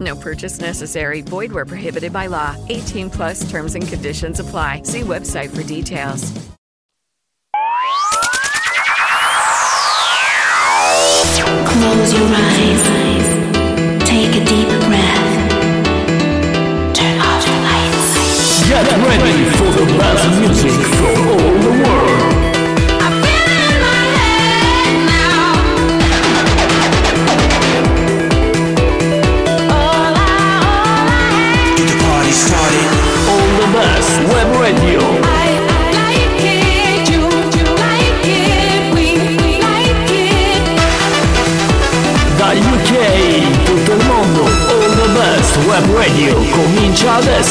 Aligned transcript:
No 0.00 0.16
purchase 0.16 0.60
necessary. 0.60 1.20
Void 1.20 1.52
where 1.52 1.66
prohibited 1.66 2.12
by 2.12 2.26
law. 2.26 2.56
18 2.70 3.10
plus 3.10 3.48
terms 3.50 3.74
and 3.74 3.86
conditions 3.86 4.40
apply. 4.40 4.82
See 4.84 5.02
website 5.02 5.54
for 5.54 5.62
details. 5.62 6.32
Close 11.80 12.12
your 12.14 12.28
eyes. 12.32 12.84
Take 14.08 14.34
a 14.36 14.44
deep 14.44 14.68
breath. 14.86 15.52
Turn 16.94 17.20
off 17.20 17.44
the 17.44 17.52
lights. 17.66 18.68
Get 18.68 18.90
ready 19.06 19.50
for 19.56 19.70
the 19.78 19.86
best 19.98 20.40
music 20.40 20.80
from 20.96 21.28
all 21.28 21.36
the 21.36 21.70
world. 21.82 21.99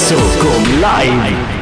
Con 0.08 0.64
Live 0.80 1.59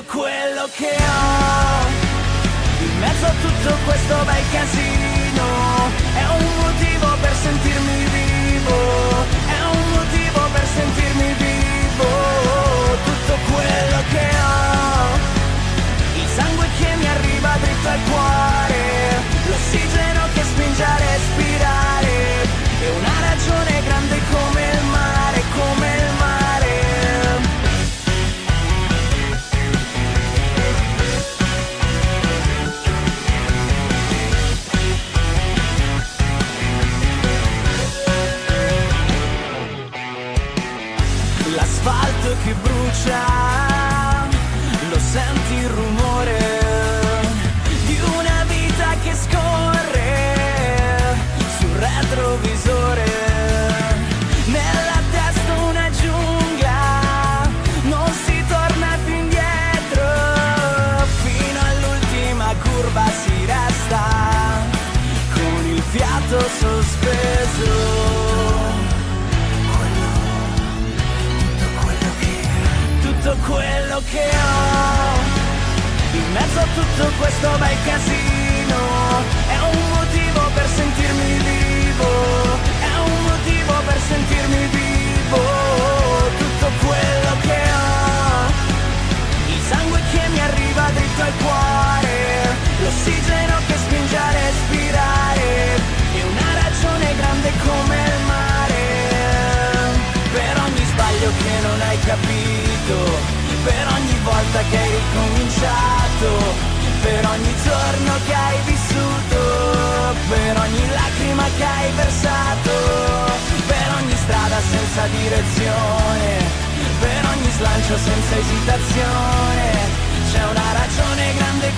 tutto 0.00 0.18
quello 0.18 0.68
che 0.76 0.96
ho. 0.96 1.88
In 2.82 2.98
mezzo 2.98 3.26
a 3.26 3.32
tutto 3.42 3.76
questo 3.84 4.14
bel 4.24 4.44
casino 4.50 5.46
è 6.14 6.24
un 6.24 6.46
motivo 6.62 7.06
per 7.20 7.34
sentirmi 7.34 8.04
vivo 8.04 8.78
è 9.46 9.60
un 9.72 9.90
motivo 9.90 10.40
per 10.52 10.66
sentirmi 10.74 11.34
vivo. 11.34 12.08
Tutto 13.04 13.34
quello 13.52 14.02
che 14.12 14.28
ho. 14.40 15.18
Il 16.22 16.28
sangue 16.34 16.66
che 16.78 16.96
mi 16.96 17.06
arriva 17.06 17.56
dritto 17.60 17.88
al 17.88 18.00
cuore 18.08 18.82
l'ossigeno 19.48 20.22
che 20.34 20.42
spinge 20.42 20.84
a 20.84 20.96
respirare 20.96 21.49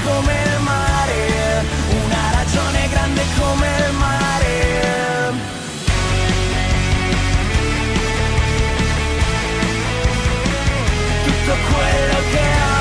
come 0.05 0.33
il 0.33 0.61
mare, 0.61 1.65
una 2.05 2.31
ragione 2.33 2.89
grande 2.89 3.23
come 3.39 3.67
il 3.67 3.93
mare. 3.95 4.23
tutto 11.43 11.57
quello 11.75 12.19
che 12.31 12.45
ho. 12.63 12.81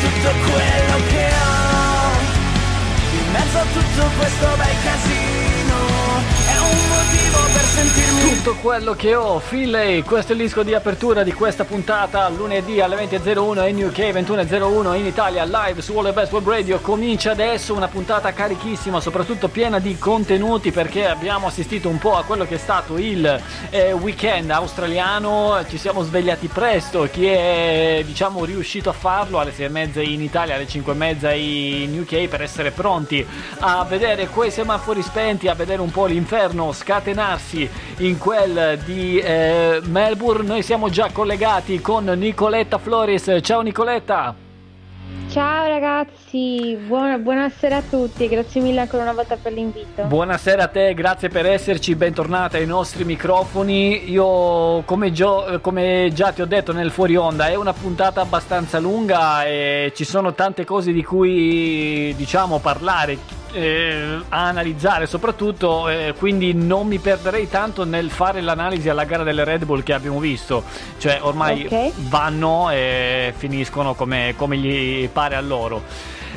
Tutto 0.00 0.30
quello 0.50 0.96
che 1.08 1.26
ho. 1.26 1.60
In 3.18 3.30
mezzo 3.30 3.58
a 3.58 3.64
tutto 3.72 4.10
questo 4.16 4.46
bel 4.56 4.76
casino. 4.82 5.21
Tutto 7.74 8.54
quello 8.56 8.92
che 8.92 9.14
ho, 9.14 9.38
Finlay, 9.38 10.02
questo 10.02 10.32
è 10.32 10.34
il 10.34 10.42
disco 10.42 10.62
di 10.62 10.74
apertura 10.74 11.22
di 11.22 11.32
questa 11.32 11.64
puntata, 11.64 12.28
lunedì 12.28 12.82
alle 12.82 12.96
20.01 12.96 13.68
in 13.68 13.84
UK, 13.84 13.98
21.01 13.98 14.94
in 14.96 15.06
Italia, 15.06 15.44
live 15.44 15.80
su 15.80 15.96
All 15.96 16.04
the 16.04 16.12
Best 16.12 16.32
Web 16.32 16.46
Radio, 16.46 16.80
comincia 16.80 17.30
adesso 17.30 17.72
una 17.72 17.88
puntata 17.88 18.30
carichissima, 18.32 19.00
soprattutto 19.00 19.48
piena 19.48 19.78
di 19.78 19.96
contenuti 19.96 20.70
perché 20.70 21.06
abbiamo 21.06 21.46
assistito 21.46 21.88
un 21.88 21.96
po' 21.96 22.14
a 22.14 22.24
quello 22.24 22.44
che 22.44 22.56
è 22.56 22.58
stato 22.58 22.98
il 22.98 23.40
eh, 23.70 23.92
weekend 23.92 24.50
australiano, 24.50 25.64
ci 25.66 25.78
siamo 25.78 26.02
svegliati 26.02 26.48
presto, 26.48 27.08
chi 27.10 27.26
è 27.26 28.02
diciamo 28.04 28.44
riuscito 28.44 28.90
a 28.90 28.94
farlo? 28.94 29.38
Alle 29.38 29.52
6.30 29.52 30.06
in 30.06 30.20
Italia, 30.20 30.56
alle 30.56 30.66
5.30 30.66 31.36
in 31.36 32.00
UK 32.00 32.28
per 32.28 32.42
essere 32.42 32.70
pronti 32.70 33.26
a 33.60 33.82
vedere 33.84 34.28
quei 34.28 34.50
semafori 34.50 35.00
spenti, 35.00 35.48
a 35.48 35.54
vedere 35.54 35.80
un 35.80 35.90
po' 35.90 36.04
l'inferno 36.04 36.70
scatenarsi 36.72 37.61
in 37.98 38.18
quel 38.18 38.78
di 38.84 39.18
eh, 39.18 39.80
Melbourne. 39.84 40.46
Noi 40.46 40.62
siamo 40.62 40.88
già 40.88 41.10
collegati 41.12 41.80
con 41.80 42.04
Nicoletta 42.04 42.78
Floris. 42.78 43.38
Ciao 43.42 43.60
Nicoletta. 43.62 44.34
Ciao 45.30 45.66
ragazzi, 45.66 46.76
buona- 46.86 47.16
buonasera 47.16 47.76
a 47.76 47.82
tutti, 47.88 48.28
grazie 48.28 48.60
mille 48.60 48.80
ancora 48.80 49.04
una 49.04 49.14
volta 49.14 49.36
per 49.40 49.52
l'invito. 49.54 50.02
Buonasera 50.02 50.64
a 50.64 50.68
te, 50.68 50.92
grazie 50.92 51.30
per 51.30 51.46
esserci, 51.46 51.94
bentornata 51.94 52.58
ai 52.58 52.66
nostri 52.66 53.04
microfoni. 53.06 54.10
Io, 54.10 54.82
come, 54.84 55.10
gio- 55.10 55.58
come 55.62 56.10
già 56.12 56.32
ti 56.32 56.42
ho 56.42 56.46
detto 56.46 56.74
nel 56.74 56.90
fuori 56.90 57.16
onda, 57.16 57.48
è 57.48 57.54
una 57.54 57.72
puntata 57.72 58.20
abbastanza 58.20 58.78
lunga 58.78 59.44
e 59.44 59.92
ci 59.94 60.04
sono 60.04 60.34
tante 60.34 60.66
cose 60.66 60.92
di 60.92 61.02
cui 61.02 62.14
diciamo 62.14 62.58
parlare. 62.58 63.40
Eh, 63.52 64.20
a 64.28 64.46
analizzare 64.46 65.06
soprattutto 65.06 65.88
eh, 65.88 66.14
quindi 66.18 66.52
non 66.54 66.86
mi 66.86 66.98
perderei 66.98 67.48
tanto 67.48 67.84
nel 67.84 68.10
fare 68.10 68.40
l'analisi 68.40 68.88
alla 68.88 69.04
gara 69.04 69.22
delle 69.22 69.44
Red 69.44 69.64
Bull 69.64 69.82
che 69.82 69.92
abbiamo 69.92 70.18
visto 70.18 70.62
cioè 70.98 71.18
ormai 71.22 71.66
Ok. 71.66 71.92
vanno 72.08 72.70
e 72.70 73.32
finiscono 73.36 73.94
come, 73.94 74.34
come 74.36 74.56
gli 74.56 75.08
pare 75.08 75.36
a 75.36 75.40
loro 75.40 75.82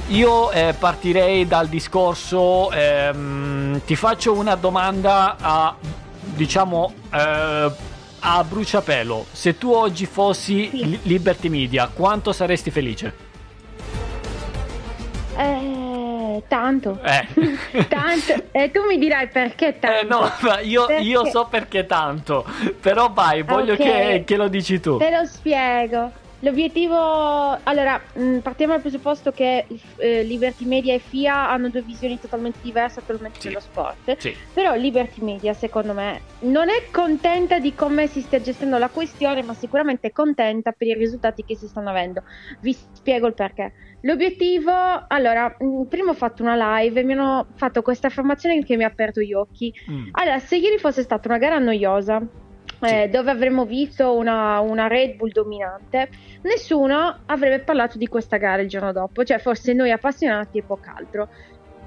io 0.10 0.52
eh, 0.52 0.76
partirei 0.78 1.48
dal 1.48 1.68
discorso, 1.68 2.70
ehm, 2.72 3.82
ti 3.86 3.96
faccio 3.96 4.34
una 4.34 4.54
domanda 4.54 5.36
a, 5.40 5.76
diciamo, 6.22 6.94
eh, 7.12 7.72
a 8.20 8.44
bruciapelo. 8.44 9.26
Se 9.32 9.58
tu 9.58 9.72
oggi 9.72 10.06
fossi 10.06 10.70
Sì. 10.70 10.86
Li- 10.90 11.00
Liberty 11.04 11.50
Media, 11.50 11.90
quanto 11.92 12.32
saresti 12.34 12.70
felice? 12.70 13.14
Eh, 16.36 16.44
tanto. 16.48 17.00
Eh. 17.04 17.28
tanto. 17.88 18.44
E 18.52 18.72
tu 18.72 18.82
mi 18.88 18.98
dirai 18.98 19.28
perché 19.28 19.78
tanto. 19.80 19.98
Eh 20.00 20.04
no, 20.08 20.60
io, 20.64 20.86
Perché- 20.86 21.04
io 21.04 21.26
so 21.26 21.48
perché 21.50 21.86
tanto, 21.86 22.46
però 22.82 23.10
vai, 23.12 23.44
voglio 23.44 23.74
Ok. 23.74 23.80
che, 23.80 24.24
che 24.26 24.36
lo 24.36 24.48
dici 24.48 24.80
tu. 24.80 24.98
Te 24.98 25.10
lo 25.12 25.26
spiego. 25.26 26.12
L'obiettivo, 26.42 26.96
allora, 27.64 28.00
mh, 28.14 28.40
partiamo 28.40 28.74
dal 28.74 28.82
presupposto 28.82 29.32
che 29.32 29.66
eh, 29.98 30.24
Liberty 30.24 30.66
Media 30.66 30.94
e 30.94 31.00
FIA 31.00 31.50
hanno 31.50 31.70
due 31.70 31.82
visioni 31.82 32.20
totalmente 32.20 32.60
diverse 32.62 33.00
attualmente 33.00 33.38
Sì. 33.40 33.48
dello 33.48 33.60
sport. 33.60 34.18
Sì. 34.18 34.34
Però 34.54 34.76
Liberty 34.76 35.22
Media, 35.24 35.54
secondo 35.54 35.94
me, 35.94 36.22
non 36.42 36.70
è 36.70 36.90
contenta 36.92 37.60
di 37.60 37.74
come 37.74 38.08
si 38.08 38.22
stia 38.22 38.40
gestendo 38.42 38.78
la 38.78 38.90
questione, 38.90 39.44
ma 39.44 39.54
sicuramente 39.54 40.08
è 40.08 40.12
contenta 40.12 40.72
per 40.72 40.88
i 40.88 40.94
risultati 40.94 41.44
che 41.44 41.56
si 41.56 41.68
stanno 41.68 41.90
avendo. 41.90 42.22
Vi 42.62 42.74
spiego 42.74 43.28
il 43.28 43.34
perché. 43.34 43.74
L'obiettivo, 44.02 44.72
allora, 45.08 45.48
mh, 45.58 45.86
prima 45.88 46.12
ho 46.12 46.16
fatto 46.16 46.44
una 46.44 46.78
live 46.80 47.00
e 47.00 47.04
mi 47.04 47.14
hanno 47.14 47.48
fatto 47.56 47.82
questa 47.82 48.08
affermazione 48.08 48.64
che 48.64 48.76
mi 48.78 48.84
ha 48.84 48.88
aperto 48.88 49.20
gli 49.22 49.34
occhi. 49.34 49.74
Mm. 49.90 50.10
Allora, 50.12 50.38
se 50.40 50.58
ieri 50.58 50.78
fosse 50.78 51.02
stata 51.02 51.28
una 51.28 51.38
gara 51.40 51.58
noiosa, 51.58 52.22
eh, 52.82 53.10
dove 53.10 53.32
avremmo 53.32 53.66
visto 53.66 54.16
una, 54.16 54.60
una 54.60 54.88
Red 54.88 55.16
Bull 55.16 55.32
dominante, 55.32 56.10
nessuno 56.42 57.22
avrebbe 57.26 57.64
parlato 57.64 57.98
di 57.98 58.08
questa 58.08 58.38
gara 58.38 58.62
il 58.62 58.68
giorno 58.68 58.92
dopo, 58.92 59.24
cioè 59.24 59.40
forse 59.40 59.74
noi 59.74 59.92
appassionati 59.92 60.58
e 60.58 60.64
poco 60.64 60.92
altro. 60.94 61.30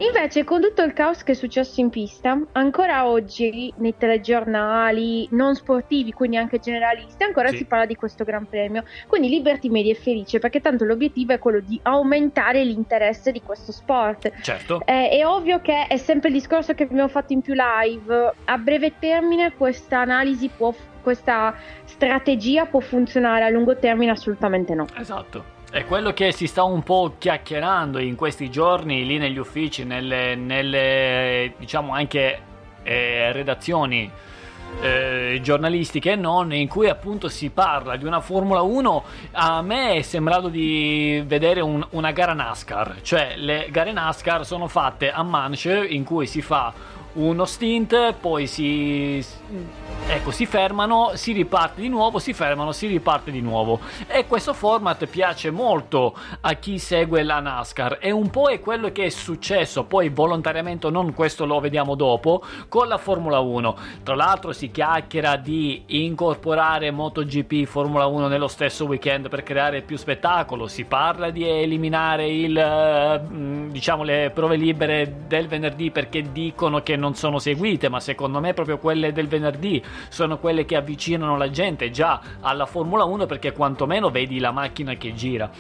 Invece, 0.01 0.45
con 0.45 0.61
tutto 0.61 0.83
il 0.83 0.93
caos 0.93 1.25
che 1.25 1.33
è 1.33 1.35
successo 1.35 1.81
in 1.81 1.91
pista, 1.91 2.41
ancora 2.53 3.09
oggi 3.09 3.73
nei 3.79 3.97
telegiornali 3.97 5.27
non 5.33 5.57
sportivi, 5.57 6.13
quindi 6.13 6.37
anche 6.37 6.61
generalisti, 6.61 7.25
ancora 7.25 7.49
Sì. 7.49 7.59
si 7.59 7.65
parla 7.65 7.85
di 7.85 7.97
questo 7.97 8.23
Gran 8.23 8.47
Premio. 8.49 8.85
Quindi 9.09 9.29
Liberty 9.29 9.69
Media 9.69 9.93
è 9.93 9.97
felice 9.97 10.39
perché 10.39 10.61
tanto 10.61 10.85
l'obiettivo 10.85 11.33
è 11.33 11.41
quello 11.41 11.59
di 11.59 11.81
aumentare 11.83 12.63
l'interesse 12.63 13.33
di 13.33 13.43
questo 13.43 13.73
sport. 13.73 14.31
Certo. 14.41 14.83
Eh, 14.85 15.09
è 15.09 15.27
ovvio 15.27 15.61
che 15.61 15.89
è 15.89 15.97
sempre 15.97 16.29
il 16.29 16.35
discorso 16.35 16.75
che 16.75 16.85
abbiamo 16.85 17.09
fatto 17.09 17.33
in 17.33 17.41
più 17.41 17.55
live. 17.55 18.35
A 18.45 18.57
breve 18.57 18.93
termine 19.01 19.53
questa 19.57 19.99
analisi 19.99 20.49
può, 20.49 20.73
questa 21.03 21.57
strategia 21.85 22.67
può 22.67 22.79
funzionare, 22.79 23.45
a 23.45 23.49
lungo 23.49 23.77
termine 23.77 24.13
assolutamente 24.13 24.75
no. 24.75 24.87
Esatto. 24.97 25.57
È 25.71 25.85
quello 25.85 26.15
che 26.15 26.33
si 26.33 26.47
sta 26.47 26.63
un 26.63 26.83
po' 26.83 27.17
chiacchierando 27.19 27.99
in 27.99 28.17
questi 28.17 28.51
giorni 28.51 29.05
lì 29.05 29.19
negli 29.19 29.37
uffici, 29.37 29.85
nelle, 29.85 30.35
nelle, 30.35 31.53
diciamo 31.59 31.93
anche 31.93 32.41
eh, 32.83 33.33
redazioni 33.33 34.11
eh, 34.81 35.39
giornalistiche 35.43 36.13
e 36.13 36.17
non, 36.17 36.55
in 36.55 36.69
cui 36.69 36.89
appunto 36.89 37.29
si 37.29 37.51
parla 37.51 37.97
di 37.97 38.07
una 38.07 38.21
Formula 38.21 38.63
1. 38.63 39.05
A 39.33 39.61
me 39.61 39.93
è 39.93 40.01
sembrato 40.01 40.49
di 40.49 41.23
vedere 41.27 41.61
un- 41.61 41.87
una 41.91 42.13
gara 42.13 42.33
NASCAR, 42.33 43.03
cioè 43.03 43.35
le 43.37 43.69
gare 43.71 43.93
NASCAR 43.93 44.47
sono 44.47 44.69
fatte 44.69 45.11
a 45.11 45.23
manche 45.23 45.87
in 45.87 46.03
cui 46.03 46.27
si 46.27 46.41
fa 46.41 46.73
uno 47.15 47.45
stint, 47.47 48.15
poi 48.15 48.47
si, 48.47 49.25
ecco, 50.07 50.31
si 50.31 50.47
fermano, 50.47 51.13
si 51.15 51.33
riparte 51.33 51.81
di 51.81 51.89
nuovo, 51.89 52.19
si 52.19 52.33
fermano, 52.33 52.73
si 52.73 52.87
riparte 52.87 53.31
di 53.31 53.41
nuovo. 53.41 53.81
E 54.07 54.27
questo 54.27 54.53
format 54.53 55.07
piace 55.07 55.51
molto 55.51 56.15
a 56.41 56.53
chi 56.55 56.79
segue 56.79 57.23
la 57.23 57.41
NASCAR 57.41 57.99
e 58.01 58.11
un 58.11 58.31
po' 58.31 58.49
è 58.49 58.61
quello 58.61 58.93
che 58.93 59.05
è 59.05 59.09
successo, 59.09 59.85
poi 59.85 60.11
volontariamente 60.11 60.87
o 60.87 60.91
non, 60.91 61.15
questo 61.15 61.47
lo 61.47 61.61
vediamo 61.61 61.95
dopo, 61.95 62.43
con 62.69 62.89
la 62.89 62.99
Formula 62.99 63.41
1. 63.41 63.77
Tra 64.03 64.15
l'altro 64.15 64.53
si 64.53 64.71
chiacchiera 64.71 65.37
di 65.37 65.83
incorporare 65.87 66.91
MotoGP 66.91 67.65
Formula 67.65 68.07
1 68.07 68.29
nello 68.29 68.49
stesso 68.49 68.85
weekend 68.85 69.29
per 69.29 69.43
creare 69.43 69.83
più 69.83 69.97
spettacolo, 69.97 70.67
si 70.67 70.85
parla 70.85 71.31
di 71.31 71.49
eliminare 71.49 72.29
il, 72.29 72.57
eh, 72.57 73.21
diciamo, 73.71 74.03
le 74.03 74.31
prove 74.35 74.57
libere 74.57 75.25
del 75.27 75.49
venerdì 75.49 75.91
perché 75.91 76.31
dicono 76.31 76.83
che 76.83 76.97
non 76.99 77.15
sono 77.15 77.39
seguite, 77.39 77.89
ma 77.89 78.01
secondo 78.01 78.41
me 78.41 78.53
proprio 78.53 78.79
quelle 78.79 79.13
del 79.13 79.29
venerdì 79.29 79.83
sono 80.09 80.39
quelle 80.39 80.65
che 80.65 80.77
avvicinano 80.77 81.37
la 81.37 81.51
gente 81.51 81.91
già 81.91 82.21
alla 82.41 82.67
Formula 82.67 83.05
1 83.05 83.27
perché 83.27 83.53
quantomeno 83.53 84.11
vedi 84.11 84.39
la 84.39 84.51
macchina 84.51 84.95
che 84.95 85.15
gira. 85.15 85.51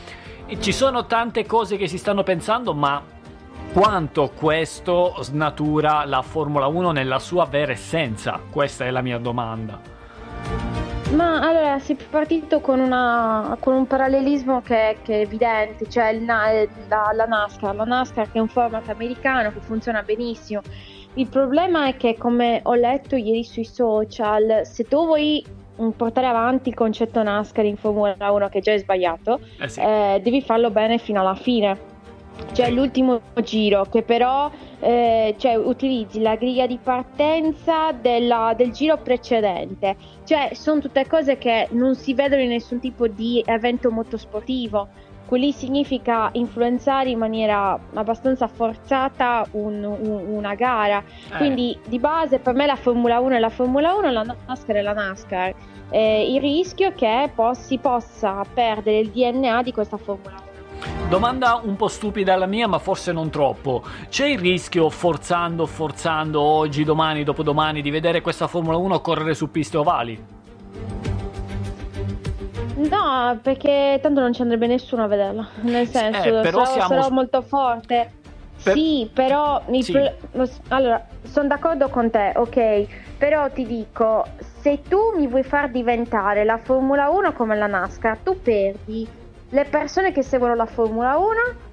E 0.46 0.60
ci 0.60 0.72
sono 0.72 1.06
tante 1.06 1.46
cose 1.46 1.76
che 1.76 1.88
si 1.88 1.98
stanno 1.98 2.22
pensando, 2.22 2.74
ma 2.74 3.02
quanto 3.72 4.30
questo 4.34 5.14
snatura 5.20 6.04
la 6.04 6.22
Formula 6.22 6.66
1 6.66 6.90
nella 6.90 7.18
sua 7.18 7.44
vera 7.44 7.72
essenza? 7.72 8.40
Questa 8.50 8.84
è 8.84 8.90
la 8.90 9.02
mia 9.02 9.18
domanda. 9.18 9.96
Ma 11.12 11.40
allora 11.40 11.78
si 11.78 11.92
è 11.92 11.96
partito 11.96 12.60
con, 12.60 12.80
una, 12.80 13.56
con 13.60 13.74
un 13.74 13.86
parallelismo 13.86 14.60
che, 14.60 14.98
che 15.02 15.14
è 15.14 15.20
evidente, 15.20 15.88
cioè 15.88 16.08
il 16.08 16.26
la, 16.26 16.66
la 17.14 17.24
NASCAR, 17.24 17.74
la 17.74 17.84
NASCAR 17.84 18.30
che 18.30 18.36
è 18.36 18.40
un 18.40 18.48
format 18.48 18.88
americano 18.90 19.50
che 19.50 19.60
funziona 19.60 20.02
benissimo. 20.02 20.60
Il 21.18 21.26
problema 21.26 21.88
è 21.88 21.96
che 21.96 22.16
come 22.16 22.60
ho 22.62 22.74
letto 22.74 23.16
ieri 23.16 23.42
sui 23.42 23.64
social, 23.64 24.60
se 24.62 24.84
tu 24.84 25.04
vuoi 25.04 25.44
portare 25.96 26.28
avanti 26.28 26.68
il 26.68 26.76
concetto 26.76 27.20
NASCAR 27.24 27.64
in 27.64 27.76
Formula 27.76 28.14
1 28.20 28.48
che 28.48 28.60
già 28.60 28.72
è 28.72 28.78
sbagliato, 28.78 29.40
Eh 29.58 29.68
sì. 29.68 29.80
eh, 29.80 30.20
devi 30.22 30.40
farlo 30.42 30.70
bene 30.70 30.98
fino 30.98 31.18
alla 31.18 31.34
fine. 31.34 31.76
Cioè 32.52 32.70
l'ultimo 32.70 33.20
giro 33.42 33.84
che 33.86 34.02
però 34.02 34.48
eh, 34.78 35.34
cioè, 35.38 35.56
utilizzi 35.56 36.20
la 36.20 36.36
griglia 36.36 36.68
di 36.68 36.78
partenza 36.80 37.90
della- 37.90 38.54
del 38.56 38.70
giro 38.70 38.96
precedente. 38.98 39.96
Cioè 40.22 40.50
sono 40.52 40.78
tutte 40.80 41.04
cose 41.08 41.36
che 41.36 41.66
non 41.72 41.96
si 41.96 42.14
vedono 42.14 42.42
in 42.42 42.50
nessun 42.50 42.78
tipo 42.78 43.08
di 43.08 43.42
evento 43.44 43.90
motorsportivo. 43.90 44.86
Quelli 45.28 45.52
significa 45.52 46.30
influenzare 46.32 47.10
in 47.10 47.18
maniera 47.18 47.78
abbastanza 47.92 48.48
forzata 48.48 49.46
un- 49.50 49.84
un- 49.84 50.24
una 50.26 50.54
gara. 50.54 51.02
Eh, 51.32 51.36
Quindi 51.36 51.78
di 51.86 51.98
base 51.98 52.38
per 52.38 52.54
me 52.54 52.64
la 52.64 52.76
Formula 52.76 53.20
1 53.20 53.34
è 53.36 53.38
la 53.38 53.50
Formula 53.50 53.92
1, 53.94 54.10
la 54.10 54.22
NASCAR 54.46 54.76
è 54.76 54.80
la 54.80 54.94
NASCAR. 54.94 55.54
Eh, 55.90 56.32
il 56.32 56.40
rischio 56.40 56.88
è 56.88 56.94
che 56.94 57.30
po- 57.34 57.52
si 57.52 57.76
possa 57.76 58.42
perdere 58.52 59.00
il 59.00 59.10
DNA 59.10 59.62
di 59.62 59.72
questa 59.72 59.98
Formula 59.98 60.30
1. 60.30 60.46
Domanda 61.10 61.60
un 61.62 61.76
po' 61.76 61.88
stupida 61.88 62.34
la 62.36 62.46
mia, 62.46 62.66
ma 62.66 62.78
forse 62.78 63.12
non 63.12 63.28
troppo. 63.28 63.82
C'è 64.08 64.26
il 64.28 64.38
rischio, 64.38 64.88
forzando, 64.88 65.66
forzando 65.66 66.40
oggi, 66.40 66.84
domani, 66.84 67.22
dopodomani, 67.24 67.82
di 67.82 67.90
vedere 67.90 68.22
questa 68.22 68.46
Formula 68.46 68.78
1 68.78 69.00
correre 69.00 69.34
su 69.34 69.50
piste 69.50 69.76
ovali? 69.76 70.36
No, 72.78 73.38
perché 73.42 73.98
tanto 74.00 74.20
non 74.20 74.32
ci 74.32 74.42
andrebbe 74.42 74.66
nessuno 74.66 75.04
a 75.04 75.06
vederla. 75.06 75.46
Nel 75.62 75.86
senso, 75.88 76.38
Eh, 76.38 76.42
però 76.42 76.64
sarò, 76.64 76.86
siamo- 76.86 77.02
sarò 77.02 77.10
molto 77.14 77.42
forte. 77.42 78.12
Per- 78.62 78.74
Sì, 78.74 79.08
però 79.12 79.62
Sì. 79.80 79.92
pro- 79.92 80.48
allora, 80.68 81.04
sono 81.22 81.46
d'accordo 81.48 81.88
con 81.88 82.10
te, 82.10 82.32
ok, 82.34 82.86
però 83.16 83.48
ti 83.50 83.64
dico, 83.64 84.24
se 84.60 84.82
tu 84.82 84.98
mi 85.16 85.28
vuoi 85.28 85.44
far 85.44 85.70
diventare 85.70 86.44
la 86.44 86.58
Formula 86.58 87.08
1 87.08 87.32
come 87.32 87.56
la 87.56 87.66
NASCAR, 87.68 88.18
tu 88.18 88.40
perdi 88.42 89.06
le 89.50 89.64
persone 89.64 90.10
che 90.12 90.22
seguono 90.22 90.54
la 90.56 90.66
Formula 90.66 91.16
1 91.18 91.66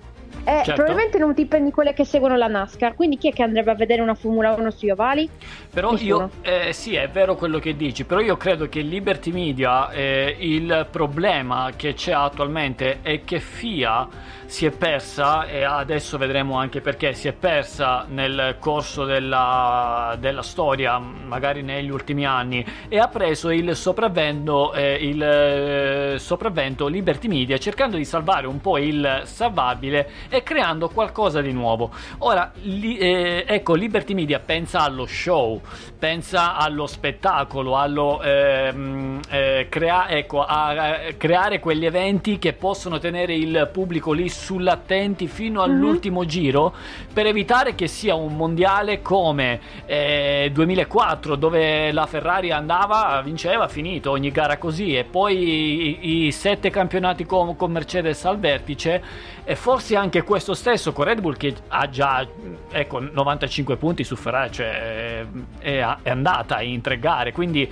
e 0.46 0.62
Certo. 0.64 0.74
probabilmente 0.74 1.18
non 1.18 1.34
ti 1.34 1.46
prendi 1.48 1.72
quelle 1.72 1.94
che 1.94 2.06
seguono 2.06 2.36
la 2.36 2.48
NASCAR, 2.48 2.94
quindi 2.94 3.18
chi 3.18 3.30
è 3.30 3.34
che 3.34 3.42
andrebbe 3.42 3.72
a 3.72 3.76
vedere 3.76 4.02
una 4.02 4.14
Formula 4.14 4.54
1 4.54 4.70
sugli 4.70 4.92
ovali? 4.92 5.28
Però 5.74 5.92
Nessuno. 5.92 6.32
io, 6.44 6.52
eh, 6.68 6.72
sì, 6.72 6.96
è 6.96 7.10
vero 7.10 7.36
quello 7.36 7.58
che 7.58 7.76
dici, 7.76 8.06
però 8.06 8.22
io 8.22 8.38
credo 8.38 8.70
che 8.70 8.82
Liberty 8.82 9.32
Media, 9.32 9.90
eh, 9.90 10.36
il 10.40 10.88
problema 10.92 11.72
che 11.76 11.96
c'è 11.96 12.14
attualmente 12.14 13.00
è 13.02 13.24
che 13.24 13.40
FIA 13.40 14.08
si 14.46 14.68
è 14.68 14.72
persa, 14.72 15.48
e 15.48 15.64
adesso 15.64 16.20
vedremo 16.20 16.58
anche 16.58 16.80
perché, 16.80 17.14
si 17.14 17.28
è 17.28 17.34
persa 17.34 18.06
nel 18.08 18.58
corso 18.60 19.04
della, 19.04 20.16
della 20.20 20.44
storia, 20.44 21.00
magari 21.00 21.64
negli 21.64 21.90
ultimi 21.90 22.26
anni, 22.26 22.64
e 22.88 23.00
ha 23.00 23.08
preso 23.08 23.50
il 23.50 23.76
sopravvento, 23.76 24.72
eh, 24.74 24.94
il 25.02 25.22
eh, 25.22 26.16
sopravvento 26.20 26.88
Liberty 26.88 27.28
Media 27.28 27.58
cercando 27.58 27.98
di 27.98 28.06
salvare 28.06 28.46
un 28.46 28.62
po' 28.62 28.78
il 28.78 29.22
salvabile 29.24 30.10
e 30.36 30.44
creando 30.44 30.90
qualcosa 30.90 31.42
di 31.42 31.52
nuovo. 31.52 31.92
Ora, 32.20 32.52
li- 32.62 32.98
eh, 32.98 33.46
ecco, 33.48 33.74
Liberty 33.74 34.14
Media 34.14 34.40
pensa 34.40 34.82
allo 34.82 35.06
show, 35.06 35.62
pensa 35.98 36.56
allo 36.56 36.88
spettacolo, 36.88 37.78
allo 37.78 38.22
ehm, 38.22 39.20
eh, 39.30 39.68
crea- 39.70 40.10
ecco, 40.10 40.44
a, 40.44 40.68
a 40.68 40.98
creare 41.18 41.60
quegli 41.60 41.86
eventi 41.86 42.38
che 42.38 42.54
possono 42.54 43.00
tenere 43.00 43.34
il 43.36 43.70
pubblico 43.72 44.12
lì 44.12 44.30
sull'attenti 44.30 45.28
fino 45.28 45.62
all'ultimo 45.62 46.26
giro 46.26 46.74
per 47.14 47.26
evitare 47.26 47.76
che 47.76 47.88
sia 47.88 48.16
un 48.16 48.36
mondiale 48.36 49.02
come 49.02 49.60
eh, 49.86 50.50
2004 50.54 51.36
dove 51.36 51.92
la 51.92 52.06
Ferrari 52.06 52.52
andava, 52.52 53.22
vinceva, 53.24 53.68
finito 53.68 54.12
ogni 54.12 54.32
gara 54.32 54.58
così 54.58 54.96
e 54.96 55.04
poi 55.04 56.04
i, 56.04 56.26
i 56.26 56.32
sette 56.32 56.70
campionati 56.70 57.26
con, 57.26 57.56
con 57.56 57.72
Mercedes 57.72 58.26
al 58.26 58.40
vertice 58.40 59.04
e 59.44 59.56
forse 59.56 59.96
anche 59.96 60.24
questo 60.26 60.54
stesso 60.54 60.92
con 60.92 61.06
Red 61.06 61.22
Bull 61.22 61.38
che 61.38 61.56
ha 61.70 61.88
già 61.88 62.28
ecco, 62.70 63.00
95 63.00 63.78
punti 63.78 64.04
su 64.04 64.18
Ferrari, 64.18 64.52
cioè 64.52 65.26
è, 65.60 65.96
è 66.02 66.10
andata 66.10 66.60
in 66.62 66.82
tre 66.82 67.00
gare, 67.00 67.32
quindi 67.32 67.72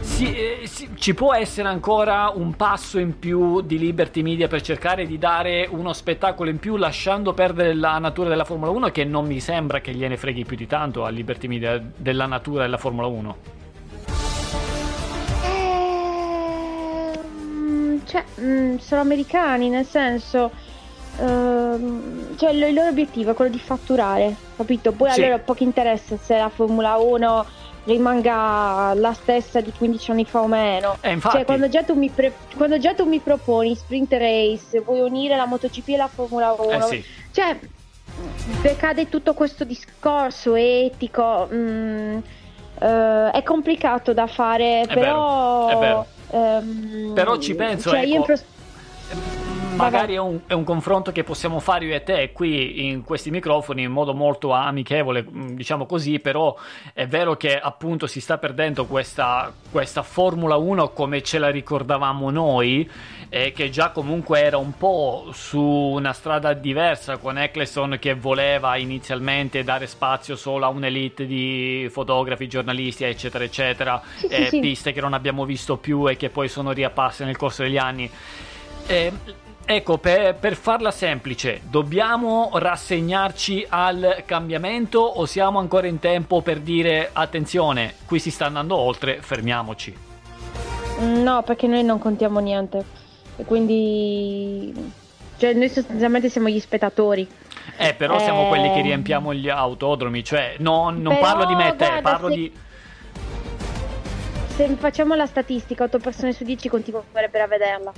sì, 0.00 0.34
eh, 0.34 0.66
sì, 0.66 0.88
ci 0.96 1.14
può 1.14 1.32
essere 1.32 1.68
ancora 1.68 2.32
un 2.34 2.56
passo 2.56 2.98
in 2.98 3.18
più 3.18 3.60
di 3.60 3.78
Liberty 3.78 4.22
Media 4.22 4.48
per 4.48 4.60
cercare 4.60 5.06
di 5.06 5.16
dare 5.16 5.68
uno 5.70 5.92
spettacolo 5.92 6.50
in 6.50 6.58
più 6.58 6.76
lasciando 6.76 7.34
perdere 7.34 7.72
la 7.74 7.98
natura 7.98 8.28
della 8.28 8.44
Formula 8.44 8.72
1 8.72 8.90
che 8.90 9.04
non 9.04 9.26
mi 9.26 9.38
sembra 9.38 9.80
che 9.80 9.94
gliene 9.94 10.16
freghi 10.16 10.44
più 10.44 10.56
di 10.56 10.66
tanto 10.66 11.04
a 11.04 11.08
Liberty 11.08 11.46
Media 11.46 11.80
della 11.96 12.26
natura 12.26 12.62
della 12.62 12.78
Formula 12.78 13.06
1. 13.06 13.36
Ehm, 15.44 15.92
Cioè, 18.04 18.24
mm, 18.40 18.76
sono 18.76 19.00
americani, 19.00 19.68
nel 19.68 19.86
senso, 19.86 20.50
ehm, 21.18 22.36
cioè 22.36 22.50
il 22.50 22.74
loro 22.74 22.88
obiettivo 22.88 23.30
è 23.30 23.34
quello 23.34 23.50
di 23.50 23.58
fatturare, 23.58 24.34
capito? 24.56 24.92
Poi 24.92 25.10
Sì. 25.10 25.22
a 25.22 25.26
loro 25.28 25.42
poco 25.44 25.62
interessa 25.62 26.16
se 26.16 26.36
la 26.36 26.48
Formula 26.48 26.96
1 26.96 27.46
rimanga 27.84 28.92
la 28.94 29.12
stessa 29.12 29.60
di 29.60 29.72
15 29.76 30.10
anni 30.12 30.24
fa 30.24 30.40
o 30.40 30.46
meno. 30.46 30.96
Eh, 31.00 31.10
infatti. 31.12 31.36
Cioè, 31.36 31.44
quando 31.44 31.68
già, 31.68 31.82
tu 31.82 31.94
mi 31.94 32.08
pre- 32.10 32.32
quando 32.56 32.78
già 32.78 32.94
tu 32.94 33.04
mi 33.04 33.18
proponi 33.18 33.74
sprint 33.74 34.12
race, 34.12 34.80
vuoi 34.80 35.00
unire 35.00 35.36
la 35.36 35.46
MotoGP 35.46 35.88
e 35.88 35.96
la 35.96 36.08
Formula 36.08 36.52
1, 36.58 36.70
Eh 36.70 36.80
sì. 36.82 37.04
cioè, 37.32 37.58
decade 38.62 39.08
tutto 39.08 39.34
questo 39.34 39.64
discorso 39.64 40.54
etico. 40.54 41.48
mm, 41.52 42.18
eh, 42.80 43.30
è 43.32 43.42
complicato 43.42 44.12
da 44.12 44.26
fare, 44.26 44.82
È 44.82 44.86
però. 44.94 45.66
vero, 45.66 45.68
è 45.68 45.78
vero. 45.80 46.06
ehm, 46.30 47.12
Però 47.14 47.36
ci 47.38 47.54
penso, 47.54 47.90
cioè, 47.90 48.00
io 48.00 48.06
in 48.06 48.14
ecco. 48.14 48.24
pros- 48.24 48.44
Magari 49.82 50.14
è 50.14 50.18
un, 50.18 50.40
è 50.46 50.52
un 50.52 50.64
confronto 50.64 51.12
che 51.12 51.24
possiamo 51.24 51.58
fare 51.58 51.86
io 51.86 51.94
e 51.94 52.02
te 52.02 52.30
qui 52.32 52.86
in 52.88 53.02
questi 53.02 53.30
microfoni 53.30 53.82
in 53.82 53.90
modo 53.90 54.14
molto 54.14 54.52
amichevole, 54.52 55.22
mh, 55.22 55.54
diciamo 55.54 55.86
così, 55.86 56.20
però 56.20 56.56
è 56.94 57.06
vero 57.06 57.36
che 57.36 57.58
appunto 57.58 58.06
si 58.06 58.20
sta 58.20 58.38
perdendo 58.38 58.86
questa, 58.86 59.52
questa 59.70 60.02
Formula 60.02 60.56
1 60.56 60.90
come 60.90 61.22
ce 61.22 61.38
la 61.38 61.50
ricordavamo 61.50 62.30
noi, 62.30 62.88
e 63.28 63.52
che 63.52 63.70
già 63.70 63.90
comunque 63.90 64.42
era 64.42 64.58
un 64.58 64.76
po' 64.76 65.30
su 65.32 65.60
una 65.60 66.12
strada 66.12 66.52
diversa 66.52 67.16
con 67.16 67.38
Eccleston 67.38 67.96
che 67.98 68.14
voleva 68.14 68.76
inizialmente 68.76 69.64
dare 69.64 69.86
spazio 69.86 70.36
solo 70.36 70.66
a 70.66 70.68
un'elite 70.68 71.26
di 71.26 71.88
fotografi, 71.90 72.46
giornalisti, 72.46 73.04
eccetera, 73.04 73.42
eccetera, 73.42 74.02
Sì, 74.16 74.28
sì, 74.28 74.34
eh, 74.34 74.46
sì. 74.46 74.60
piste 74.60 74.92
che 74.92 75.00
non 75.00 75.14
abbiamo 75.14 75.44
visto 75.44 75.76
più 75.76 76.08
e 76.08 76.16
che 76.16 76.28
poi 76.28 76.48
sono 76.48 76.72
riapparse 76.72 77.24
nel 77.24 77.36
corso 77.36 77.62
degli 77.62 77.78
anni. 77.78 78.10
Eh, 78.86 79.12
ecco, 79.64 79.98
per, 79.98 80.34
per 80.36 80.54
farla 80.54 80.90
semplice, 80.90 81.60
dobbiamo 81.68 82.50
rassegnarci 82.54 83.66
al 83.68 84.22
cambiamento 84.26 85.00
o 85.00 85.26
siamo 85.26 85.58
ancora 85.58 85.86
in 85.86 85.98
tempo 85.98 86.40
per 86.42 86.60
dire 86.60 87.10
attenzione, 87.12 87.94
qui 88.06 88.18
si 88.18 88.30
sta 88.30 88.46
andando 88.46 88.76
oltre, 88.76 89.20
fermiamoci. 89.20 89.96
No, 91.00 91.42
perché 91.42 91.66
noi 91.66 91.82
non 91.82 91.98
contiamo 91.98 92.38
niente. 92.38 92.84
E 93.36 93.44
quindi. 93.44 94.92
Cioè, 95.38 95.54
noi 95.54 95.68
sostanzialmente 95.68 96.28
siamo 96.28 96.48
gli 96.48 96.60
spettatori. 96.60 97.26
Eh, 97.76 97.94
però 97.94 98.18
siamo 98.18 98.44
Eh, 98.44 98.48
quelli 98.48 98.72
che 98.72 98.82
riempiamo 98.82 99.34
gli 99.34 99.48
autodromi, 99.48 100.22
cioè 100.22 100.54
no, 100.58 100.90
non 100.90 101.14
Però, 101.14 101.20
parlo 101.20 101.44
di 101.46 101.54
me 101.54 101.74
te, 101.74 102.00
parlo 102.02 102.28
se- 102.28 102.34
di... 102.34 102.52
Se 104.54 104.68
facciamo 104.76 105.14
la 105.14 105.26
statistica, 105.26 105.84
8 105.84 105.98
persone 105.98 106.32
su 106.32 106.44
10 106.44 106.68
continuerebbero 106.68 107.44
a 107.44 107.46
vederla. 107.46 107.92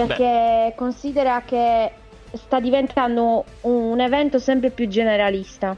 Perché 0.00 0.72
considera 0.76 1.42
che 1.44 1.90
sta 2.32 2.58
diventando 2.60 3.44
un 3.62 4.00
evento 4.00 4.38
sempre 4.38 4.70
più 4.70 4.88
generalista. 4.88 5.76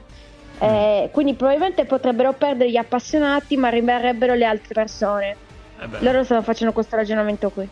Eh, 0.58 1.10
quindi 1.12 1.34
probabilmente 1.34 1.84
potrebbero 1.84 2.32
perdere 2.32 2.70
gli 2.70 2.78
appassionati, 2.78 3.56
ma 3.56 3.68
rimarrebbero 3.68 4.34
le 4.34 4.44
altre 4.44 4.72
persone. 4.72 5.36
eh 5.78 5.86
beh. 5.86 5.98
Loro 6.00 6.24
stanno 6.24 6.42
facendo 6.42 6.72
questo 6.72 6.96
ragionamento 6.96 7.50
qui. 7.50 7.68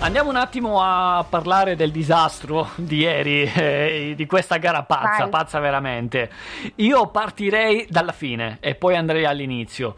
Andiamo 0.00 0.30
un 0.30 0.36
attimo 0.36 0.80
a 0.80 1.24
parlare 1.28 1.74
del 1.74 1.90
disastro 1.90 2.70
di 2.76 2.98
ieri, 2.98 3.42
eh, 3.42 4.14
di 4.16 4.26
questa 4.26 4.56
gara 4.56 4.84
pazza, 4.84 5.22
Vai. 5.24 5.28
pazza 5.28 5.58
veramente. 5.58 6.30
Io 6.76 7.08
partirei 7.08 7.86
dalla 7.90 8.12
fine 8.12 8.58
e 8.60 8.74
poi 8.74 8.96
andrei 8.96 9.24
all'inizio. 9.24 9.96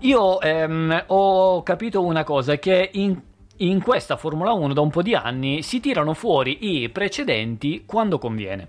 Io 0.00 0.40
ehm, 0.40 1.04
ho 1.06 1.62
capito 1.62 2.04
una 2.04 2.22
cosa, 2.22 2.56
che 2.58 2.90
in, 2.92 3.18
in 3.60 3.82
questa 3.82 4.16
Formula 4.16 4.52
1 4.52 4.72
da 4.72 4.80
un 4.80 4.90
po' 4.90 5.02
di 5.02 5.14
anni 5.14 5.62
si 5.62 5.80
tirano 5.80 6.14
fuori 6.14 6.82
i 6.82 6.88
precedenti 6.88 7.84
quando 7.86 8.18
conviene. 8.18 8.68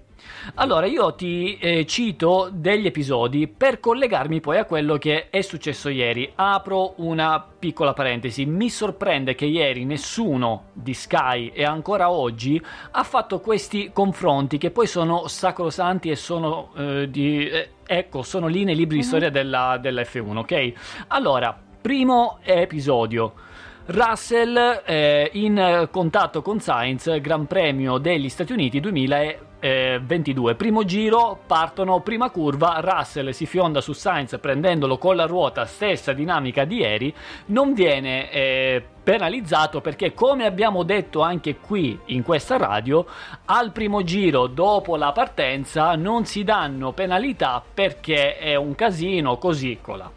Allora, 0.55 0.85
io 0.85 1.15
ti 1.15 1.57
eh, 1.57 1.85
cito 1.85 2.49
degli 2.51 2.85
episodi 2.85 3.47
per 3.47 3.79
collegarmi 3.79 4.39
poi 4.39 4.57
a 4.57 4.65
quello 4.65 4.97
che 4.97 5.29
è 5.29 5.41
successo 5.41 5.89
ieri. 5.89 6.31
Apro 6.35 6.93
una 6.97 7.43
piccola 7.57 7.93
parentesi. 7.93 8.45
Mi 8.45 8.69
sorprende 8.69 9.33
che 9.33 9.45
ieri 9.45 9.85
nessuno 9.85 10.65
di 10.73 10.93
Sky 10.93 11.51
e 11.53 11.63
ancora 11.63 12.11
oggi 12.11 12.61
ha 12.91 13.03
fatto 13.03 13.39
questi 13.39 13.91
confronti 13.93 14.57
che 14.57 14.71
poi 14.71 14.87
sono 14.87 15.27
sacrosanti 15.27 16.09
e 16.09 16.15
sono 16.15 16.71
eh, 16.75 17.09
di... 17.09 17.47
eh, 17.47 17.69
ecco, 17.85 18.21
sono 18.21 18.47
lì 18.47 18.63
nei 18.63 18.75
libri 18.75 18.97
di 18.97 19.03
storia 19.03 19.29
della, 19.29 19.77
della 19.81 20.01
F1, 20.01 20.37
ok? 20.37 20.73
Allora, 21.07 21.57
primo 21.81 22.39
episodio. 22.43 23.49
Russell 23.85 24.83
eh, 24.85 25.29
in 25.33 25.87
contatto 25.91 26.43
con 26.43 26.59
Sainz, 26.59 27.19
Gran 27.19 27.47
Premio 27.47 27.97
degli 27.97 28.29
Stati 28.29 28.53
Uniti 28.53 28.79
2022. 28.79 30.53
Primo 30.53 30.85
giro, 30.85 31.39
partono 31.47 31.99
prima 32.01 32.29
curva, 32.29 32.79
Russell 32.79 33.31
si 33.31 33.47
fionda 33.47 33.81
su 33.81 33.93
Sainz 33.93 34.37
prendendolo 34.39 34.99
con 34.99 35.15
la 35.15 35.25
ruota, 35.25 35.65
stessa 35.65 36.13
dinamica 36.13 36.63
di 36.63 36.77
ieri, 36.77 37.13
non 37.47 37.73
viene 37.73 38.29
eh, 38.31 38.85
penalizzato 39.03 39.81
perché 39.81 40.13
come 40.13 40.45
abbiamo 40.45 40.83
detto 40.83 41.21
anche 41.21 41.57
qui 41.57 41.97
in 42.05 42.21
questa 42.21 42.57
radio, 42.57 43.03
al 43.45 43.71
primo 43.71 44.03
giro 44.03 44.45
dopo 44.45 44.95
la 44.95 45.11
partenza 45.11 45.95
non 45.95 46.25
si 46.25 46.43
danno 46.43 46.91
penalità 46.91 47.63
perché 47.73 48.37
è 48.37 48.55
un 48.55 48.75
casino 48.75 49.37
così 49.37 49.79
cola. 49.81 50.09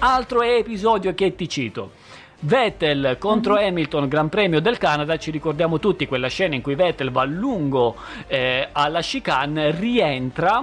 Altro 0.00 0.42
episodio 0.42 1.14
che 1.14 1.36
ti 1.36 1.48
cito. 1.48 2.02
Vettel 2.44 3.16
contro 3.18 3.56
Hamilton, 3.56 4.06
Gran 4.06 4.28
Premio 4.28 4.60
del 4.60 4.76
Canada, 4.76 5.16
ci 5.16 5.30
ricordiamo 5.30 5.78
tutti 5.78 6.06
quella 6.06 6.28
scena 6.28 6.54
in 6.54 6.60
cui 6.60 6.74
Vettel 6.74 7.10
va 7.10 7.24
lungo 7.24 7.96
eh, 8.26 8.68
alla 8.70 9.00
chicane, 9.00 9.70
rientra, 9.70 10.62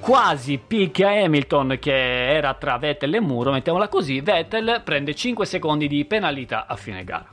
quasi 0.00 0.58
picchia 0.66 1.10
Hamilton 1.10 1.76
che 1.78 2.32
era 2.32 2.54
tra 2.54 2.78
Vettel 2.78 3.14
e 3.14 3.20
muro, 3.20 3.52
mettiamola 3.52 3.88
così, 3.88 4.22
Vettel 4.22 4.80
prende 4.82 5.14
5 5.14 5.44
secondi 5.44 5.88
di 5.88 6.06
penalità 6.06 6.64
a 6.66 6.76
fine 6.76 7.04
gara. 7.04 7.28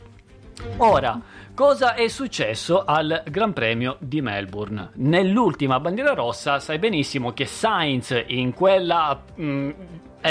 Ora, 0.77 1.21
Cosa 1.57 1.95
è 1.95 2.07
successo 2.07 2.83
al 2.85 3.23
Gran 3.31 3.51
Premio 3.51 3.95
di 3.97 4.21
Melbourne? 4.21 4.91
Nell'ultima 4.97 5.79
bandiera 5.79 6.13
rossa 6.13 6.59
sai 6.59 6.77
benissimo 6.77 7.33
che 7.33 7.47
Sainz 7.47 8.25
in 8.27 8.53
quella 8.53 9.19
mh, 9.33 9.69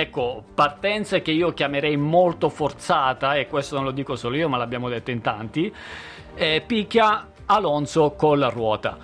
ecco, 0.01 0.45
partenza 0.55 1.21
che 1.21 1.31
io 1.31 1.53
chiamerei 1.53 1.97
molto 1.97 2.49
forzata 2.49 3.35
e 3.35 3.47
questo 3.47 3.77
non 3.77 3.85
lo 3.85 3.91
dico 3.91 4.17
solo 4.17 4.37
io, 4.37 4.49
ma 4.49 4.57
l'abbiamo 4.57 4.89
detto 4.89 5.11
in 5.11 5.21
tanti, 5.21 5.73
eh, 6.35 6.63
picchia 6.67 7.29
Alonso 7.47 8.13
con 8.13 8.39
la 8.39 8.49
ruota. 8.49 8.97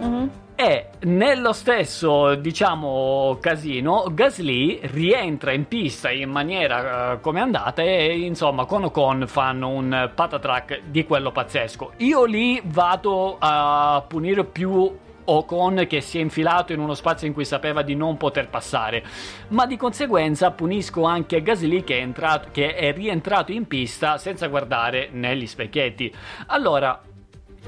Mhm. 0.00 0.30
E 0.54 0.90
nello 1.00 1.52
stesso, 1.52 2.36
diciamo, 2.36 3.38
casino, 3.40 4.04
Gasly 4.12 4.78
rientra 4.82 5.50
in 5.50 5.66
pista 5.66 6.10
in 6.10 6.30
maniera 6.30 7.14
eh, 7.14 7.20
come 7.20 7.40
andata 7.40 7.82
e 7.82 8.20
insomma 8.20 8.64
con 8.64 8.84
Ocon 8.84 9.26
fanno 9.26 9.70
un 9.70 10.10
patatrack 10.14 10.82
di 10.86 11.04
quello 11.04 11.32
pazzesco. 11.32 11.94
Io 11.96 12.24
lì 12.24 12.60
vado 12.64 13.38
a 13.40 14.04
punire 14.06 14.44
più 14.44 14.96
Ocon 15.24 15.86
che 15.88 16.00
si 16.00 16.18
è 16.18 16.20
infilato 16.20 16.72
in 16.72 16.80
uno 16.80 16.94
spazio 16.94 17.26
in 17.26 17.32
cui 17.32 17.44
sapeva 17.44 17.82
di 17.82 17.94
non 17.94 18.16
poter 18.16 18.48
passare, 18.48 19.02
ma 19.48 19.66
di 19.66 19.76
conseguenza 19.76 20.50
punisco 20.50 21.04
anche 21.04 21.42
Gasly 21.42 21.84
che 21.84 21.98
è, 21.98 22.02
entrato, 22.02 22.48
che 22.52 22.74
è 22.74 22.92
rientrato 22.92 23.52
in 23.52 23.66
pista 23.66 24.18
senza 24.18 24.48
guardare 24.48 25.08
negli 25.12 25.46
specchietti. 25.46 26.12
Allora, 26.46 27.00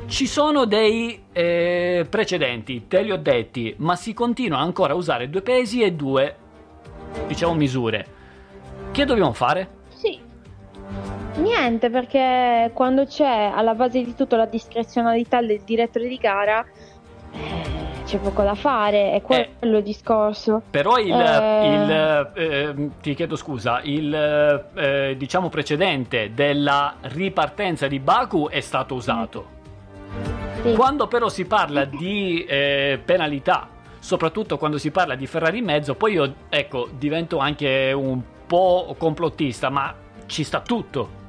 ci 0.06 0.26
sono 0.26 0.64
dei 0.64 1.24
eh, 1.32 2.06
precedenti, 2.08 2.86
te 2.88 3.02
li 3.02 3.10
ho 3.10 3.16
detti, 3.16 3.74
ma 3.78 3.96
si 3.96 4.12
continua 4.12 4.58
ancora 4.58 4.92
a 4.92 4.96
usare 4.96 5.30
due 5.30 5.42
pesi 5.42 5.82
e 5.82 5.92
due, 5.92 6.36
diciamo, 7.26 7.54
misure. 7.54 8.06
Che 8.90 9.04
dobbiamo 9.04 9.32
fare? 9.32 9.68
Sì. 9.88 10.20
Niente, 11.36 11.90
perché 11.90 12.70
quando 12.74 13.06
c'è 13.06 13.50
alla 13.52 13.74
base 13.74 14.04
di 14.04 14.14
tutto 14.14 14.36
la 14.36 14.46
discrezionalità 14.46 15.40
del 15.40 15.62
direttore 15.64 16.06
di 16.06 16.16
gara, 16.16 16.64
c'è 18.04 18.18
poco 18.18 18.42
da 18.42 18.54
fare, 18.54 19.12
è 19.12 19.22
quello 19.22 19.78
il 19.78 19.82
discorso. 19.82 20.62
Però 20.70 20.98
il, 20.98 21.12
Eh. 21.12 21.74
il, 21.74 22.32
eh, 22.34 22.90
ti 23.00 23.14
chiedo 23.14 23.34
scusa, 23.36 23.80
il 23.82 24.14
eh, 24.74 25.14
diciamo 25.16 25.48
precedente 25.48 26.32
della 26.34 26.96
ripartenza 27.00 27.86
di 27.86 27.98
Baku 27.98 28.48
è 28.48 28.60
stato 28.60 28.94
usato. 28.94 29.46
Sì. 30.62 30.74
Quando 30.74 31.08
però 31.08 31.28
si 31.28 31.44
parla 31.46 31.84
di 31.84 32.44
eh, 32.44 33.00
penalità, 33.04 33.68
soprattutto 33.98 34.58
quando 34.58 34.78
si 34.78 34.90
parla 34.90 35.14
di 35.14 35.26
Ferrari 35.26 35.58
in 35.58 35.64
mezzo, 35.64 35.94
poi 35.94 36.12
io 36.12 36.34
ecco 36.48 36.88
divento 36.96 37.38
anche 37.38 37.92
un 37.92 38.20
po' 38.46 38.94
complottista, 38.98 39.70
ma 39.70 39.94
ci 40.26 40.44
sta 40.44 40.60
tutto. 40.60 41.22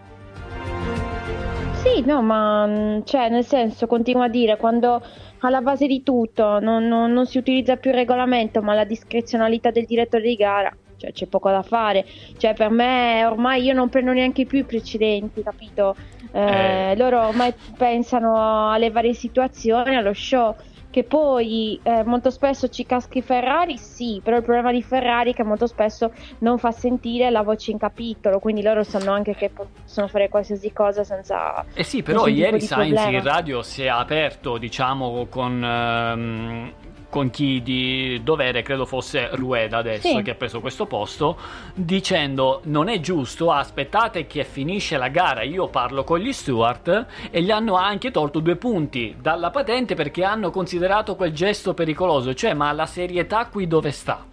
Sì, 1.96 2.04
no, 2.04 2.22
ma 2.22 2.66
mm, 2.68 3.02
cioè, 3.04 3.30
nel 3.30 3.46
senso, 3.46 3.88
continuo 3.88 4.24
a 4.24 4.28
dire, 4.28 4.58
quando 4.58 5.02
alla 5.40 5.62
base 5.62 5.88
di 5.88 6.04
tutto 6.04 6.60
non, 6.60 6.88
non- 6.88 7.12
non 7.14 7.26
si 7.26 7.38
utilizza 7.38 7.78
più 7.78 7.92
il 7.92 7.96
regolamento, 7.98 8.62
ma 8.62 8.74
la 8.74 8.84
discrezionalità 8.84 9.72
del 9.72 9.86
direttore 9.86 10.24
di 10.24 10.36
gara, 10.36 10.76
cioè 10.98 11.12
c'è 11.12 11.28
poco 11.28 11.50
da 11.50 11.62
fare. 11.62 12.06
Cioè, 12.36 12.54
per 12.56 12.70
me 12.70 13.24
ormai 13.26 13.64
io 13.64 13.74
non 13.74 13.88
prendo 13.90 14.12
neanche 14.12 14.46
più 14.46 14.60
i 14.60 14.66
precedenti, 14.66 15.42
capito? 15.42 15.96
Eh, 16.32 16.92
Eh. 16.92 16.96
Loro 16.98 17.28
ormai 17.28 17.54
pensano 17.76 18.72
alle 18.72 18.90
varie 18.92 19.14
situazioni, 19.14 19.96
allo 19.96 20.14
show. 20.14 20.54
Che 20.96 21.04
poi 21.04 21.78
eh, 21.84 22.06
molto 22.06 22.30
spesso 22.30 22.70
ci 22.70 22.86
caschi 22.86 23.22
Ferrari, 23.22 23.78
sì, 23.78 24.22
però 24.24 24.38
il 24.38 24.44
problema 24.44 24.72
di 24.72 24.82
Ferrari 24.82 25.34
è 25.34 25.36
che 25.36 25.44
molto 25.44 25.68
spesso 25.68 26.14
non 26.38 26.58
fa 26.58 26.72
sentire 26.72 27.30
la 27.32 27.42
voce 27.42 27.72
in 27.72 27.78
capitolo, 27.78 28.40
quindi 28.40 28.62
loro 28.62 28.82
sanno 28.84 29.12
anche 29.12 29.36
che 29.36 29.50
possono 29.50 30.08
fare 30.08 30.30
qualsiasi 30.30 30.72
cosa 30.72 31.04
senza 31.04 31.66
Eh 31.74 31.84
sì, 31.84 32.02
però 32.02 32.28
ieri 32.28 32.62
Sainz 32.62 33.08
in 33.08 33.22
radio 33.22 33.62
si 33.62 33.84
è 33.84 33.88
aperto, 33.88 34.58
diciamo, 34.58 35.26
con, 35.26 35.62
ehm, 35.62 36.72
con 37.10 37.30
chi 37.30 37.62
di 37.62 38.22
dovere, 38.24 38.62
credo 38.62 38.86
fosse 38.86 39.30
Rueda 39.34 39.78
adesso, 39.78 40.08
Sì. 40.08 40.22
che 40.22 40.32
ha 40.32 40.36
preso 40.36 40.60
questo 40.60 40.86
posto, 40.86 41.38
dicendo 41.74 42.62
non 42.66 42.90
è 42.90 43.00
giusto, 43.00 43.52
aspettate 43.52 44.28
che 44.28 44.44
finisce 44.44 44.98
la 44.98 45.08
gara, 45.08 45.44
io 45.44 45.68
parlo 45.68 46.04
con 46.04 46.20
gli 46.20 46.34
steward 46.34 47.06
e 47.32 47.42
gli 47.42 47.52
hanno 47.52 47.76
anche 47.76 48.12
tolto 48.12 48.40
due 48.40 48.56
punti 48.58 49.16
dalla 49.20 49.50
patente 49.52 49.96
perché 49.96 50.24
hanno 50.24 50.52
considerato 50.52 51.16
quel 51.16 51.32
gesto 51.32 51.74
pericoloso, 51.74 52.34
cioè 52.34 52.54
ma 52.54 52.72
la 52.72 52.86
serietà 52.86 53.48
qui 53.48 53.68
dove 53.68 53.92
sta? 53.92 54.24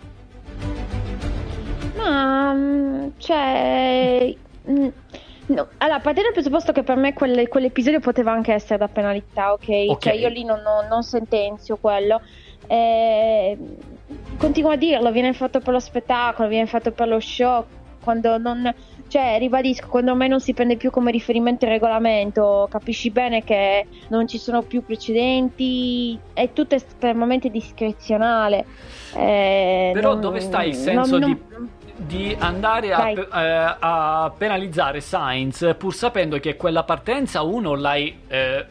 Ma 1.97 2.53
mm, 2.53 3.09
cioè 3.19 4.35
mm, 4.69 4.87
no. 5.47 5.69
Allora, 5.79 6.01
partendo 6.01 6.23
dal 6.23 6.33
presupposto 6.33 6.73
che 6.73 6.83
per 6.83 6.97
me 6.97 7.13
quel- 7.13 7.49
quell'episodio 7.49 8.01
poteva 8.01 8.33
anche 8.33 8.53
essere 8.53 8.79
da 8.79 8.89
penalità, 8.89 9.53
ok? 9.53 9.69
Ok. 9.89 9.99
Cioè 10.03 10.15
io 10.15 10.29
lì 10.29 10.45
non, 10.45 10.61
non- 10.63 10.87
non 10.89 11.03
sentenzio 11.03 11.77
quello. 11.77 12.21
Eh, 12.67 13.59
continuo 14.39 14.71
a 14.71 14.77
dirlo, 14.77 15.11
viene 15.13 15.33
fatto 15.33 15.61
per 15.61 15.73
lo 15.73 15.81
spettacolo, 15.81 16.49
viene 16.49 16.67
fatto 16.67 16.93
per 16.93 17.09
lo 17.09 17.21
show. 17.21 17.65
Quando 18.03 18.37
non, 18.37 18.75
cioè, 19.07 19.37
ribadisco, 19.39 19.87
quando 19.89 20.11
ormai 20.11 20.29
non 20.29 20.41
si 20.41 20.55
prende 20.55 20.77
più 20.77 20.91
come 20.91 21.13
riferimento 21.13 21.67
il 21.67 21.71
regolamento, 21.71 22.67
capisci 22.69 23.11
bene 23.11 23.45
che 23.45 23.87
non 24.09 24.27
ci 24.27 24.39
sono 24.39 24.63
più 24.63 24.85
precedenti, 24.85 26.19
è 26.33 26.53
tutto 26.53 26.75
estremamente 26.75 27.49
discrezionale. 27.49 28.65
Eh, 29.15 29.91
Però 29.95 30.13
non- 30.13 30.21
dove 30.21 30.41
sta 30.41 30.65
il 30.65 30.75
senso 30.75 31.19
non- 31.19 31.31
di 31.33 31.71
di 31.95 32.35
andare 32.37 32.93
a, 32.93 33.11
eh, 33.11 33.77
a 33.79 34.33
penalizzare 34.37 35.01
Sainz 35.01 35.75
pur 35.79 35.95
sapendo 35.95 36.41
che 36.41 36.57
quella 36.57 36.83
partenza 36.83 37.43
uno 37.43 37.75
l'hai 37.77 38.19
eh, 38.27 38.67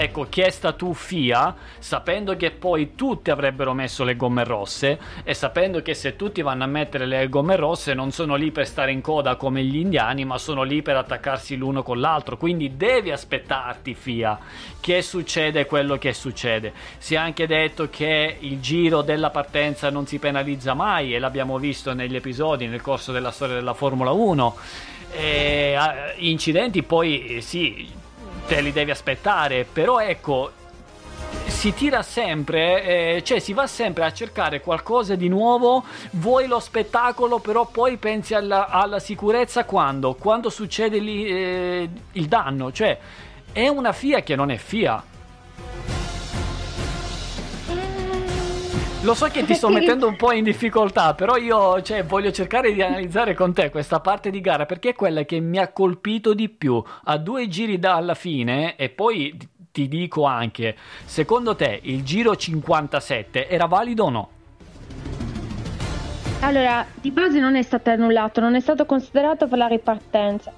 ecco 0.00 0.28
chiesta 0.28 0.74
tu 0.74 0.94
FIA 0.94 1.56
sapendo 1.80 2.36
che 2.36 2.52
poi 2.52 2.94
tutti 2.94 3.32
avrebbero 3.32 3.74
messo 3.74 4.04
le 4.04 4.14
gomme 4.14 4.44
rosse 4.44 4.96
e 5.24 5.34
sapendo 5.34 5.82
che 5.82 5.92
se 5.94 6.14
tutti 6.14 6.40
vanno 6.40 6.62
a 6.62 6.68
mettere 6.68 7.04
le 7.04 7.28
gomme 7.28 7.56
rosse 7.56 7.94
non 7.94 8.12
sono 8.12 8.36
lì 8.36 8.52
per 8.52 8.68
stare 8.68 8.92
in 8.92 9.00
coda 9.00 9.34
come 9.34 9.64
gli 9.64 9.76
indiani 9.76 10.24
ma 10.24 10.38
sono 10.38 10.62
lì 10.62 10.82
per 10.82 10.96
attaccarsi 10.96 11.56
l'uno 11.56 11.82
con 11.82 11.98
l'altro. 11.98 12.36
Quindi 12.36 12.76
devi 12.76 13.10
aspettarti 13.10 13.94
FIA 13.94 14.38
che 14.78 15.02
succede 15.02 15.66
quello 15.66 15.98
che 15.98 16.12
succede. 16.12 16.72
Si 16.98 17.14
è 17.14 17.18
anche 17.18 17.48
detto 17.48 17.90
che 17.90 18.36
il 18.38 18.60
giro 18.60 19.02
della 19.02 19.30
partenza 19.30 19.90
non 19.90 20.06
si 20.06 20.20
penalizza 20.20 20.74
mai 20.74 21.12
e 21.12 21.18
l'abbiamo 21.18 21.58
visto 21.58 21.92
negli 21.92 22.14
episodi 22.14 22.68
nel 22.68 22.82
corso 22.82 23.10
della 23.10 23.32
storia 23.32 23.56
della 23.56 23.74
Formula 23.74 24.12
1 24.12 24.56
e, 25.10 25.76
incidenti 26.18 26.84
poi 26.84 27.26
eh, 27.26 27.40
sì 27.40 28.06
te 28.48 28.62
li 28.62 28.72
devi 28.72 28.90
aspettare 28.90 29.66
però 29.70 30.00
ecco 30.00 30.52
si 31.46 31.74
tira 31.74 32.02
sempre, 32.02 33.16
eh, 33.16 33.22
cioè 33.24 33.40
si 33.40 33.52
va 33.52 33.66
sempre 33.66 34.04
a 34.04 34.12
cercare 34.12 34.60
qualcosa 34.60 35.16
di 35.16 35.28
nuovo, 35.28 35.84
vuoi 36.12 36.46
lo 36.46 36.60
spettacolo, 36.60 37.40
però 37.40 37.66
poi 37.66 37.96
pensi 37.96 38.34
alla, 38.34 38.68
alla 38.68 39.00
sicurezza 39.00 39.64
quando? 39.64 40.14
Quando 40.14 40.50
succede 40.50 40.98
lì, 40.98 41.26
eh, 41.26 41.88
il 42.12 42.26
danno, 42.26 42.70
cioè 42.70 42.96
è 43.52 43.66
una 43.66 43.92
FIA 43.92 44.22
che 44.22 44.36
non 44.36 44.50
è 44.50 44.56
FIA. 44.56 45.02
Lo 49.02 49.14
so 49.14 49.26
che 49.26 49.44
ti 49.44 49.54
sto 49.54 49.68
mettendo 49.68 50.08
un 50.08 50.16
po' 50.16 50.32
in 50.32 50.42
difficoltà, 50.42 51.14
però 51.14 51.36
io 51.36 51.80
cioè, 51.82 52.04
voglio 52.04 52.32
cercare 52.32 52.72
di 52.72 52.82
analizzare 52.82 53.32
con 53.32 53.54
te 53.54 53.70
questa 53.70 54.00
parte 54.00 54.28
di 54.30 54.40
gara 54.40 54.66
perché 54.66 54.88
è 54.88 54.94
quella 54.94 55.22
che 55.22 55.38
mi 55.38 55.58
ha 55.58 55.68
colpito 55.68 56.34
di 56.34 56.48
più. 56.48 56.82
A 57.04 57.16
due 57.16 57.46
giri 57.46 57.78
dalla 57.78 58.14
fine, 58.14 58.74
e 58.74 58.88
poi 58.88 59.36
ti 59.70 59.86
dico 59.86 60.24
anche, 60.24 60.76
secondo 61.04 61.54
te 61.54 61.78
il 61.84 62.02
giro 62.02 62.34
57 62.34 63.48
era 63.48 63.66
valido 63.66 64.04
o 64.04 64.10
no? 64.10 64.30
Allora, 66.40 66.84
di 66.92 67.12
base 67.12 67.38
non 67.38 67.54
è 67.54 67.62
stato 67.62 67.90
annullato, 67.90 68.40
non 68.40 68.56
è 68.56 68.60
stato 68.60 68.84
considerato 68.84 69.46
per 69.46 69.58
la 69.58 69.68
ripartenza. 69.68 70.52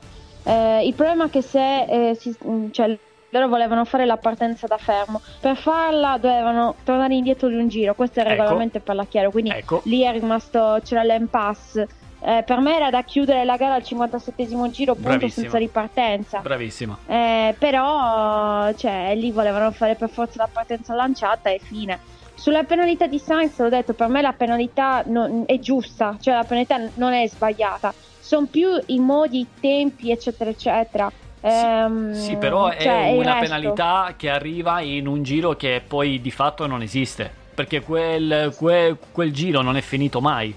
Eh, 0.44 0.86
il 0.86 0.94
problema 0.94 1.26
è 1.26 1.30
che 1.30 1.42
se 1.42 1.82
eh, 1.84 2.14
si- 2.14 2.34
cioè, 2.70 2.98
loro 3.30 3.48
volevano 3.48 3.84
fare 3.84 4.06
la 4.06 4.16
partenza 4.16 4.66
da 4.66 4.76
fermo, 4.76 5.20
per 5.40 5.56
farla 5.56 6.18
dovevano 6.18 6.74
tornare 6.84 7.14
indietro 7.14 7.48
di 7.48 7.54
un 7.56 7.68
giro, 7.68 7.94
questo 7.94 8.20
è 8.20 8.22
il 8.22 8.28
Ecco. 8.30 8.42
regolamento 8.42 8.76
e 8.78 8.80
parla 8.80 9.04
chiaro, 9.06 9.30
quindi 9.30 9.50
Ecco. 9.50 9.82
lì 9.84 10.02
è 10.02 10.12
rimasto, 10.12 10.80
c'era 10.84 11.02
l'impasse. 11.02 11.88
Eh, 12.22 12.42
per 12.44 12.60
me 12.60 12.76
era 12.76 12.90
da 12.90 13.02
chiudere 13.02 13.44
la 13.44 13.56
gara 13.56 13.74
al 13.74 13.82
57 13.82 14.46
giro, 14.70 14.92
punto 14.94 15.08
Bravissima. 15.08 15.30
senza 15.42 15.56
ripartenza. 15.58 16.38
Bravissima. 16.40 16.98
Eh, 17.06 17.54
però 17.58 18.70
cioè, 18.74 19.14
lì 19.16 19.30
volevano 19.30 19.70
fare 19.70 19.94
per 19.94 20.10
forza 20.10 20.34
la 20.42 20.48
partenza 20.52 20.94
lanciata 20.94 21.48
e 21.48 21.58
fine. 21.62 21.98
Sulla 22.34 22.64
penalità 22.64 23.06
di 23.06 23.18
Sainz, 23.18 23.58
l'ho 23.58 23.68
detto, 23.70 23.94
per 23.94 24.08
me 24.08 24.20
la 24.20 24.32
penalità 24.32 25.02
non- 25.06 25.44
è 25.46 25.58
giusta, 25.58 26.16
cioè 26.20 26.34
la 26.34 26.44
penalità 26.44 26.78
non 26.94 27.12
è 27.14 27.26
sbagliata. 27.26 27.92
Sono 28.18 28.46
più 28.50 28.68
i 28.86 28.98
modi, 28.98 29.40
i 29.40 29.46
tempi, 29.58 30.10
eccetera, 30.10 30.50
eccetera. 30.50 31.10
Ehm, 31.40 32.12
Sì, 32.12 32.36
però 32.36 32.68
è 32.68 32.82
cioè, 32.82 33.08
il 33.08 33.18
una 33.18 33.36
penalità 33.36 34.14
che 34.16 34.28
arriva 34.28 34.80
in 34.80 35.06
un 35.06 35.22
giro 35.22 35.56
che 35.56 35.82
poi 35.86 36.20
di 36.20 36.30
fatto 36.30 36.66
non 36.66 36.82
esiste. 36.82 37.38
Perché 37.54 37.80
quel, 37.80 38.54
que- 38.56 38.96
quel 39.12 39.32
giro 39.32 39.60
non 39.60 39.76
è 39.76 39.80
finito 39.80 40.20
mai. 40.20 40.54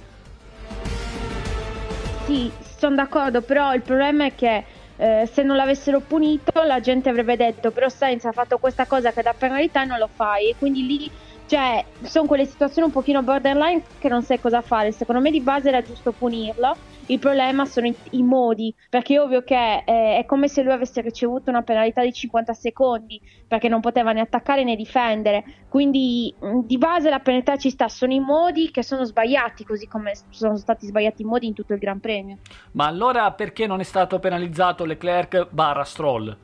Sì, 2.26 2.52
sono 2.78 2.96
d'accordo, 2.96 3.42
però 3.42 3.74
il 3.74 3.82
problema 3.82 4.26
è 4.26 4.36
che 4.36 4.64
eh, 4.98 5.30
se 5.32 5.44
non 5.44 5.58
l'avessero 5.58 6.00
punito 6.00 6.52
la 6.64 6.80
gente 6.80 7.10
avrebbe 7.10 7.36
detto 7.36 7.72
però 7.72 7.90
Sainz 7.90 8.26
ha 8.26 8.32
fatto 8.32 8.60
questa 8.60 8.86
cosa 8.86 9.12
che 9.12 9.24
dà 9.24 9.34
penalità 9.36 9.82
e 9.82 9.86
non 9.86 9.98
lo 9.98 10.08
fai 10.14 10.50
e 10.50 10.56
quindi 10.58 10.86
lì 10.86 11.12
cioè 11.46 11.84
sono 12.02 12.28
quelle 12.28 12.46
situazioni 12.46 12.88
un 12.88 12.94
pochino 12.94 13.22
borderline 13.22 13.84
che 14.00 14.10
non 14.10 14.24
sai 14.24 14.40
cosa 14.40 14.62
fare. 14.62 14.92
Secondo 14.92 15.22
me 15.22 15.32
di 15.32 15.42
base 15.42 15.70
era 15.70 15.82
giusto 15.82 16.12
punirlo. 16.12 16.76
Il 17.08 17.20
problema 17.20 17.66
sono 17.66 17.88
i, 17.88 17.96
i 18.12 18.24
modi 18.24 18.74
perché 18.90 19.16
è 19.16 19.20
ovvio 19.20 19.44
che 19.44 19.84
eh, 19.86 20.20
è 20.20 20.26
come 20.26 20.48
se 20.48 20.64
lui 20.64 20.72
avesse 20.72 21.02
ricevuto 21.02 21.50
una 21.50 21.62
penalità 21.62 22.02
di 22.02 22.14
50 22.14 22.54
secondi 22.54 23.20
perché 23.46 23.68
non 23.68 23.82
poteva 23.82 24.14
né 24.14 24.22
attaccare 24.22 24.64
né 24.64 24.76
difendere. 24.76 25.44
Quindi 25.68 26.34
mh, 26.40 26.62
di 26.62 26.78
base 26.78 27.10
la 27.10 27.20
penalità 27.20 27.58
ci 27.58 27.70
sta. 27.70 27.90
Sono 27.90 28.14
i 28.14 28.20
modi 28.20 28.72
che 28.72 28.84
sono 28.84 29.04
sbagliati 29.04 29.66
così 29.66 29.88
come 29.88 30.14
sono 30.30 30.56
stati 30.56 30.86
sbagliati 30.88 31.24
i 31.24 31.26
modi 31.26 31.48
in 31.48 31.54
tutto 31.54 31.74
il 31.74 31.80
Gran 31.80 32.00
Premio. 32.00 32.38
Ma 32.72 32.88
allora 32.88 33.30
perché 33.32 33.68
non 33.68 33.82
è 33.82 33.84
stato 33.84 34.20
penalizzato 34.20 34.86
Leclerc 34.86 35.50
barra 35.52 35.84
Stroll? 35.84 36.38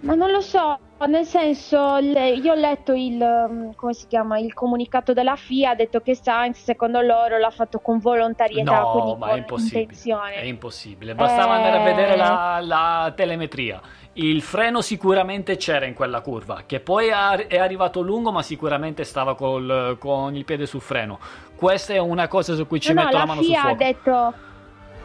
Ma 0.00 0.14
non 0.16 0.32
lo 0.32 0.40
so, 0.40 0.78
nel 1.06 1.24
senso, 1.24 1.96
io 1.98 2.52
ho 2.52 2.56
letto 2.56 2.92
il, 2.92 3.72
come 3.76 3.92
si 3.94 4.06
chiama, 4.06 4.38
il 4.38 4.52
comunicato 4.54 5.12
della 5.12 5.36
FIA, 5.36 5.70
ha 5.70 5.74
detto 5.74 6.00
che 6.00 6.14
Sainz, 6.14 6.62
secondo 6.62 7.00
loro, 7.00 7.38
l'ha 7.38 7.50
fatto 7.50 7.78
con 7.80 7.98
volontarietà, 7.98 8.80
No, 8.80 8.90
quindi 8.92 9.14
ma 9.18 9.30
è 9.32 9.36
impossibile. 9.38 9.80
intenzione. 9.82 10.34
È 10.34 10.44
impossibile. 10.44 11.14
Bastava 11.14 11.54
Eh. 11.54 11.56
andare 11.56 11.76
a 11.78 11.82
vedere 11.84 12.16
la, 12.16 12.58
la 12.62 13.12
telemetria. 13.16 13.80
Il 14.14 14.42
freno 14.42 14.80
sicuramente 14.82 15.56
c'era 15.56 15.86
in 15.86 15.94
quella 15.94 16.20
curva, 16.20 16.64
che 16.66 16.80
poi 16.80 17.08
è 17.08 17.58
arrivato 17.58 18.00
lungo, 18.02 18.30
ma 18.30 18.42
sicuramente 18.42 19.04
stava 19.04 19.34
col- 19.34 19.96
con 19.98 20.36
il 20.36 20.44
piede 20.44 20.66
sul 20.66 20.82
freno. 20.82 21.18
Questa 21.56 21.94
è 21.94 21.98
una 21.98 22.28
cosa 22.28 22.54
su 22.54 22.66
cui 22.66 22.80
ci 22.80 22.92
No, 22.92 23.00
no, 23.00 23.04
metto 23.06 23.16
la 23.16 23.22
la 23.22 23.26
mano 23.26 23.40
sul 23.42 23.50
FIA 23.50 23.58
ha 23.60 23.62
fuoco. 23.62 23.84
detto, 23.84 24.34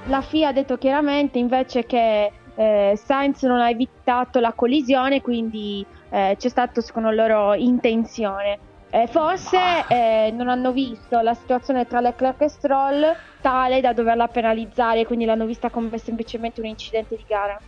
la 0.08 0.22
FIA 0.22 0.48
ha 0.50 0.52
detto 0.52 0.78
chiaramente 0.78 1.38
invece 1.38 1.86
che 1.86 2.32
eh, 2.58 3.00
Sainz 3.02 3.44
non 3.44 3.62
ha 3.62 3.70
evitato 3.70 4.40
la 4.40 4.52
collisione, 4.52 5.22
quindi 5.22 5.86
eh, 6.10 6.36
c'è 6.38 6.50
stato 6.50 6.82
secondo 6.82 7.12
loro 7.12 7.54
intenzione. 7.54 8.60
Eh, 8.90 9.08
forse 9.08 9.60
eh, 9.90 10.32
non 10.34 10.48
hanno 10.48 10.72
visto 10.72 11.20
la 11.20 11.34
situazione 11.34 11.86
tra 11.88 12.00
Leclerc 12.00 12.42
e 12.42 12.48
Stroll 12.50 13.16
tale 13.42 13.82
da 13.82 13.94
doverla 13.94 14.28
penalizzare, 14.28 15.06
quindi 15.06 15.26
l'hanno 15.26 15.46
vista 15.46 15.70
come 15.70 15.98
semplicemente 15.98 16.62
un 16.62 16.68
incidente 16.68 17.16
di 17.16 17.24
gara. 17.28 17.60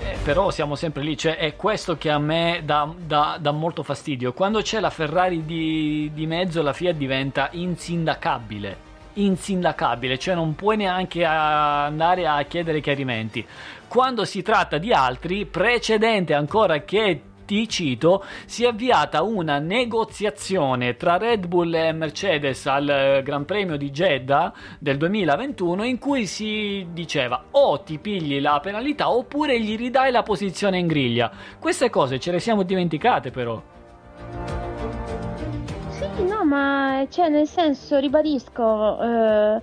Eh, 0.00 0.16
però 0.22 0.50
siamo 0.50 0.76
sempre 0.76 1.02
lì, 1.02 1.16
cioè 1.16 1.36
è 1.36 1.56
questo 1.56 1.98
che 1.98 2.08
a 2.08 2.18
me 2.18 2.62
dà, 2.64 2.88
dà- 2.96 3.36
dà 3.40 3.50
molto 3.50 3.82
fastidio. 3.82 4.32
Quando 4.32 4.60
c'è 4.62 4.78
la 4.78 4.90
Ferrari 4.90 5.44
di, 5.44 6.10
di 6.14 6.26
mezzo, 6.26 6.62
la 6.62 6.72
FIA 6.72 6.92
diventa 6.92 7.48
insindacabile. 7.52 8.86
Insindacabile, 9.14 10.16
cioè 10.16 10.36
non 10.36 10.54
puoi 10.54 10.76
neanche 10.76 11.24
andare 11.24 12.28
a 12.28 12.40
chiedere 12.44 12.80
chiarimenti. 12.80 13.44
Quando 13.88 14.26
si 14.26 14.42
tratta 14.42 14.76
di 14.76 14.92
altri, 14.92 15.46
precedente 15.46 16.34
ancora 16.34 16.80
che 16.84 17.22
ti 17.46 17.66
cito, 17.66 18.22
si 18.44 18.64
è 18.64 18.68
avviata 18.68 19.22
una 19.22 19.58
negoziazione 19.58 20.96
tra 20.96 21.16
Red 21.16 21.46
Bull 21.46 21.72
e 21.72 21.92
Mercedes 21.92 22.66
al 22.66 22.86
eh, 22.86 23.22
Gran 23.22 23.46
Premio 23.46 23.78
di 23.78 23.90
Jeddah 23.90 24.52
del 24.78 24.98
2021 24.98 25.84
in 25.84 25.98
cui 25.98 26.26
si 26.26 26.88
diceva 26.92 27.44
o 27.52 27.80
ti 27.80 27.98
pigli 27.98 28.42
la 28.42 28.60
penalità 28.60 29.10
oppure 29.10 29.58
gli 29.58 29.74
ridai 29.78 30.12
la 30.12 30.22
posizione 30.22 30.76
in 30.76 30.86
griglia. 30.86 31.30
Queste 31.58 31.88
cose 31.88 32.20
ce 32.20 32.32
le 32.32 32.40
siamo 32.40 32.64
dimenticate 32.64 33.30
però. 33.30 33.62
Sì, 35.88 36.24
no, 36.24 36.44
ma 36.44 37.06
cioè, 37.08 37.28
nel 37.30 37.46
senso, 37.48 37.98
ribadisco, 37.98 39.00
eh, 39.00 39.62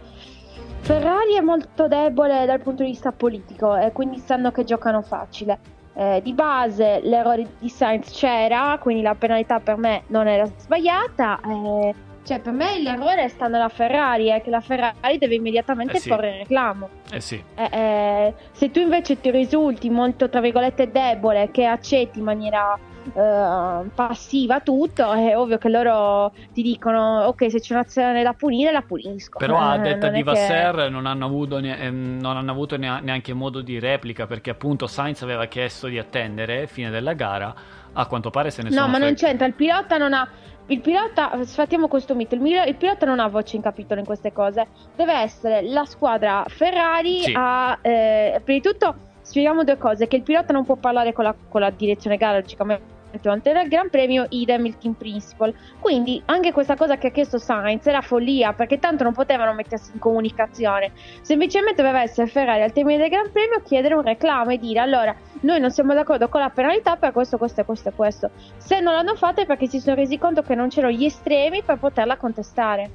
Ferrari 0.86 1.34
è 1.36 1.42
molto 1.42 1.88
debole 1.88 2.46
dal 2.46 2.62
punto 2.62 2.84
di 2.84 2.90
vista 2.90 3.12
politico 3.12 3.76
e 3.76 3.92
quindi 3.92 4.20
sanno 4.20 4.52
che 4.52 4.64
giocano 4.64 5.02
facile. 5.02 5.58
Eh, 5.96 6.22
di 6.24 6.32
base 6.34 7.00
l'errore 7.02 7.48
di 7.58 7.70
Sainz 7.70 8.12
c'era, 8.12 8.78
quindi 8.80 9.02
la 9.02 9.16
penalità 9.16 9.60
per 9.60 9.78
me 9.78 10.04
non 10.10 10.28
era 10.28 10.46
sbagliata. 10.46 11.40
eh, 11.44 11.96
cioè, 12.22 12.40
per 12.40 12.54
me 12.54 12.80
l'errore 12.80 13.28
sta 13.30 13.48
nella 13.48 13.70
Ferrari, 13.70 14.28
è 14.28 14.44
che 14.44 14.52
la 14.52 14.60
Ferrari 14.62 15.18
deve 15.18 15.34
immediatamente 15.34 15.98
Eh 15.98 16.00
sì. 16.02 16.10
porre 16.10 16.38
reclamo. 16.38 16.90
Eh 17.12 17.20
sì. 17.20 17.44
Eh, 17.56 17.70
eh, 17.72 18.34
se 18.52 18.70
tu 18.70 18.80
invece 18.80 19.20
ti 19.20 19.32
risulti 19.32 19.90
molto, 19.90 20.30
tra 20.30 20.40
virgolette, 20.40 20.92
debole, 20.92 21.50
che 21.50 21.66
accetti 21.66 22.20
in 22.20 22.26
maniera 22.26 22.78
eh, 23.14 23.90
passiva 23.94 24.60
tutto, 24.62 25.12
è 25.12 25.38
ovvio 25.38 25.58
che 25.58 25.70
loro 25.70 26.32
ti 26.54 26.62
dicono, 26.62 27.24
ok, 27.26 27.50
se 27.52 27.60
c'è 27.60 27.74
un'azione 27.74 28.24
da 28.24 28.34
punire, 28.34 28.72
la 28.72 28.82
punisco. 28.82 29.38
Però 29.38 29.58
a 29.58 29.76
Eh, 29.76 29.80
detta 29.80 30.10
di 30.10 30.18
che- 30.18 30.24
Vasser 30.24 30.90
non 30.90 31.06
hanno 31.06 31.26
avuto, 31.26 31.60
ne- 31.60 31.78
ehm, 31.80 32.18
non 32.20 32.38
hanno 32.38 32.52
avuto 32.52 32.78
nea- 32.78 33.00
neanche 33.00 33.34
modo 33.34 33.62
di 33.62 33.80
replica 33.80 34.26
perché 34.28 34.50
appunto 34.50 34.88
Sainz 34.88 35.22
aveva 35.22 35.46
chiesto 35.46 35.88
di 35.88 35.98
attendere 36.00 36.68
fine 36.68 36.90
della 36.90 37.14
gara. 37.14 37.54
A 37.98 38.08
quanto 38.08 38.30
pare 38.30 38.50
se 38.52 38.62
ne 38.62 38.70
No, 38.70 38.76
sono 38.76 38.88
ma 38.88 38.98
non 38.98 39.14
c'entra, 39.14 39.46
il 39.46 39.54
pilota 39.54 39.98
non 39.98 40.14
ha... 40.14 40.28
Il 40.68 40.82
pilota, 40.82 41.32
sfattiamo 41.44 41.88
questo 41.88 42.16
mito, 42.16 42.34
il, 42.36 42.42
il 42.68 42.76
pilota 42.76 43.06
non 43.06 43.20
ha 43.20 43.28
voce 43.28 43.56
in 43.56 43.62
capitolo 43.62 44.00
in 44.00 44.06
queste 44.06 44.34
cose, 44.34 44.66
deve 44.96 45.14
essere 45.14 45.62
la 45.62 45.86
squadra 45.86 46.44
Ferrari 46.48 47.22
Sì. 47.22 47.34
a... 47.38 47.78
eh, 47.82 48.42
prima 48.44 48.60
di 48.60 48.68
tutto 48.68 48.96
spieghiamo 49.22 49.64
due 49.64 49.78
cose, 49.78 50.08
che 50.08 50.16
il 50.18 50.24
pilota 50.24 50.52
non 50.54 50.66
può 50.66 50.76
parlare 50.76 51.14
con 51.14 51.24
la, 51.24 51.34
con 51.50 51.62
la 51.62 51.70
direzione 51.70 52.18
gara, 52.18 52.38
logicamente 52.40 52.94
durante 53.22 53.50
il 53.50 53.68
Gran 53.68 53.90
Premio, 53.90 54.26
idem 54.30 54.66
il 54.66 54.78
team 54.78 54.94
principal. 54.94 55.54
Quindi 55.80 56.22
anche 56.26 56.52
questa 56.52 56.76
cosa 56.76 56.98
che 56.98 57.08
ha 57.08 57.12
chiesto 57.12 57.38
Sainz 57.38 57.86
era 57.88 58.02
follia, 58.02 58.54
perché 58.54 58.80
tanto 58.80 59.04
non 59.04 59.14
potevano 59.14 59.54
mettersi 59.54 59.92
in 59.94 60.00
comunicazione. 60.00 60.92
Semplicemente 61.22 61.82
doveva 61.82 62.02
essere 62.02 62.28
Ferrari 62.28 62.64
al 62.64 62.72
termine 62.72 63.00
del 63.00 63.10
Gran 63.10 63.32
Premio 63.32 63.62
chiedere 63.64 63.96
un 63.96 64.04
reclamo 64.04 64.52
e 64.52 64.58
dire 64.58 64.80
allora 64.80 65.16
noi 65.42 65.60
non 65.60 65.72
siamo 65.72 65.94
d'accordo 65.94 66.28
con 66.30 66.42
la 66.42 66.50
penalità 66.50 66.96
per 66.96 67.12
questo, 67.12 67.38
questo 67.38 67.62
e 67.62 67.66
questo 67.66 67.90
e 67.90 67.94
questo. 67.94 68.30
Se 68.58 68.80
non 68.80 68.94
l'hanno 68.94 69.16
fatto 69.16 69.42
è 69.42 69.46
perché 69.46 69.68
si 69.68 69.80
sono 69.80 69.96
resi 69.96 70.18
conto 70.18 70.42
che 70.42 70.56
non 70.56 70.70
c'erano 70.70 70.94
gli 70.94 71.06
estremi 71.06 71.62
per 71.64 71.78
poterla 71.78 72.18
contestare. 72.18 72.90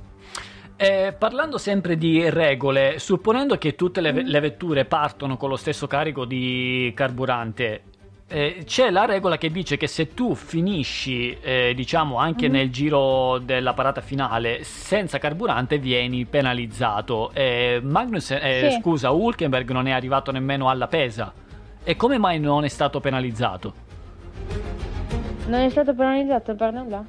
Eh, 0.76 1.14
parlando 1.18 1.58
sempre 1.58 1.98
di 1.98 2.30
regole, 2.30 2.98
supponendo 2.98 3.58
che 3.58 3.74
tutte 3.74 4.00
Mm. 4.00 4.04
le, 4.04 4.12
ve- 4.12 4.22
le 4.22 4.40
vetture 4.40 4.84
partono 4.86 5.36
con 5.36 5.50
lo 5.50 5.56
stesso 5.56 5.86
carico 5.86 6.24
di 6.24 6.90
carburante, 6.96 7.82
eh, 8.30 8.62
c'è 8.64 8.90
la 8.90 9.04
regola 9.04 9.36
che 9.36 9.50
dice 9.50 9.76
che 9.76 9.86
se 9.88 10.14
tu 10.14 10.34
finisci, 10.34 11.36
eh, 11.40 11.72
diciamo, 11.74 12.16
anche 12.16 12.48
Mm. 12.48 12.52
nel 12.52 12.70
giro 12.70 13.38
della 13.38 13.74
parata 13.74 14.00
finale 14.00 14.62
senza 14.62 15.18
carburante, 15.18 15.78
vieni 15.78 16.24
penalizzato. 16.26 17.30
Eh, 17.34 17.80
Magnus, 17.82 18.30
eh, 18.30 18.68
Sì. 18.70 18.78
scusa, 18.80 19.10
Hulkenberg 19.10 19.70
non 19.72 19.86
è 19.88 19.90
arrivato 19.90 20.30
nemmeno 20.30 20.68
alla 20.68 20.86
pesa. 20.86 21.32
E 21.82 21.96
come 21.96 22.18
mai 22.18 22.38
non 22.38 22.64
è 22.64 22.68
stato 22.68 23.00
penalizzato? 23.00 23.74
Non 25.46 25.60
è 25.60 25.68
stato 25.70 25.94
penalizzato 25.94 26.54
per 26.54 26.72
nulla? 26.72 27.04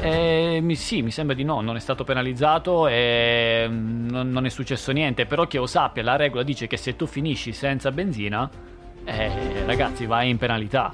Eh, 0.00 0.60
mi- 0.62 0.76
sì, 0.76 1.02
mi 1.02 1.10
sembra 1.10 1.34
di 1.34 1.44
no, 1.44 1.60
non 1.60 1.76
è 1.76 1.80
stato 1.80 2.04
penalizzato 2.04 2.86
e 2.88 3.66
mm, 3.68 4.08
non, 4.08 4.30
non 4.30 4.46
è 4.46 4.48
successo 4.48 4.92
niente, 4.92 5.26
però 5.26 5.46
che 5.46 5.56
io 5.58 5.66
sappia 5.66 6.02
la 6.02 6.16
regola 6.16 6.42
dice 6.42 6.66
che 6.66 6.76
se 6.76 6.96
tu 6.96 7.06
finisci 7.06 7.52
senza 7.52 7.90
benzina, 7.90 8.48
eh, 9.04 9.64
ragazzi 9.66 10.06
vai 10.06 10.28
in 10.30 10.38
penalità. 10.38 10.92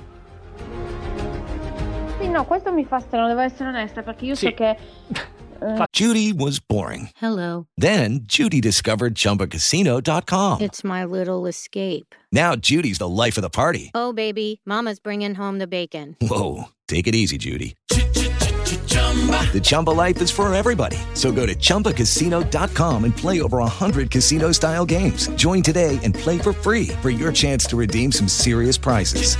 Sì, 2.20 2.26
no, 2.28 2.44
questo 2.44 2.72
mi 2.72 2.84
fa 2.84 2.98
strano, 2.98 3.28
devo 3.28 3.40
essere 3.40 3.68
onesta, 3.68 4.02
perché 4.02 4.24
io 4.24 4.34
Sì. 4.34 4.46
so 4.46 4.54
che... 4.54 4.76
eh, 5.60 5.84
Judy 5.92 6.32
was 6.32 6.58
boring. 6.60 7.08
Hello. 7.20 7.66
Then 7.76 8.20
Judy 8.26 8.58
discovered 8.60 9.14
ChumbaCasino.com. 9.14 10.60
It's 10.60 10.82
my 10.82 11.04
little 11.04 11.46
escape. 11.46 12.14
Now 12.32 12.56
Judy's 12.56 12.98
the 12.98 13.08
life 13.08 13.38
of 13.38 13.42
the 13.42 13.50
party. 13.50 13.90
Oh, 13.94 14.12
baby, 14.12 14.60
Mama's 14.64 14.98
bringing 14.98 15.36
home 15.36 15.58
the 15.58 15.68
bacon. 15.68 16.16
Whoa, 16.20 16.70
take 16.88 17.06
it 17.06 17.14
easy, 17.14 17.38
Judy. 17.38 17.74
The 18.68 19.60
Chumba 19.62 19.90
life 19.90 20.20
is 20.20 20.30
for 20.30 20.52
everybody. 20.54 20.98
So 21.14 21.32
go 21.32 21.46
to 21.46 21.54
ChumbaCasino.com 21.54 23.04
and 23.04 23.16
play 23.16 23.40
over 23.40 23.58
100 23.58 24.10
casino 24.10 24.52
style 24.52 24.84
games. 24.84 25.28
Join 25.36 25.62
today 25.62 25.98
and 26.04 26.14
play 26.14 26.36
for 26.38 26.52
free 26.52 26.88
for 27.00 27.08
your 27.08 27.32
chance 27.32 27.64
to 27.66 27.76
redeem 27.76 28.12
some 28.12 28.28
serious 28.28 28.76
prizes. 28.76 29.36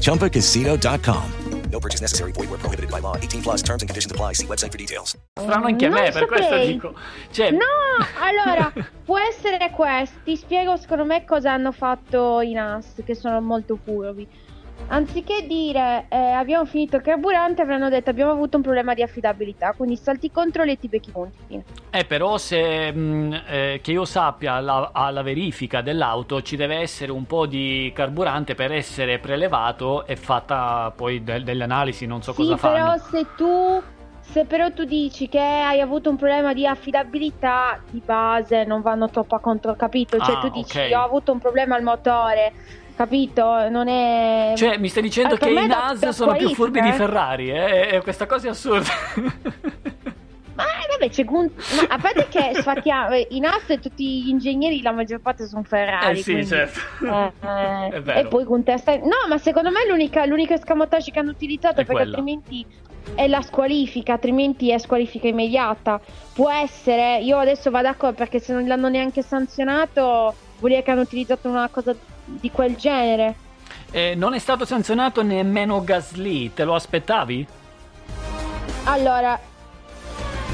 ChumbaCasino.com. 0.00 1.32
No 1.70 1.80
purchase 1.80 2.00
necessary. 2.02 2.32
Void 2.32 2.50
where 2.50 2.58
prohibited 2.58 2.90
by 2.90 3.00
law. 3.00 3.16
18 3.16 3.42
plus 3.42 3.62
terms 3.62 3.82
and 3.82 3.88
conditions 3.88 4.12
apply. 4.12 4.34
See 4.34 4.46
website 4.46 4.70
for 4.70 4.78
details. 4.78 5.16
Strano 5.38 5.66
anche 5.66 5.86
a 5.86 5.90
me, 5.90 6.10
per 6.12 6.26
questo 6.26 6.58
dico. 6.64 6.94
Cioè, 7.30 7.50
No, 7.50 7.60
allora, 8.20 8.70
può 9.04 9.18
essere 9.18 9.70
questo. 9.70 10.18
Ti 10.24 10.36
spiego 10.36 10.76
secondo 10.76 11.04
me 11.06 11.24
cosa 11.24 11.52
hanno 11.52 11.72
fatto 11.72 12.40
i 12.40 12.52
NAS, 12.52 13.02
che 13.04 13.14
sono 13.14 13.40
molto 13.40 13.78
furbi. 13.82 14.28
Anziché 14.92 15.46
dire 15.48 16.04
eh, 16.10 16.16
abbiamo 16.16 16.66
finito 16.66 16.96
il 16.96 17.02
carburante, 17.02 17.62
avranno 17.62 17.88
detto 17.88 18.10
abbiamo 18.10 18.30
avuto 18.32 18.58
un 18.58 18.62
problema 18.62 18.92
di 18.92 19.02
affidabilità, 19.02 19.72
quindi 19.72 19.96
salti 19.96 20.26
i 20.26 20.30
controlli 20.30 20.72
e 20.72 20.76
ti 20.76 20.88
becchi 20.88 21.10
punti. 21.10 21.64
eh, 21.94 22.04
però 22.04 22.36
se 22.36 22.92
mh, 22.92 23.42
eh, 23.46 23.80
che 23.82 23.92
io 23.92 24.04
sappia 24.04 24.54
alla, 24.54 24.90
alla 24.92 25.22
verifica 25.22 25.80
dell'auto 25.80 26.42
ci 26.42 26.56
deve 26.56 26.76
essere 26.76 27.10
un 27.10 27.24
po' 27.24 27.46
di 27.46 27.90
carburante 27.94 28.54
per 28.54 28.70
essere 28.72 29.18
prelevato 29.18 30.06
e 30.06 30.16
fatta 30.16 30.92
poi 30.94 31.22
del- 31.22 31.42
delle 31.42 31.64
analisi, 31.64 32.04
non 32.06 32.22
so 32.22 32.32
Sì, 32.32 32.42
cosa 32.44 32.56
però 32.56 32.96
fanno. 32.96 32.98
se 32.98 33.26
tu 33.34 33.82
se 34.20 34.44
però 34.46 34.70
tu 34.72 34.84
dici 34.84 35.28
che 35.28 35.40
hai 35.40 35.80
avuto 35.80 36.08
un 36.08 36.16
problema 36.16 36.54
di 36.54 36.66
affidabilità 36.66 37.82
di 37.90 38.00
base 38.04 38.64
non 38.64 38.80
vanno 38.80 39.10
troppo 39.10 39.34
a 39.34 39.40
contro, 39.40 39.74
capito? 39.74 40.18
Cioè 40.20 40.34
Ah, 40.36 40.38
tu 40.38 40.48
dici 40.48 40.78
ok. 40.78 40.88
io 40.88 40.98
ho 41.00 41.04
avuto 41.04 41.32
un 41.32 41.38
problema 41.38 41.74
al 41.76 41.82
motore, 41.82 42.52
capito? 43.02 43.68
Non 43.68 43.88
è... 43.88 44.52
Cioè, 44.56 44.78
mi 44.78 44.88
stai 44.88 45.02
dicendo 45.02 45.36
che 45.36 45.50
i 45.50 45.66
NAS 45.66 46.08
sono 46.10 46.34
più 46.36 46.50
furbi 46.54 46.80
di 46.80 46.88
eh. 46.88 46.92
Ferrari, 46.92 47.50
eh? 47.50 47.96
E 47.96 48.00
questa 48.02 48.26
cosa 48.26 48.46
è 48.46 48.50
assurda. 48.50 48.90
Ma 50.54 50.64
eh, 50.64 50.86
vabbè, 50.90 51.08
c'è 51.08 51.24
gun- 51.24 51.50
ma 51.76 51.94
a 51.94 51.98
parte 51.98 52.26
che 52.28 52.52
sfattiamo, 52.60 53.14
eh, 53.16 53.26
in 53.30 53.46
AS 53.46 53.78
tutti 53.80 54.22
gli 54.22 54.28
ingegneri, 54.28 54.82
la 54.82 54.92
maggior 54.92 55.20
parte 55.20 55.46
sono 55.46 55.62
Ferrari. 55.62 56.18
Eh 56.18 56.22
sì, 56.22 56.32
quindi, 56.32 56.46
certo. 56.46 56.80
eh, 57.04 57.88
È 57.96 58.00
vero. 58.02 58.18
E 58.18 58.26
poi 58.26 58.44
con 58.44 58.62
testa. 58.62 58.96
No, 58.96 59.26
ma 59.28 59.38
secondo 59.38 59.70
me 59.70 59.86
l'unica, 59.88 60.26
l'unica 60.26 60.54
escamotage 60.54 61.10
che 61.10 61.18
hanno 61.18 61.30
utilizzato 61.30 61.80
È 61.80 61.84
perché 61.84 61.92
quella. 61.92 62.16
altrimenti 62.16 62.66
è 63.14 63.26
la 63.26 63.40
squalifica, 63.40 64.12
altrimenti 64.12 64.70
è 64.70 64.78
squalifica 64.78 65.26
immediata. 65.26 66.00
Può 66.34 66.50
essere, 66.50 67.20
io 67.20 67.38
adesso 67.38 67.70
vado 67.70 67.88
d'accordo 67.88 68.16
perché 68.16 68.38
se 68.38 68.52
non 68.52 68.66
l'hanno 68.66 68.88
neanche 68.88 69.22
sanzionato, 69.22 70.34
vuol 70.58 70.70
dire 70.70 70.82
che 70.82 70.90
hanno 70.90 71.00
utilizzato 71.00 71.48
una 71.48 71.68
cosa 71.68 71.94
di 72.24 72.50
quel 72.50 72.76
genere. 72.76 73.34
Eh, 73.90 74.14
non 74.16 74.34
è 74.34 74.38
stato 74.38 74.64
sanzionato 74.64 75.22
nemmeno 75.22 75.82
Gasly, 75.84 76.52
te 76.54 76.64
lo 76.64 76.74
aspettavi? 76.74 77.46
Allora, 78.84 79.38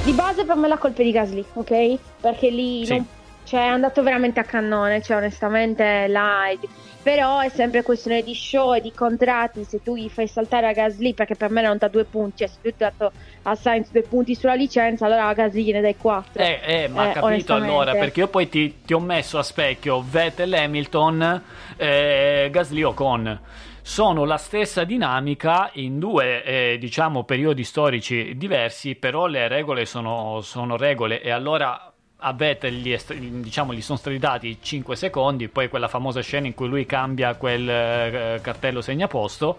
di 0.04 0.12
base 0.12 0.44
per 0.44 0.56
me 0.56 0.68
la 0.68 0.76
colpa 0.76 1.00
è 1.00 1.04
di 1.04 1.12
Gasly, 1.12 1.44
ok? 1.54 1.98
Perché 2.20 2.50
lì 2.50 2.84
Sì. 2.84 2.92
non- 2.96 3.06
cioè, 3.44 3.60
è 3.60 3.66
andato 3.68 4.02
veramente 4.02 4.40
a 4.40 4.44
cannone, 4.44 5.00
cioè 5.02 5.16
onestamente 5.16 6.06
là... 6.08 6.50
Però 7.08 7.40
è 7.40 7.48
sempre 7.48 7.82
questione 7.82 8.22
di 8.22 8.34
show 8.34 8.74
e 8.74 8.82
di 8.82 8.92
contratti, 8.92 9.64
se 9.64 9.82
tu 9.82 9.96
gli 9.96 10.10
fai 10.10 10.26
saltare 10.26 10.66
a 10.66 10.72
Gasly, 10.72 11.14
perché 11.14 11.36
per 11.36 11.48
me 11.48 11.62
non 11.62 11.78
da 11.78 11.88
due 11.88 12.04
punti, 12.04 12.44
cioè 12.44 12.48
se 12.48 12.58
tu 12.60 12.68
hai 12.68 12.74
dato 12.76 13.12
a 13.44 13.54
Sainz 13.54 13.90
due 13.90 14.02
punti 14.02 14.34
sulla 14.34 14.52
licenza, 14.52 15.06
allora 15.06 15.26
a 15.26 15.32
Gasly 15.32 15.64
gliene 15.64 15.80
dai 15.80 15.96
quattro. 15.96 16.42
Eh, 16.42 16.60
eh, 16.62 16.88
ma 16.88 17.06
Eh, 17.06 17.08
ha 17.08 17.12
capito 17.14 17.54
allora, 17.54 17.92
perché 17.92 18.20
io 18.20 18.28
poi 18.28 18.50
ti, 18.50 18.82
ti 18.84 18.92
ho 18.92 19.00
messo 19.00 19.38
a 19.38 19.42
specchio 19.42 20.04
Vettel, 20.06 20.52
Hamilton, 20.52 21.42
eh, 21.78 22.48
Gasly 22.52 22.82
Ocon. 22.82 23.40
Sono 23.80 24.26
la 24.26 24.36
stessa 24.36 24.84
dinamica 24.84 25.70
in 25.74 25.98
due, 25.98 26.44
eh, 26.44 26.76
diciamo, 26.78 27.24
periodi 27.24 27.64
storici 27.64 28.36
diversi, 28.36 28.96
però 28.96 29.24
le 29.24 29.48
regole 29.48 29.86
sono, 29.86 30.42
sono 30.42 30.76
regole 30.76 31.22
e 31.22 31.30
allora 31.30 31.90
a 32.20 32.32
Vettel 32.32 32.74
gli, 32.74 32.92
è 32.92 32.96
st- 32.96 33.14
diciamo, 33.14 33.72
gli 33.72 33.80
sono 33.80 33.98
stati 33.98 34.18
dati 34.18 34.58
5 34.60 34.96
secondi, 34.96 35.48
poi 35.48 35.68
quella 35.68 35.88
famosa 35.88 36.20
scena 36.20 36.46
in 36.46 36.54
cui 36.54 36.68
lui 36.68 36.84
cambia 36.86 37.34
quel 37.34 37.68
eh, 37.68 38.38
cartello 38.42 38.80
segnaposto. 38.80 39.58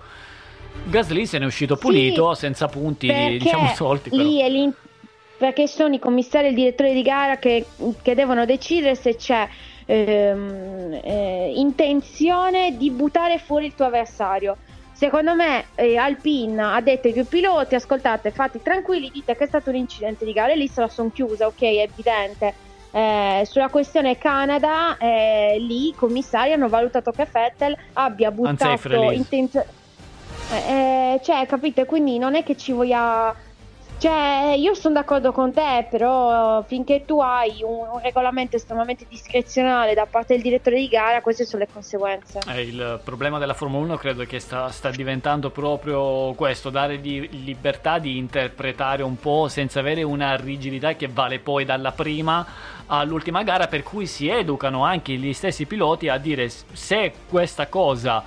Gasly 0.85 1.25
se 1.25 1.37
ne 1.37 1.45
è 1.45 1.47
uscito 1.47 1.77
pulito, 1.77 2.33
senza 2.33 2.67
punti, 2.67 3.07
diciamo, 3.37 3.67
solti. 3.75 4.09
Lì 4.11 4.71
perché 5.37 5.67
sono 5.67 5.93
i 5.93 5.99
commissari 5.99 6.47
e 6.47 6.49
il 6.49 6.55
direttore 6.55 6.93
di 6.93 7.01
gara 7.01 7.37
che, 7.37 7.65
che 8.01 8.13
devono 8.13 8.43
decidere 8.43 8.95
se 8.95 9.15
c'è 9.15 9.47
ehm, 9.85 10.99
eh, 11.01 11.53
intenzione 11.55 12.75
di 12.75 12.91
buttare 12.91 13.39
fuori 13.39 13.67
il 13.67 13.73
tuo 13.73 13.85
avversario. 13.85 14.57
Secondo 14.99 15.33
me 15.33 15.67
eh, 15.75 15.95
Alpine 15.95 16.61
ha 16.61 16.81
detto 16.81 17.07
ai 17.07 17.13
due 17.13 17.23
piloti, 17.23 17.73
ascoltate, 17.73 18.31
fate 18.31 18.61
tranquilli, 18.61 19.09
dite 19.09 19.33
che 19.33 19.45
è 19.45 19.47
stato 19.47 19.69
un 19.69 19.77
incidente 19.77 20.25
di 20.25 20.33
gara 20.33 20.51
e 20.51 20.57
lì 20.57 20.67
se 20.67 20.81
la 20.81 20.89
sono 20.89 21.09
chiusa, 21.09 21.47
ok, 21.47 21.61
è 21.61 21.87
evidente. 21.89 22.53
Eh, 22.91 23.43
sulla 23.45 23.69
questione 23.69 24.17
Canada, 24.17 24.97
eh, 24.97 25.55
lì 25.57 25.87
i 25.87 25.95
commissari 25.95 26.51
hanno 26.51 26.67
valutato 26.67 27.11
che 27.11 27.25
Vettel 27.31 27.77
abbia 27.93 28.29
buttato 28.29 29.11
intenzo- 29.11 29.63
eh, 30.51 31.13
eh, 31.13 31.21
cioè, 31.23 31.45
capite? 31.45 31.85
Quindi 31.85 32.17
non 32.17 32.35
è 32.35 32.43
che 32.43 32.57
ci 32.57 32.73
voglia. 32.73 33.33
Cioè, 33.99 34.55
io 34.57 34.73
sono 34.75 34.93
d'accordo 34.93 35.33
con 35.33 35.51
te, 35.51 35.85
però 35.89 36.63
finché 36.65 37.03
tu 37.03 37.19
hai 37.19 37.61
un, 37.63 37.85
un 37.91 37.99
regolamento 38.01 38.55
estremamente 38.55 39.05
discrezionale 39.09 39.93
da 39.93 40.05
parte 40.09 40.35
del 40.35 40.41
direttore 40.41 40.77
di 40.77 40.87
gara, 40.87 41.21
queste 41.21 41.43
sono 41.43 41.63
le 41.63 41.69
conseguenze. 41.69 42.39
Eh, 42.47 42.61
il 42.61 43.01
problema 43.03 43.39
della 43.39 43.53
Formula 43.53 43.83
1 43.83 43.97
credo 43.97 44.23
che 44.23 44.39
sta, 44.39 44.69
sta 44.69 44.89
diventando 44.89 45.49
proprio 45.49 46.33
questo, 46.35 46.69
dare 46.69 47.01
di 47.01 47.27
libertà 47.43 47.99
di 47.99 48.17
interpretare 48.17 49.03
un 49.03 49.17
po' 49.19 49.49
senza 49.49 49.81
avere 49.81 50.01
una 50.01 50.33
rigidità 50.37 50.93
che 50.93 51.09
vale 51.09 51.39
poi 51.39 51.65
dalla 51.65 51.91
prima 51.91 52.45
all'ultima 52.85 53.43
gara, 53.43 53.67
per 53.67 53.83
cui 53.83 54.05
si 54.05 54.29
educano 54.29 54.85
anche 54.85 55.11
gli 55.15 55.33
stessi 55.33 55.65
piloti 55.65 56.07
a 56.07 56.17
dire 56.17 56.47
se 56.47 57.11
questa 57.27 57.67
cosa 57.67 58.23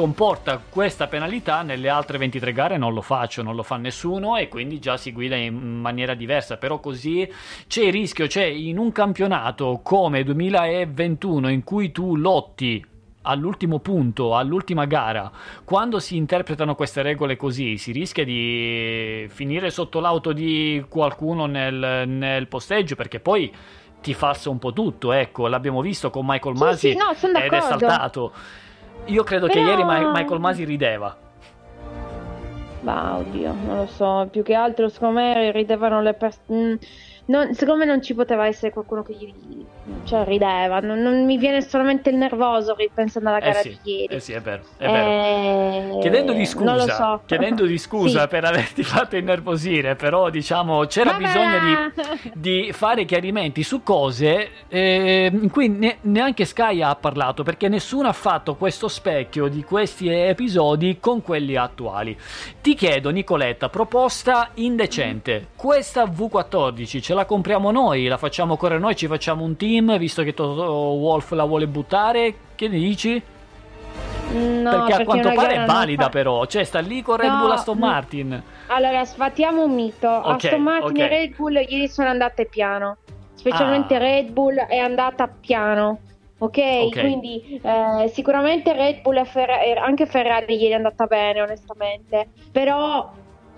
comporta 0.00 0.62
questa 0.66 1.08
penalità 1.08 1.60
nelle 1.60 1.90
altre 1.90 2.16
23 2.16 2.54
gare 2.54 2.78
non 2.78 2.94
lo 2.94 3.02
faccio, 3.02 3.42
non 3.42 3.54
lo 3.54 3.62
fa 3.62 3.76
nessuno 3.76 4.38
e 4.38 4.48
quindi 4.48 4.78
già 4.78 4.96
si 4.96 5.12
guida 5.12 5.36
in 5.36 5.54
maniera 5.54 6.14
diversa, 6.14 6.56
però 6.56 6.80
così 6.80 7.30
c'è 7.66 7.82
il 7.82 7.92
rischio, 7.92 8.26
cioè 8.26 8.44
in 8.44 8.78
un 8.78 8.92
campionato 8.92 9.80
come 9.82 10.24
2021 10.24 11.50
in 11.50 11.64
cui 11.64 11.92
tu 11.92 12.16
lotti 12.16 12.82
all'ultimo 13.24 13.80
punto, 13.80 14.34
all'ultima 14.34 14.86
gara, 14.86 15.30
quando 15.64 15.98
si 15.98 16.16
interpretano 16.16 16.74
queste 16.74 17.02
regole 17.02 17.36
così, 17.36 17.76
si 17.76 17.92
rischia 17.92 18.24
di 18.24 19.26
finire 19.28 19.68
sotto 19.68 20.00
l'auto 20.00 20.32
di 20.32 20.82
qualcuno 20.88 21.44
nel, 21.44 22.08
nel 22.08 22.48
posteggio 22.48 22.96
perché 22.96 23.20
poi 23.20 23.52
ti 24.00 24.14
falsa 24.14 24.48
un 24.48 24.58
po' 24.58 24.72
tutto, 24.72 25.12
ecco, 25.12 25.46
l'abbiamo 25.46 25.82
visto 25.82 26.08
con 26.08 26.24
Michael 26.24 26.56
Masi 26.56 26.92
sì, 26.92 26.96
no, 26.96 27.10
ed 27.38 27.52
è 27.52 27.60
saltato. 27.60 28.32
Io 29.06 29.22
credo 29.24 29.46
che 29.46 29.54
Però- 29.54 29.68
ieri 29.70 29.84
Ma- 29.84 30.12
Michael 30.12 30.40
Masi 30.40 30.64
rideva. 30.64 31.16
Ma 32.82 33.16
oddio, 33.16 33.52
non 33.66 33.76
lo 33.76 33.86
so, 33.86 34.26
più 34.30 34.42
che 34.42 34.54
altro 34.54 34.88
secondo 34.88 35.20
me 35.20 35.50
ridevano 35.52 36.00
le 36.00 36.14
persone. 36.14 36.78
secondo 37.52 37.76
me 37.76 37.84
non 37.84 38.00
ci 38.02 38.14
poteva 38.14 38.46
essere 38.46 38.72
qualcuno 38.72 39.02
che 39.02 39.12
gli 39.14 39.32
cioè, 40.04 40.24
rideva. 40.24 40.80
Non, 40.80 40.98
non 41.00 41.24
mi 41.24 41.36
viene 41.36 41.60
solamente 41.62 42.10
il 42.10 42.16
nervoso 42.16 42.74
ripensando 42.74 43.28
alla 43.28 43.38
Eh 43.38 43.40
gara 43.42 43.60
sì, 43.60 43.78
di 43.82 43.92
ieri. 44.00 44.14
eh 44.14 44.20
sì, 44.20 44.32
è 44.32 44.40
vero, 44.40 44.62
è 44.76 44.86
vero. 44.86 45.08
Eh, 45.08 45.98
Chiedendo 46.00 46.32
di 46.32 46.48
non 46.58 46.74
lo 46.76 46.80
scusa, 46.82 46.94
so. 46.96 47.20
chiedendo 47.26 47.64
di 47.66 47.78
scusa 47.78 48.22
Sì. 48.22 48.28
per 48.28 48.44
averti 48.44 48.82
fatto 48.82 49.16
innervosire, 49.16 49.96
però 49.96 50.30
diciamo 50.30 50.84
c'era 50.86 51.12
Ma 51.12 51.18
bisogno 51.18 51.58
di, 51.60 52.30
di 52.34 52.72
fare 52.72 53.04
chiarimenti 53.04 53.62
su 53.62 53.82
cose 53.82 54.48
eh, 54.68 55.30
in 55.32 55.50
cui 55.50 55.68
ne- 55.68 55.98
neanche 56.02 56.44
Sky 56.44 56.82
ha 56.82 56.94
parlato 56.96 57.42
perché 57.42 57.68
nessuno 57.68 58.08
ha 58.08 58.12
fatto 58.12 58.54
questo 58.56 58.88
specchio 58.88 59.48
di 59.48 59.62
questi 59.64 60.08
episodi 60.08 60.98
con 61.00 61.22
quelli 61.22 61.56
attuali. 61.56 62.16
Ti 62.60 62.74
chiedo 62.74 63.10
Nicoletta, 63.10 63.68
proposta 63.68 64.50
indecente, 64.54 65.48
questa 65.56 66.04
V14 66.04 67.00
ce 67.00 67.14
la 67.14 67.24
compriamo 67.24 67.70
noi, 67.70 68.06
la 68.06 68.16
facciamo 68.16 68.56
correre 68.56 68.80
noi, 68.80 68.96
ci 68.96 69.06
facciamo 69.06 69.44
un 69.44 69.56
team 69.56 69.79
visto 69.98 70.22
che 70.22 70.34
Toto 70.34 70.62
Wolf 70.62 71.30
la 71.32 71.44
vuole 71.44 71.66
buttare, 71.66 72.34
che 72.54 72.68
ne 72.68 72.78
dici? 72.78 73.22
No, 74.32 74.70
perché 74.70 74.92
a 75.02 75.04
quanto 75.04 75.32
pare 75.32 75.54
è 75.54 75.64
valida 75.64 76.04
fa- 76.04 76.08
però, 76.10 76.46
cioè 76.46 76.62
sta 76.62 76.78
lì 76.78 77.02
con 77.02 77.16
Red 77.16 77.30
No, 77.30 77.38
Bull 77.38 77.50
Aston. 77.50 77.78
Martin. 77.78 78.42
Allora, 78.68 79.04
sfattiamo 79.04 79.64
un 79.64 79.74
mito. 79.74 80.08
Ok, 80.08 80.44
Aston 80.44 80.62
Martin 80.62 80.90
ok. 80.90 80.98
e 80.98 81.08
Red 81.08 81.34
Bull 81.36 81.54
ieri 81.56 81.88
sono 81.88 82.08
andate 82.08 82.46
piano. 82.46 82.98
Specialmente 83.34 83.96
Ah. 83.96 83.98
Red 83.98 84.30
Bull 84.30 84.54
è 84.56 84.76
andata 84.76 85.26
piano. 85.28 85.98
Ok, 86.38 86.58
Ok. 86.58 87.00
quindi 87.00 87.60
eh, 87.62 88.08
sicuramente 88.08 88.72
Red 88.72 89.00
Bull 89.02 89.16
e 89.18 89.24
Ferra- 89.24 89.60
e 89.62 89.72
anche 89.72 90.06
Ferrari 90.06 90.54
ieri 90.54 90.72
è 90.72 90.76
andata 90.76 91.06
bene, 91.06 91.42
onestamente. 91.42 92.28
Però 92.52 93.12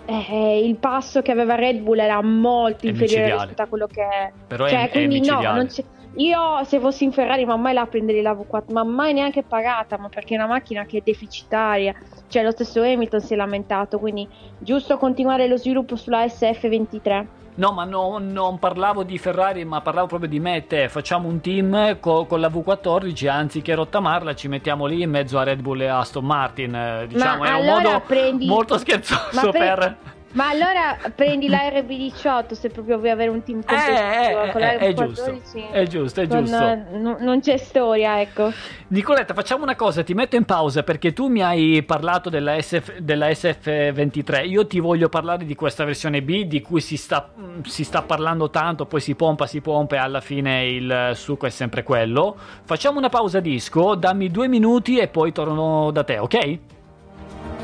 eh, 0.06 0.58
il 0.66 0.76
passo 0.76 1.20
che 1.20 1.30
aveva 1.32 1.54
Red 1.54 1.80
Bull 1.80 1.98
era 2.00 2.20
molto 2.22 2.86
È 2.86 2.88
inferiore 2.88 3.22
micidiale. 3.22 3.34
rispetto 3.40 3.62
a 3.62 3.66
quello 3.66 3.86
che 3.86 4.02
è. 4.02 4.32
Però 4.48 4.64
è- 4.64 4.68
cioè, 4.70 4.84
è 4.84 4.90
quindi 4.90 5.16
no, 5.20 5.34
micidiale. 5.36 5.56
non 5.58 5.66
c'è- 5.66 5.84
io 6.16 6.62
se 6.64 6.78
fossi 6.78 7.04
in 7.04 7.12
Ferrari 7.12 7.44
ma 7.44 7.56
mai 7.56 7.72
la 7.74 7.86
prenderei 7.86 8.22
la 8.22 8.32
V4, 8.32 8.72
ma 8.72 8.84
mai 8.84 9.12
neanche 9.12 9.42
pagata, 9.42 9.96
ma 9.98 10.08
perché 10.08 10.34
è 10.34 10.36
una 10.38 10.46
macchina 10.46 10.84
che 10.84 10.98
è 10.98 11.02
deficitaria. 11.04 11.94
Cioè 12.28 12.42
lo 12.42 12.50
stesso 12.50 12.82
Hamilton 12.82 13.20
si 13.20 13.32
è 13.32 13.36
lamentato, 13.36 13.98
quindi 13.98 14.28
giusto 14.58 14.96
continuare 14.98 15.46
lo 15.48 15.56
sviluppo 15.56 15.96
sulla 15.96 16.24
SF23. 16.24 17.26
No, 17.54 17.70
ma 17.72 17.84
no- 17.84 18.16
non 18.18 18.58
parlavo 18.58 19.02
di 19.02 19.18
Ferrari, 19.18 19.62
ma 19.66 19.82
parlavo 19.82 20.06
proprio 20.06 20.28
di 20.30 20.40
me 20.40 20.56
e 20.56 20.66
te. 20.66 20.88
Facciamo 20.88 21.28
un 21.28 21.40
team 21.42 21.98
co- 22.00 22.24
con 22.24 22.40
la 22.40 22.48
V14, 22.48 23.28
anziché 23.28 23.74
rottamarla, 23.74 24.34
ci 24.34 24.48
mettiamo 24.48 24.86
lì 24.86 25.02
in 25.02 25.10
mezzo 25.10 25.38
a 25.38 25.42
Red 25.42 25.60
Bull 25.60 25.82
e 25.82 25.86
Aston 25.86 26.24
Martin. 26.24 26.74
eh, 26.74 27.06
Diciamo, 27.08 27.44
è 27.44 27.48
un 27.50 27.54
allora 27.54 27.80
modo 27.82 28.02
prendi- 28.06 28.46
molto 28.46 28.78
scherzoso 28.78 29.20
Ma 29.34 29.50
pre- 29.50 29.58
per. 29.58 29.96
Ma 30.32 30.48
allora 30.48 30.96
prendi 31.14 31.46
la 31.46 31.58
RB18 31.68 32.52
se 32.52 32.70
proprio 32.70 32.96
vuoi 32.96 33.10
avere 33.10 33.30
un 33.30 33.42
team 33.42 33.58
Eh, 33.60 33.64
competitivo 33.66 34.42
eh, 34.44 34.50
con 34.50 34.60
la 34.62 34.72
eh, 34.72 34.76
è 34.78 34.92
RB14. 34.92 34.94
giusto, 35.04 35.40
è 35.72 35.86
giusto, 35.86 36.20
è 36.22 36.26
con, 36.26 36.38
giusto. 36.38 36.68
eh, 36.68 36.76
no- 36.98 37.16
non 37.20 37.40
c'è 37.40 37.58
storia, 37.58 38.18
ecco. 38.18 38.50
Nicoletta, 38.88 39.34
facciamo 39.34 39.62
una 39.62 39.76
cosa, 39.76 40.02
ti 40.02 40.14
metto 40.14 40.36
in 40.36 40.44
pausa 40.44 40.82
perché 40.82 41.12
tu 41.12 41.28
mi 41.28 41.42
hai 41.42 41.82
parlato 41.82 42.30
della, 42.30 42.58
SF, 42.58 42.96
della 42.98 43.28
SF23, 43.28 44.46
io 44.48 44.66
ti 44.66 44.80
voglio 44.80 45.10
parlare 45.10 45.44
di 45.44 45.54
questa 45.54 45.84
versione 45.84 46.22
B 46.22 46.44
di 46.44 46.62
cui 46.62 46.80
si 46.80 46.96
sta, 46.96 47.30
mm, 47.38 47.60
si 47.64 47.84
sta 47.84 48.00
parlando 48.00 48.48
tanto, 48.48 48.86
poi 48.86 49.00
si 49.00 49.14
pompa, 49.14 49.46
si 49.46 49.60
pompa 49.60 49.96
e 49.96 49.98
alla 49.98 50.22
fine 50.22 50.64
il 50.66 51.10
succo 51.14 51.44
è 51.44 51.50
sempre 51.50 51.82
quello. 51.82 52.36
Facciamo 52.64 52.96
una 52.96 53.10
pausa 53.10 53.40
disco, 53.40 53.94
dammi 53.96 54.30
due 54.30 54.48
minuti 54.48 54.96
e 54.98 55.08
poi 55.08 55.30
torno 55.30 55.90
da 55.90 56.04
te, 56.04 56.18
ok? 56.18 56.58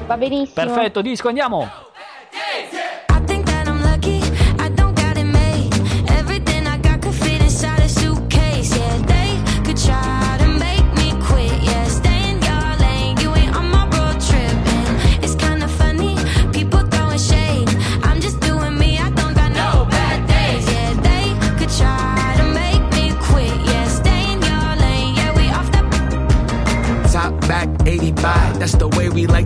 Va 0.06 0.16
benissimo. 0.16 0.52
Perfetto, 0.66 1.00
disco, 1.00 1.28
andiamo! 1.28 1.86
I 2.40 2.87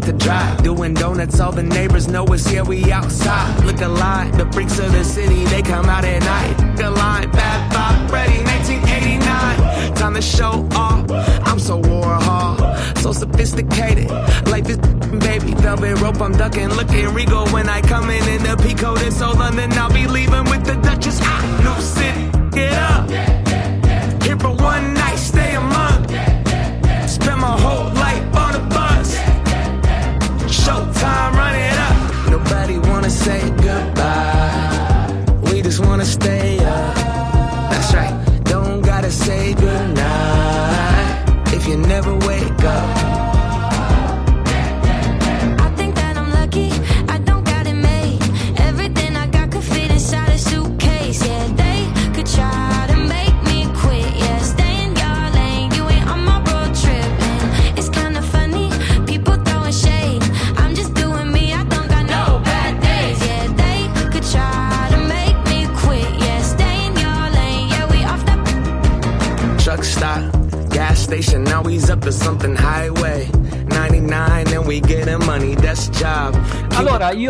to 0.03 0.13
drive. 0.13 0.63
Doing 0.63 0.95
donuts, 0.95 1.41
all 1.41 1.53
the 1.53 1.63
neighbors 1.63 2.09
know 2.09 2.25
us, 2.27 2.51
yeah, 2.53 2.63
we 2.63 2.93
outside. 2.93 3.65
Look 3.65 3.81
alive, 3.81 4.37
the 4.37 4.51
freaks 4.53 4.79
of 4.79 4.93
the 4.93 5.05
city, 5.05 5.45
they 5.47 5.63
come 5.63 5.87
out 5.87 6.05
at 6.05 6.23
night. 6.23 6.71
Look 6.71 6.87
alive, 6.87 7.33
bad 7.33 7.73
vibe, 7.73 8.13
ready, 8.13 8.43
1989. 8.45 9.95
Time 9.95 10.15
to 10.15 10.23
show 10.23 10.69
off. 10.73 11.11
I'm 11.47 11.59
so 11.59 11.81
Warhol, 11.81 12.99
so 12.99 13.13
sophisticated. 13.13 14.11
Like 14.47 14.65
this 14.65 14.79
baby, 14.79 15.55
velvet 15.55 16.01
rope, 16.01 16.21
I'm 16.21 16.33
ducking. 16.33 16.69
Looking 16.71 17.15
regal 17.15 17.47
when 17.49 17.69
I 17.69 17.81
come 17.81 18.11
in 18.11 18.27
in 18.29 18.43
the 18.43 18.57
Pico. 18.63 18.97
This 18.97 19.21
old 19.23 19.39
London, 19.39 19.73
I'll 19.73 19.93
be 19.93 20.07
leaving 20.07 20.45
with 20.45 20.65
the 20.65 20.75
Duchess. 20.75 21.21
New 21.65 21.81
city, 21.81 22.51
get 22.51 22.73
up. 22.73 23.42
Say 33.13 33.51
goodbye. 33.51 35.25
We 35.43 35.61
just 35.63 35.81
wanna 35.85 36.05
stay 36.05 36.62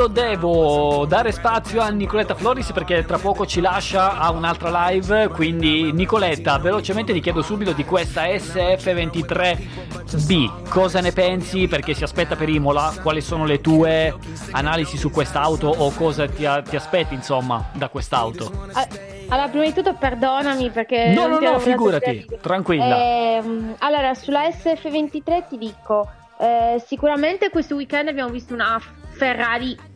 io 0.03 0.09
devo 0.09 1.07
dare 1.07 1.31
spazio 1.31 1.81
a 1.81 1.89
Nicoletta 1.89 2.35
Floris 2.35 2.73
perché 2.73 3.05
tra 3.05 3.19
poco 3.19 3.47
ci 3.47 3.61
lascia 3.61 4.19
a 4.19 4.33
un'altra 4.33 4.89
live. 4.89 5.29
Quindi, 5.29 5.93
Nicoletta, 5.93 6.59
velocemente 6.59 7.13
ti 7.13 7.21
chiedo 7.21 7.41
subito 7.41 7.71
di 7.71 7.85
questa 7.85 8.25
SF23B. 8.25 10.69
Cosa 10.69 11.01
ne 11.01 11.13
pensi? 11.13 11.69
Perché 11.69 11.95
si 11.95 12.03
aspetta 12.03 12.35
per 12.35 12.49
Imola? 12.49 12.93
Quali 13.01 13.21
sono 13.21 13.45
le 13.45 13.61
tue 13.61 14.13
analisi 14.51 14.97
su 14.97 15.13
quest'auto 15.13 15.69
o 15.69 15.93
cosa 15.93 16.27
ti, 16.27 16.49
ti 16.69 16.75
aspetti, 16.75 17.15
insomma, 17.15 17.71
da 17.75 17.89
quest'auto? 17.89 18.51
Ah, 18.73 18.89
Allora, 19.29 19.49
prima 19.51 19.67
di 19.67 19.73
tutto 19.73 19.95
perdonami 19.95 20.71
perché... 20.71 21.13
No, 21.15 21.29
no, 21.29 21.39
no, 21.39 21.61
figurati, 21.61 22.27
tranquilla. 22.41 22.97
Ehm, 22.97 23.77
allora, 23.79 24.15
sulla 24.15 24.49
SF23 24.49 25.47
ti 25.49 25.59
dico, 25.59 26.11
eh, 26.41 26.83
sicuramente 26.85 27.51
questo 27.51 27.77
weekend 27.77 28.09
abbiamo 28.09 28.31
visto 28.31 28.53
una 28.53 28.81
Ferrari 29.13 29.91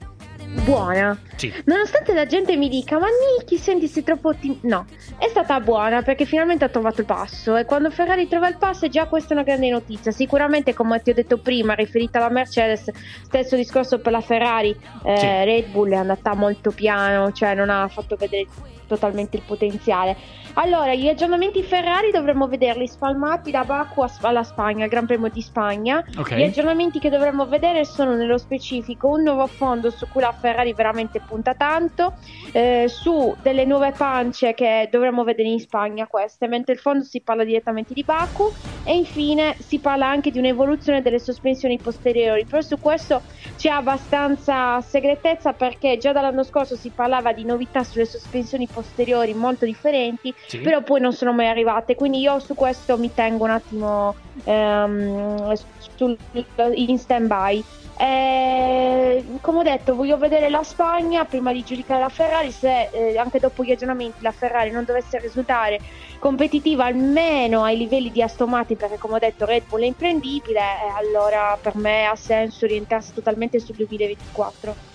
buona. 0.64 1.18
Sì. 1.36 1.52
Nonostante 1.64 2.14
la 2.14 2.26
gente 2.26 2.56
mi 2.56 2.68
dica, 2.68 2.98
ma 2.98 3.06
Niki, 3.06 3.56
senti, 3.58 3.86
sei 3.88 4.02
troppo 4.02 4.28
ottim-". 4.28 4.58
No, 4.62 4.86
è 5.18 5.28
stata 5.28 5.60
buona 5.60 6.02
perché 6.02 6.24
finalmente 6.24 6.64
ha 6.64 6.68
trovato 6.68 7.00
il 7.00 7.06
passo. 7.06 7.56
E 7.56 7.64
quando 7.64 7.90
Ferrari 7.90 8.26
trova 8.28 8.48
il 8.48 8.56
passo, 8.56 8.88
già 8.88 9.06
questa 9.06 9.30
è 9.30 9.32
una 9.36 9.44
grande 9.44 9.68
notizia. 9.70 10.10
Sicuramente, 10.12 10.74
come 10.74 11.00
ti 11.02 11.10
ho 11.10 11.14
detto 11.14 11.38
prima, 11.38 11.74
riferita 11.74 12.18
alla 12.18 12.30
Mercedes, 12.30 12.90
stesso 13.24 13.56
discorso 13.56 13.98
per 13.98 14.12
la 14.12 14.20
Ferrari. 14.20 14.74
eh, 15.04 15.16
Sì. 15.16 15.26
Red 15.26 15.66
Bull 15.70 15.90
è 15.90 15.96
andata 15.96 16.34
molto 16.34 16.70
piano, 16.70 17.32
cioè 17.32 17.54
non 17.54 17.70
ha 17.70 17.86
fatto 17.88 18.16
vedere 18.16 18.46
totalmente 18.86 19.36
il 19.36 19.42
potenziale. 19.44 20.16
Allora, 20.58 20.94
gli 20.94 21.08
aggiornamenti 21.08 21.62
Ferrari 21.62 22.10
dovremmo 22.12 22.46
vederli 22.46 22.86
spalmati 22.86 23.50
da 23.50 23.64
Baku 23.64 24.04
alla 24.22 24.44
Spagna, 24.44 24.84
al 24.84 24.90
Gran 24.90 25.04
Premio 25.04 25.28
di 25.28 25.42
Spagna. 25.42 26.02
Ok. 26.16 26.34
Gli 26.34 26.44
aggiornamenti 26.44 26.98
che 26.98 27.10
dovremmo 27.10 27.46
vedere 27.46 27.84
sono 27.84 28.14
nello 28.14 28.38
specifico 28.38 29.08
un 29.08 29.22
nuovo 29.22 29.46
fondo 29.48 29.90
su 29.90 30.06
cui 30.08 30.22
la 30.22 30.32
Ferrari 30.38 30.72
veramente 30.74 31.20
punta 31.20 31.54
tanto, 31.54 32.14
eh, 32.52 32.84
su 32.88 33.34
delle 33.40 33.64
nuove 33.64 33.92
pance 33.92 34.54
che 34.54 34.88
dovremmo 34.90 35.24
vedere 35.24 35.48
in 35.48 35.60
Spagna 35.60 36.06
queste, 36.06 36.46
mentre 36.48 36.74
il 36.74 36.78
fondo 36.80 37.04
si 37.04 37.20
parla 37.22 37.44
direttamente 37.44 37.94
di 37.94 38.04
Baku 38.04 38.50
e 38.82 38.94
infine 38.96 39.56
si 39.58 39.80
parla 39.80 40.06
anche 40.08 40.30
di 40.30 40.38
un'evoluzione 40.38 41.02
delle 41.02 41.18
sospensioni 41.18 41.78
posteriori, 41.80 42.46
però 42.46 42.60
su 42.62 42.78
questo 42.78 43.22
c'è 43.56 43.70
abbastanza 43.70 44.80
segretezza 44.80 45.52
perché 45.54 45.96
già 45.98 46.12
dall'anno 46.12 46.44
scorso 46.44 46.76
si 46.76 46.92
parlava 46.94 47.32
di 47.32 47.44
novità 47.44 47.82
sulle 47.82 48.04
sospensioni 48.06 48.68
posteriori 48.72 49.34
molto 49.34 49.64
differenti, 49.64 50.32
Sì. 50.46 50.60
però 50.60 50.82
poi 50.82 51.00
non 51.00 51.12
sono 51.12 51.32
mai 51.32 51.48
arrivate, 51.48 51.94
quindi 51.94 52.20
io 52.20 52.38
su 52.38 52.54
questo 52.54 52.96
mi 52.98 53.12
tengo 53.12 53.44
un 53.44 53.50
attimo 53.50 54.14
ehm, 54.44 55.52
sul- 55.96 56.18
in 56.74 56.98
stand 56.98 57.26
by. 57.26 57.62
come 59.40 59.58
ho 59.58 59.62
detto, 59.62 59.94
voglio 59.94 60.14
vedere 60.28 60.50
la 60.50 60.62
Spagna 60.62 61.24
prima 61.24 61.52
di 61.52 61.62
giudicare 61.62 62.00
la 62.00 62.08
Ferrari. 62.08 62.50
Se 62.50 62.90
eh, 62.90 63.18
anche 63.18 63.38
dopo 63.38 63.64
gli 63.64 63.70
aggiornamenti 63.70 64.22
la 64.22 64.32
Ferrari 64.32 64.70
non 64.70 64.84
dovesse 64.84 65.18
risultare 65.18 65.78
competitiva 66.18 66.84
almeno 66.84 67.62
ai 67.62 67.76
livelli 67.76 68.10
di 68.10 68.22
Aston 68.22 68.50
Martin, 68.50 68.76
perché 68.76 68.98
come 68.98 69.14
ho 69.14 69.18
detto 69.18 69.44
Red 69.44 69.64
Bull 69.68 69.82
è 69.82 69.86
imprendibile, 69.86 70.60
eh, 70.60 71.06
allora 71.06 71.56
per 71.60 71.76
me 71.76 72.06
ha 72.06 72.16
senso 72.16 72.64
orientarsi 72.64 73.14
totalmente 73.14 73.60
sul 73.60 73.74
2024. 73.76 74.94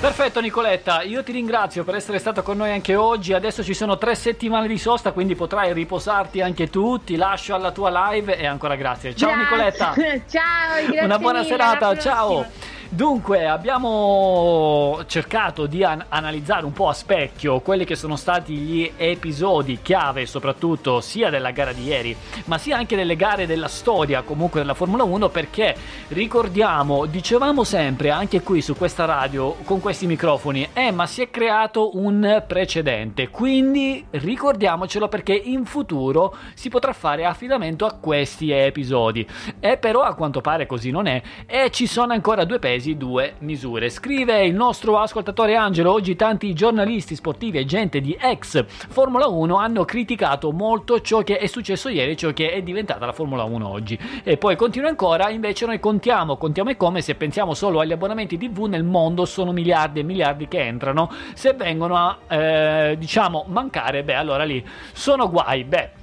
Perfetto 0.00 0.40
Nicoletta, 0.40 1.02
io 1.02 1.22
ti 1.22 1.30
ringrazio 1.30 1.84
per 1.84 1.94
essere 1.94 2.18
stata 2.18 2.42
con 2.42 2.56
noi 2.56 2.72
anche 2.72 2.96
oggi, 2.96 3.34
adesso 3.34 3.62
ci 3.62 3.72
sono 3.72 3.98
tre 3.98 4.16
settimane 4.16 4.66
di 4.66 4.76
sosta 4.76 5.12
quindi 5.12 5.36
potrai 5.36 5.72
riposarti 5.72 6.40
anche 6.40 6.68
tu, 6.68 7.04
ti 7.04 7.14
lascio 7.14 7.54
alla 7.54 7.70
tua 7.70 8.10
live 8.10 8.36
e 8.36 8.44
ancora 8.44 8.74
grazie. 8.74 9.14
Ciao 9.14 9.30
Grazie. 9.38 9.44
Nicoletta, 9.44 9.94
ciao, 10.28 10.86
grazie 10.86 11.04
una 11.04 11.18
buona 11.18 11.42
mille, 11.42 11.50
serata, 11.50 11.96
ciao. 11.98 12.71
Dunque, 12.94 13.46
abbiamo 13.46 15.00
cercato 15.06 15.64
di 15.64 15.82
an- 15.82 16.04
analizzare 16.10 16.66
un 16.66 16.74
po' 16.74 16.90
a 16.90 16.92
specchio 16.92 17.60
quelli 17.60 17.86
che 17.86 17.96
sono 17.96 18.16
stati 18.16 18.54
gli 18.54 18.92
episodi 18.98 19.78
chiave, 19.80 20.26
soprattutto 20.26 21.00
sia 21.00 21.30
della 21.30 21.52
gara 21.52 21.72
di 21.72 21.84
ieri, 21.84 22.14
ma 22.44 22.58
sia 22.58 22.76
anche 22.76 22.94
delle 22.94 23.16
gare 23.16 23.46
della 23.46 23.68
storia 23.68 24.20
comunque 24.20 24.60
della 24.60 24.74
Formula 24.74 25.04
1, 25.04 25.30
perché 25.30 25.74
ricordiamo, 26.08 27.06
dicevamo 27.06 27.64
sempre 27.64 28.10
anche 28.10 28.42
qui 28.42 28.60
su 28.60 28.76
questa 28.76 29.06
radio 29.06 29.56
con 29.64 29.80
questi 29.80 30.06
microfoni, 30.06 30.68
eh, 30.74 30.90
ma 30.90 31.06
si 31.06 31.22
è 31.22 31.30
creato 31.30 31.96
un 31.96 32.44
precedente, 32.46 33.30
quindi 33.30 34.04
ricordiamocelo 34.10 35.08
perché 35.08 35.32
in 35.32 35.64
futuro 35.64 36.36
si 36.52 36.68
potrà 36.68 36.92
fare 36.92 37.24
affidamento 37.24 37.86
a 37.86 37.96
questi 37.98 38.50
episodi. 38.50 39.26
E 39.60 39.78
però 39.78 40.02
a 40.02 40.12
quanto 40.12 40.42
pare 40.42 40.66
così 40.66 40.90
non 40.90 41.06
è 41.06 41.22
e 41.46 41.70
ci 41.70 41.86
sono 41.86 42.12
ancora 42.12 42.44
due 42.44 42.58
pesi, 42.58 42.80
due 42.96 43.34
misure. 43.38 43.88
Scrive 43.88 44.44
il 44.44 44.54
nostro 44.54 44.98
ascoltatore 44.98 45.54
Angelo, 45.54 45.92
oggi 45.92 46.16
tanti 46.16 46.52
giornalisti 46.52 47.14
sportivi 47.14 47.58
e 47.58 47.64
gente 47.64 48.00
di 48.00 48.16
ex 48.20 48.64
Formula 48.66 49.26
1 49.26 49.56
hanno 49.56 49.84
criticato 49.84 50.50
molto 50.50 51.00
ciò 51.00 51.22
che 51.22 51.38
è 51.38 51.46
successo 51.46 51.88
ieri, 51.88 52.16
ciò 52.16 52.32
che 52.32 52.50
è 52.52 52.62
diventata 52.62 53.06
la 53.06 53.12
Formula 53.12 53.44
1 53.44 53.68
oggi. 53.68 53.98
E 54.22 54.36
poi 54.36 54.56
continua 54.56 54.88
ancora, 54.88 55.30
invece 55.30 55.66
noi 55.66 55.80
contiamo, 55.80 56.36
contiamo 56.36 56.70
e 56.70 56.76
come 56.76 57.00
se 57.00 57.14
pensiamo 57.14 57.54
solo 57.54 57.80
agli 57.80 57.92
abbonamenti 57.92 58.36
TV 58.36 58.64
nel 58.64 58.84
mondo 58.84 59.24
sono 59.24 59.52
miliardi 59.52 60.00
e 60.00 60.02
miliardi 60.02 60.48
che 60.48 60.60
entrano, 60.60 61.10
se 61.34 61.54
vengono 61.54 61.96
a 61.96 62.18
eh, 62.28 62.96
diciamo 62.98 63.44
mancare, 63.48 64.02
beh 64.02 64.14
allora 64.14 64.44
lì 64.44 64.64
sono 64.92 65.30
guai, 65.30 65.64
beh 65.64 66.00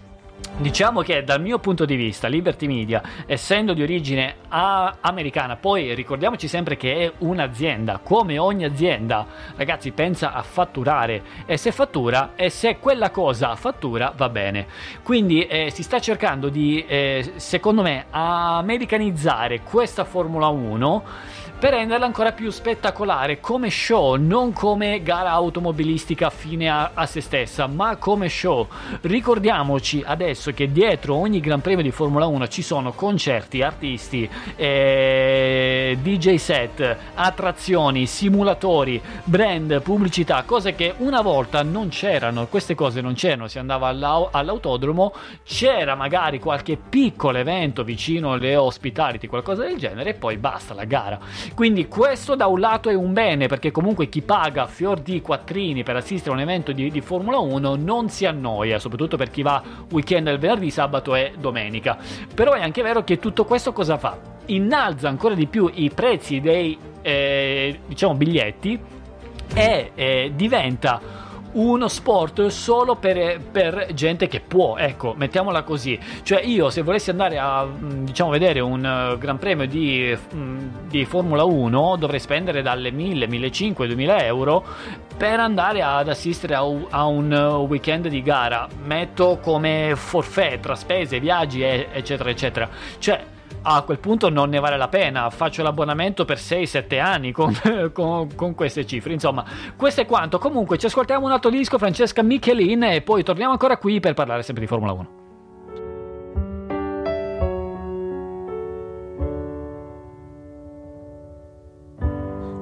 Diciamo 0.57 1.01
che 1.01 1.23
dal 1.23 1.41
mio 1.41 1.57
punto 1.59 1.85
di 1.85 1.95
vista 1.95 2.27
Liberty 2.27 2.67
Media, 2.67 3.01
essendo 3.25 3.73
di 3.73 3.81
origine 3.81 4.35
a- 4.49 4.97
americana, 4.99 5.55
poi 5.55 5.93
ricordiamoci 5.93 6.49
sempre 6.49 6.75
che 6.75 6.95
è 6.95 7.11
un'azienda, 7.19 8.01
come 8.03 8.37
ogni 8.37 8.65
azienda, 8.65 9.25
ragazzi, 9.55 9.91
pensa 9.91 10.33
a 10.33 10.41
fatturare 10.43 11.23
e 11.45 11.55
se 11.55 11.71
fattura 11.71 12.31
e 12.35 12.49
se 12.49 12.77
quella 12.77 13.09
cosa 13.09 13.55
fattura 13.55 14.13
va 14.13 14.27
bene. 14.27 14.67
Quindi 15.01 15.45
eh, 15.45 15.71
si 15.71 15.81
sta 15.81 16.01
cercando 16.01 16.49
di, 16.49 16.83
eh, 16.85 17.33
secondo 17.37 17.81
me, 17.81 18.07
americanizzare 18.09 19.61
questa 19.61 20.03
Formula 20.03 20.47
1 20.47 21.03
per 21.59 21.73
renderla 21.73 22.05
ancora 22.05 22.31
più 22.31 22.51
spettacolare 22.51 23.41
come 23.41 23.69
show, 23.69 24.15
non 24.15 24.53
come 24.53 25.03
gara 25.03 25.31
automobilistica 25.31 26.29
fine 26.29 26.69
a, 26.69 26.91
a 26.93 27.05
se 27.05 27.19
stessa, 27.19 27.67
ma 27.67 27.97
come 27.97 28.29
show. 28.29 28.65
Ricordiamoci 29.01 30.01
adesso 30.05 30.53
che 30.53 30.71
dietro 30.71 31.15
ogni 31.15 31.41
Gran 31.41 31.59
Premio 31.59 31.83
di 31.83 31.91
Formula 31.91 32.27
1 32.27 32.47
ci 32.47 32.61
sono 32.61 32.93
concerti, 32.93 33.61
artisti, 33.61 34.29
eh, 34.55 35.97
DJ 36.01 36.35
set, 36.35 36.97
attrazioni, 37.15 38.05
simulatori, 38.05 39.01
brand, 39.25 39.81
pubblicità, 39.81 40.43
cose 40.43 40.75
che 40.75 40.93
una 40.99 41.19
volta 41.19 41.61
non 41.61 41.89
c'erano, 41.89 42.47
queste 42.47 42.73
cose 42.73 43.01
non 43.01 43.15
c'erano, 43.15 43.49
si 43.49 43.59
andava 43.59 43.89
all'au- 43.89 44.29
all'autodromo, 44.31 45.13
c'era 45.43 45.95
magari 45.95 46.39
qualche 46.39 46.77
piccolo 46.77 47.37
evento 47.37 47.83
vicino 47.83 48.31
alle 48.31 48.55
hospitality, 48.55 49.27
qualcosa 49.27 49.63
del 49.63 49.77
genere 49.77 50.11
e 50.11 50.13
poi 50.13 50.37
basta 50.37 50.73
la 50.73 50.85
gara. 50.85 51.19
Quindi 51.53 51.87
questo 51.87 52.35
da 52.35 52.47
un 52.47 52.59
lato 52.59 52.89
è 52.89 52.93
un 52.93 53.13
bene 53.13 53.47
perché 53.47 53.71
comunque 53.71 54.09
chi 54.09 54.21
paga 54.21 54.67
fior 54.67 54.99
di 54.99 55.21
quattrini 55.21 55.83
per 55.83 55.95
assistere 55.95 56.31
a 56.31 56.33
un 56.33 56.39
evento 56.39 56.71
di, 56.71 56.89
di 56.89 57.01
Formula 57.01 57.37
1 57.39 57.75
non 57.75 58.09
si 58.09 58.25
annoia, 58.25 58.79
soprattutto 58.79 59.17
per 59.17 59.29
chi 59.29 59.41
va 59.41 59.61
weekend 59.91 60.27
il 60.27 60.39
venerdì, 60.39 60.69
sabato 60.69 61.15
e 61.15 61.33
domenica. 61.37 61.97
Però 62.33 62.53
è 62.53 62.61
anche 62.61 62.81
vero 62.81 63.03
che 63.03 63.19
tutto 63.19 63.45
questo 63.45 63.73
cosa 63.73 63.97
fa? 63.97 64.17
Innalza 64.47 65.07
ancora 65.07 65.35
di 65.35 65.45
più 65.47 65.69
i 65.73 65.91
prezzi 65.91 66.39
dei 66.39 66.77
eh, 67.01 67.79
diciamo 67.85 68.15
biglietti 68.15 68.79
e 69.53 69.91
eh, 69.95 70.31
diventa 70.35 71.27
uno 71.53 71.87
sport 71.87 72.47
solo 72.47 72.95
per, 72.95 73.39
per, 73.39 73.87
gente 73.93 74.27
che 74.27 74.39
può, 74.39 74.77
ecco, 74.77 75.13
mettiamola 75.15 75.63
così. 75.63 75.99
Cioè 76.23 76.41
io 76.41 76.69
se 76.69 76.81
volessi 76.81 77.09
andare 77.09 77.37
a 77.37 77.65
mm, 77.65 78.05
diciamo 78.05 78.29
vedere 78.29 78.59
un 78.59 78.83
uh, 79.13 79.17
Gran 79.17 79.37
Premio 79.37 79.65
di, 79.67 80.15
um, 80.33 80.87
di, 80.87 81.05
Formula 81.05 81.43
1 81.43 81.95
dovrei 81.97 82.19
spendere 82.19 82.61
dalle 82.61 82.91
1000, 82.91 83.27
1500, 83.27 83.85
2000 83.85 84.25
euro 84.25 84.65
per 85.17 85.39
andare 85.39 85.81
ad 85.81 86.07
assistere 86.07 86.55
a, 86.55 86.63
a 86.89 87.05
un 87.05 87.33
weekend 87.67 88.07
di 88.07 88.21
gara. 88.21 88.67
Metto 88.83 89.39
come 89.41 89.93
forfait 89.95 90.59
tra 90.59 90.75
spese, 90.75 91.19
viaggi, 91.19 91.61
eccetera, 91.63 92.29
eccetera. 92.29 92.69
Cioè 92.99 93.37
a 93.61 93.81
quel 93.81 93.99
punto 93.99 94.29
non 94.29 94.49
ne 94.49 94.59
vale 94.59 94.77
la 94.77 94.87
pena, 94.87 95.29
faccio 95.29 95.63
l'abbonamento 95.63 96.25
per 96.25 96.37
6-7 96.37 96.99
anni 96.99 97.31
con, 97.31 97.53
con, 97.93 98.33
con, 98.35 98.55
queste 98.55 98.85
cifre. 98.85 99.13
Insomma, 99.13 99.45
questo 99.75 100.01
è 100.01 100.05
quanto. 100.05 100.39
Comunque 100.39 100.77
ci 100.77 100.85
ascoltiamo 100.85 101.25
un 101.25 101.31
altro 101.31 101.49
disco, 101.49 101.77
Francesca 101.77 102.21
Michelin, 102.21 102.83
e 102.83 103.01
poi 103.01 103.23
torniamo 103.23 103.51
ancora 103.51 103.77
qui 103.77 103.99
per 103.99 104.13
parlare 104.13 104.43
sempre 104.43 104.63
di 104.63 104.69
Formula 104.69 104.93
1. 104.93 105.09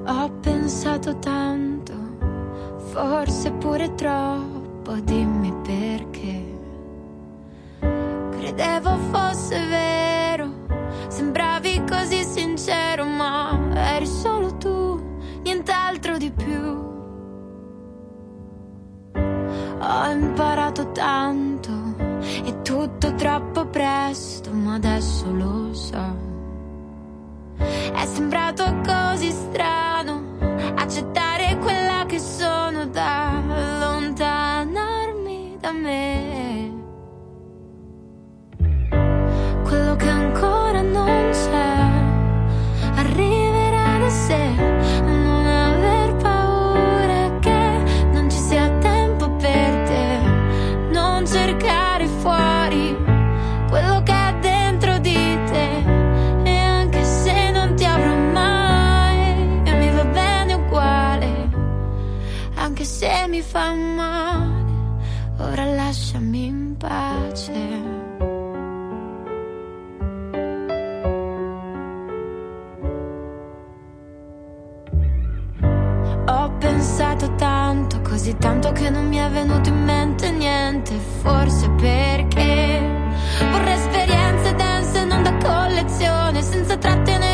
Ho 0.06 0.30
pensato 0.40 1.18
tanto, 1.18 1.92
forse 2.92 3.52
pure 3.52 3.94
troppo, 3.94 4.94
dimmi 5.00 5.52
perché. 5.62 6.37
Credevo 8.48 8.96
fosse 9.12 9.62
vero 9.66 10.48
Sembravi 11.08 11.84
così 11.86 12.24
sincero, 12.24 13.04
ma 13.04 13.58
eri 13.74 14.06
solo 14.06 14.56
tu, 14.56 15.18
nient'altro 15.42 16.16
di 16.16 16.30
più. 16.30 16.86
Ho 19.80 20.10
imparato 20.10 20.92
tanto, 20.92 21.94
è 22.20 22.62
tutto 22.62 23.14
troppo 23.16 23.66
presto, 23.66 24.50
ma 24.52 24.74
adesso 24.74 25.30
lo 25.30 25.74
so. 25.74 26.16
È 27.58 28.06
sembrato 28.06 28.64
così 28.82 29.30
strano 29.30 30.27
così 78.18 78.36
tanto 78.36 78.72
che 78.72 78.90
non 78.90 79.06
mi 79.06 79.16
è 79.16 79.30
venuto 79.30 79.68
in 79.68 79.84
mente 79.84 80.32
niente, 80.32 80.92
forse 81.22 81.70
perché 81.70 82.82
vorrei 83.48 83.74
esperienze 83.74 84.54
dense 84.56 85.04
non 85.04 85.22
da 85.22 85.36
collezione, 85.36 86.42
senza 86.42 86.76
trattenere 86.76 87.27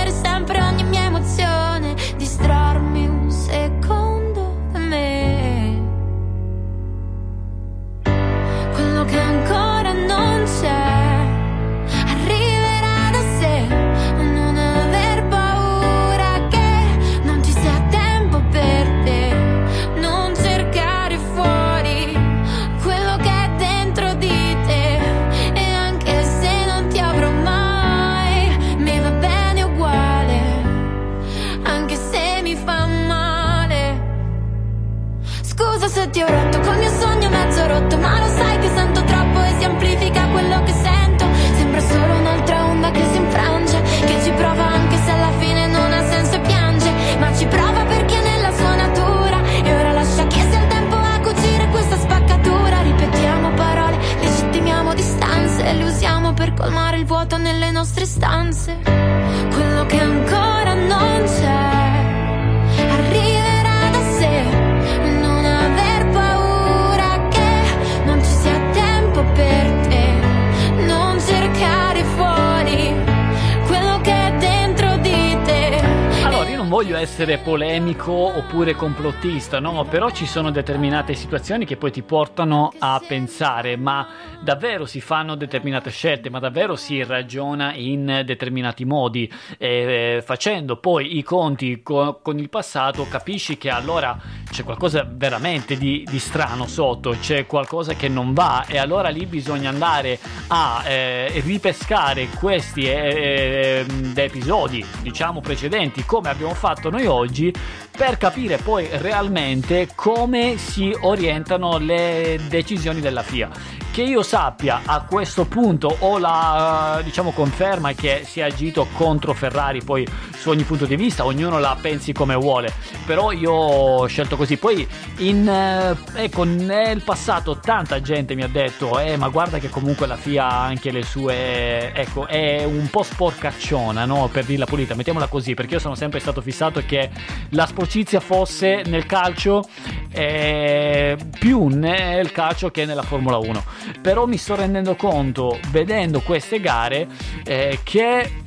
voglio 76.85 76.97
essere 76.99 77.39
polemico 77.39 78.13
oppure 78.13 78.75
complottista, 78.75 79.59
no? 79.59 79.87
Però 79.89 80.11
ci 80.11 80.27
sono 80.27 80.51
determinate 80.51 81.15
situazioni 81.15 81.65
che 81.65 81.79
poi 81.79 81.91
ti 81.91 82.03
portano 82.03 82.75
a 82.79 83.01
pensare, 83.07 83.79
ma 83.79 84.07
davvero 84.43 84.85
si 84.85 85.01
fanno 85.01 85.35
determinate 85.35 85.89
scelte, 85.89 86.29
ma 86.29 86.41
davvero 86.41 86.77
si 86.77 87.03
ragiona 87.03 87.73
in 87.73 88.21
determinati 88.27 88.85
modi. 88.85 89.33
E, 89.57 90.17
eh, 90.17 90.23
facendo 90.23 90.77
poi 90.77 91.17
i 91.17 91.23
conti 91.23 91.81
co- 91.83 92.21
con 92.21 92.39
il 92.39 92.51
passato, 92.51 93.07
capisci 93.09 93.57
che 93.57 93.71
allora 93.71 94.19
c'è 94.51 94.63
qualcosa 94.63 95.09
veramente 95.11 95.79
di, 95.79 96.07
di 96.07 96.19
strano 96.19 96.67
sotto, 96.67 97.17
c'è 97.19 97.47
qualcosa 97.47 97.95
che 97.95 98.09
non 98.09 98.35
va, 98.35 98.67
e 98.69 98.77
allora 98.77 99.09
lì 99.09 99.25
bisogna 99.25 99.71
andare 99.71 100.19
a 100.49 100.83
eh, 100.87 101.41
ripescare 101.41 102.29
questi 102.39 102.85
eh, 102.85 103.87
episodi, 104.15 104.85
diciamo 105.01 105.41
precedenti, 105.41 106.05
come 106.05 106.29
abbiamo 106.29 106.53
fatto 106.53 106.73
fatto 106.75 106.91
noi 106.91 107.07
oggi 107.07 107.53
per 107.97 108.19
capire 108.19 108.57
poi 108.57 108.89
realmente 108.91 109.89
come 109.95 110.57
si 110.59 110.95
orientano 111.03 111.79
le 111.79 112.41
decisioni 112.49 113.01
della 113.01 113.23
FIA. 113.23 113.49
Che 113.95 114.03
io 114.03 114.25
sappia 114.25 114.81
a 114.85 115.03
questo 115.03 115.45
punto 115.45 115.95
ho 116.01 116.19
la 116.19 117.01
diciamo 117.05 117.31
conferma 117.31 117.93
che 117.93 118.23
si 118.27 118.41
è 118.41 118.43
agito 118.43 118.89
contro 118.93 119.35
Ferrari, 119.35 119.85
poi 119.85 120.05
su 120.37 120.51
ogni 120.51 120.65
punto 120.65 120.85
di 120.85 120.97
vista, 120.97 121.25
ognuno 121.25 121.61
la 121.61 121.77
pensi 121.81 122.13
come 122.13 122.35
vuole, 122.35 122.73
però 123.07 123.31
io 123.31 123.53
ho 123.53 124.07
scelto 124.07 124.37
così. 124.37 124.57
Poi 124.57 124.85
in, 125.19 125.49
eh, 125.49 125.97
ecco, 126.25 126.43
nel 126.43 127.03
passato 127.05 127.61
tanta 127.61 128.01
gente 128.01 128.35
mi 128.35 128.43
ha 128.43 128.49
detto 128.49 128.99
"Eh, 128.99 129.17
ma 129.17 129.29
guarda 129.29 129.59
che 129.59 129.69
comunque 129.69 130.09
la 130.09 130.17
FIA 130.17 130.45
ha 130.45 130.65
anche 130.65 130.91
le 130.91 131.05
sue 131.05 131.93
ecco, 131.95 132.27
è 132.27 132.65
un 132.65 132.89
po' 132.91 133.05
sporcacciona, 133.05 134.05
no? 134.07 134.29
Per 134.33 134.45
dirla 134.45 134.65
pulita, 134.65 134.97
mettiamola 134.97 135.29
così, 135.29 135.55
perché 135.55 135.75
io 135.75 135.81
sono 135.81 135.95
sempre 135.95 136.19
stato 136.19 136.41
fissato 136.41 136.64
che 136.71 137.11
la 137.51 137.67
sporcizia 137.67 138.21
fosse 138.21 138.83
nel 138.87 139.07
calcio 139.07 139.63
eh, 140.11 141.17
più 141.39 141.67
nel 141.67 142.31
calcio 142.33 142.71
che 142.71 142.85
nella 142.85 143.03
Formula 143.03 143.39
1 143.39 143.65
però 144.01 144.27
mi 144.27 144.37
sto 144.37 144.55
rendendo 144.55 144.95
conto 144.97 145.59
vedendo 145.71 146.21
queste 146.21 146.61
gare 146.61 147.07
eh, 147.45 147.81
che 147.83 148.43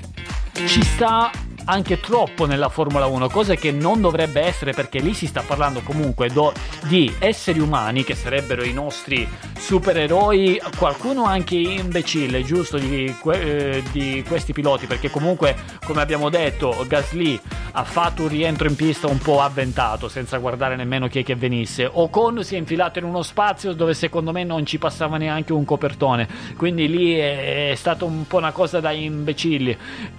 ci 0.65 0.83
sta 0.83 1.29
anche 1.69 1.99
troppo 1.99 2.45
nella 2.45 2.69
Formula 2.69 3.07
1, 3.07 3.29
cosa 3.29 3.55
che 3.55 3.71
non 3.71 3.99
dovrebbe 3.99 4.41
essere 4.41 4.71
perché 4.71 4.99
lì 4.99 5.13
si 5.13 5.27
sta 5.27 5.43
parlando 5.45 5.81
comunque 5.81 6.29
do, 6.29 6.53
di 6.83 7.13
esseri 7.19 7.59
umani 7.59 8.03
che 8.03 8.15
sarebbero 8.15 8.63
i 8.63 8.71
nostri 8.71 9.27
supereroi, 9.57 10.61
qualcuno 10.77 11.25
anche 11.25 11.55
imbecille, 11.55 12.43
giusto, 12.43 12.77
di, 12.77 13.13
eh, 13.33 13.83
di 13.91 14.23
questi 14.25 14.53
piloti, 14.53 14.85
perché 14.85 15.09
comunque, 15.09 15.55
come 15.85 16.01
abbiamo 16.01 16.29
detto, 16.29 16.85
Gasly 16.87 17.39
ha 17.73 17.83
fatto 17.83 18.23
un 18.23 18.29
rientro 18.29 18.67
in 18.67 18.75
pista 18.75 19.07
un 19.07 19.17
po' 19.17 19.41
avventato, 19.41 20.07
senza 20.07 20.37
guardare 20.37 20.75
nemmeno 20.75 21.07
chi 21.07 21.19
è 21.19 21.23
che 21.23 21.35
venisse. 21.35 21.89
Ocon 21.91 22.43
si 22.43 22.55
è 22.55 22.57
infilato 22.57 22.99
in 22.99 23.05
uno 23.05 23.21
spazio 23.23 23.73
dove 23.73 23.93
secondo 23.93 24.31
me 24.31 24.43
non 24.43 24.65
ci 24.65 24.77
passava 24.77 25.17
neanche 25.17 25.51
un 25.53 25.65
copertone, 25.65 26.27
quindi 26.55 26.87
lì 26.87 27.15
è, 27.15 27.71
è 27.71 27.75
stata 27.75 28.05
un 28.05 28.25
po' 28.25 28.37
una 28.37 28.51
cosa 28.51 28.79
da 28.79 28.91
imbecilli. 28.91 29.77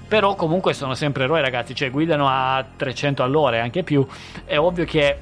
Però 0.09 0.34
comunque 0.36 0.72
sono 0.72 0.94
sempre 0.94 1.24
eroi 1.24 1.38
ragazzi, 1.41 1.74
cioè 1.74 1.91
guidano 1.91 2.28
a 2.28 2.64
300 2.76 3.22
all'ora 3.22 3.57
e 3.57 3.61
anche 3.61 3.82
più. 3.82 4.07
È 4.45 4.59
ovvio 4.59 4.84
che 4.84 5.16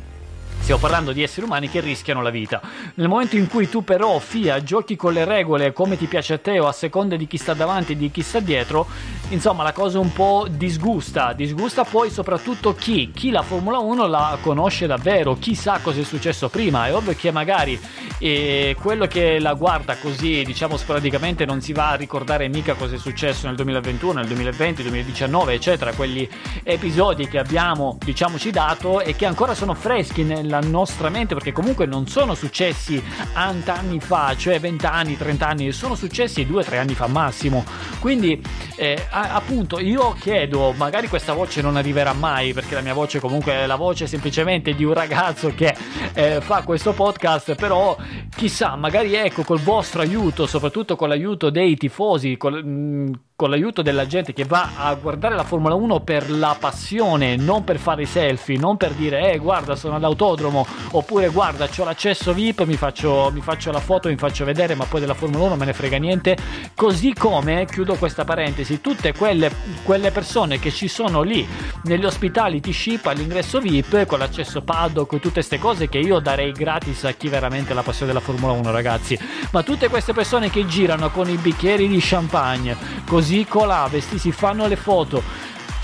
Stiamo 0.67 0.83
parlando 0.83 1.13
di 1.13 1.23
esseri 1.23 1.47
umani 1.47 1.71
che 1.71 1.79
rischiano 1.79 2.23
la 2.23 2.31
vita. 2.31 2.61
Nel 2.95 3.07
momento 3.07 3.37
in 3.37 3.47
cui 3.47 3.69
tu 3.69 3.85
però, 3.85 4.19
FIA, 4.19 4.65
giochi 4.65 4.97
con 4.97 5.13
le 5.13 5.25
regole 5.25 5.73
come 5.73 5.97
ti 5.97 6.07
piace 6.07 6.33
a 6.33 6.39
te 6.39 6.59
o 6.59 6.67
a 6.67 6.73
seconda 6.73 7.15
di 7.15 7.29
chi 7.29 7.37
sta 7.37 7.55
davanti 7.55 7.93
e 7.93 7.97
di 7.97 8.11
chi 8.11 8.21
sta 8.23 8.41
dietro, 8.41 8.85
insomma 9.29 9.63
la 9.63 9.71
cosa 9.71 10.01
un 10.01 10.13
po' 10.13 10.49
disgusta. 10.51 11.35
Disgusta 11.35 11.85
poi 11.85 12.11
soprattutto 12.11 12.75
chi? 12.75 13.13
Chi 13.15 13.31
la 13.31 13.43
Formula 13.43 13.79
1 13.79 14.09
la 14.09 14.39
conosce 14.41 14.89
davvero, 14.89 15.37
chi 15.39 15.55
sa 15.55 15.79
cosa 15.81 16.01
è 16.01 16.03
successo 16.03 16.49
prima. 16.49 16.89
È 16.89 16.95
ovvio 16.97 17.15
che 17.15 17.31
magari 17.31 17.79
eh, 18.19 18.75
quello 18.81 19.07
che 19.07 19.39
la 19.39 19.55
guarda 19.55 19.97
così, 19.99 20.43
diciamo 20.43 20.77
sporadicamente, 20.77 21.45
non 21.45 21.61
si 21.61 21.73
va 21.73 21.91
a 21.91 21.95
ricordare 21.95 22.49
mica 22.49 22.75
cosa 22.75 22.97
è 22.97 22.99
successo 22.99 23.47
nel 23.47 23.55
2021, 23.55 24.15
nel 24.15 24.27
2020, 24.27 24.83
2019, 24.83 25.53
eccetera. 25.53 25.93
Quegli 25.93 26.29
episodi 26.65 27.29
che 27.29 27.39
abbiamo, 27.39 27.99
diciamoci, 28.05 28.51
dato 28.51 29.01
e 29.01 29.15
che 29.15 29.27
ancora 29.27 29.55
sono 29.55 29.73
freschi 29.73 30.25
nella 30.25 30.55
nostra 30.61 31.09
mente 31.09 31.35
perché 31.35 31.53
comunque 31.53 31.87
non 31.87 32.07
sono 32.07 32.35
successi 32.35 33.03
anni 33.35 34.01
fa, 34.01 34.35
cioè 34.37 34.61
20 34.61 34.87
anni, 34.87 35.17
30 35.17 35.47
anni, 35.47 35.73
sono 35.73 35.95
successi 35.95 36.45
2-3 36.45 36.79
anni 36.79 36.95
fa 36.95 37.07
massimo. 37.07 37.65
Quindi 38.01 38.43
eh, 38.77 39.07
appunto 39.11 39.79
io 39.81 40.13
chiedo, 40.21 40.73
magari 40.77 41.09
questa 41.09 41.33
voce 41.33 41.63
non 41.63 41.77
arriverà 41.77 42.13
mai 42.13 42.53
perché 42.53 42.75
la 42.75 42.81
mia 42.81 42.95
voce 42.95 43.21
comunque 43.21 43.53
è 43.53 43.67
la 43.67 43.77
voce 43.77 44.07
semplicemente 44.07 44.75
di 44.75 44.85
un 44.85 44.93
ragazzo 44.93 45.53
che 45.55 45.75
eh, 46.13 46.41
fa 46.41 46.63
questo 46.63 46.93
podcast, 46.93 47.55
però 47.55 47.97
chissà, 48.35 48.77
magari 48.77 49.15
ecco 49.15 49.43
col 49.43 49.61
vostro 49.61 50.03
aiuto, 50.03 50.47
soprattutto 50.47 50.97
con 50.97 51.09
l'aiuto 51.09 51.51
dei 51.51 51.77
tifosi, 51.77 52.37
col, 52.37 52.65
mh, 52.65 53.21
con 53.37 53.51
l'aiuto 53.51 53.83
della 53.83 54.07
gente 54.07 54.33
che 54.33 54.45
va 54.45 54.71
a 54.79 54.95
guardare 54.95 55.35
la 55.35 55.45
Formula 55.45 55.75
1 55.75 56.01
per 56.01 56.31
la 56.31 56.57
passione, 56.59 57.37
non 57.37 57.65
per 57.65 57.79
fare 57.79 58.05
i 58.05 58.07
selfie, 58.07 58.57
non 58.57 58.79
per 58.79 58.93
dire 58.93 59.31
eh 59.31 59.37
guarda 59.37 59.77
sono 59.77 59.97
all'autodromo 59.97 60.67
oppure 60.93 61.29
guarda 61.29 61.69
ho 61.77 61.85
l'accesso 61.85 62.33
VIP, 62.33 62.63
mi 62.63 62.77
faccio, 62.77 63.29
mi 63.35 63.43
faccio 63.43 63.71
la 63.71 63.81
foto, 63.81 64.09
mi 64.09 64.17
faccio 64.17 64.47
vedere 64.47 64.75
ma 64.75 64.87
poi 64.87 65.01
della 65.01 65.13
Formula 65.13 65.43
1 65.43 65.49
non 65.51 65.59
me 65.59 65.67
ne 65.67 65.75
frega 65.75 65.99
niente, 65.99 66.35
così 66.75 67.13
come, 67.13 67.67
chiudo 67.67 67.97
questa 67.97 68.25
parentesi, 68.25 68.81
tutte 68.81 69.13
quelle, 69.13 69.53
quelle 69.83 70.11
persone 70.11 70.59
che 70.59 70.71
ci 70.71 70.89
sono 70.89 71.21
lì 71.21 71.47
negli 71.83 72.07
ospitality 72.07 72.73
ship 72.73 73.05
all'ingresso 73.05 73.61
VIP 73.61 74.07
con 74.07 74.19
l'accesso 74.19 74.63
paddock 74.63 75.13
e 75.13 75.17
tutte 75.21 75.35
queste 75.35 75.59
cose 75.59 75.91
che 75.91 75.99
io 75.99 76.21
darei 76.21 76.53
gratis 76.53 77.05
a 77.05 77.13
chi 77.13 77.29
veramente 77.29 77.73
ha 77.73 77.75
la 77.75 77.83
passione 77.83 78.13
della 78.15 78.25
Formula 78.25 78.53
1 78.53 78.71
ragazzi, 78.71 79.19
ma 79.51 79.63
tutte 79.63 79.91
queste 79.91 80.15
persone 80.15 80.49
che 80.49 80.65
girano 80.65 81.11
con 81.11 81.29
i 81.29 81.37
bicchieri 81.37 81.87
di 81.87 81.99
champagne, 82.01 83.05
così 83.05 83.26
così 83.27 83.45
colà, 83.45 83.89
vesti, 83.91 84.19
si 84.19 84.31
fanno 84.31 84.69
le 84.69 84.77
foto. 84.77 85.21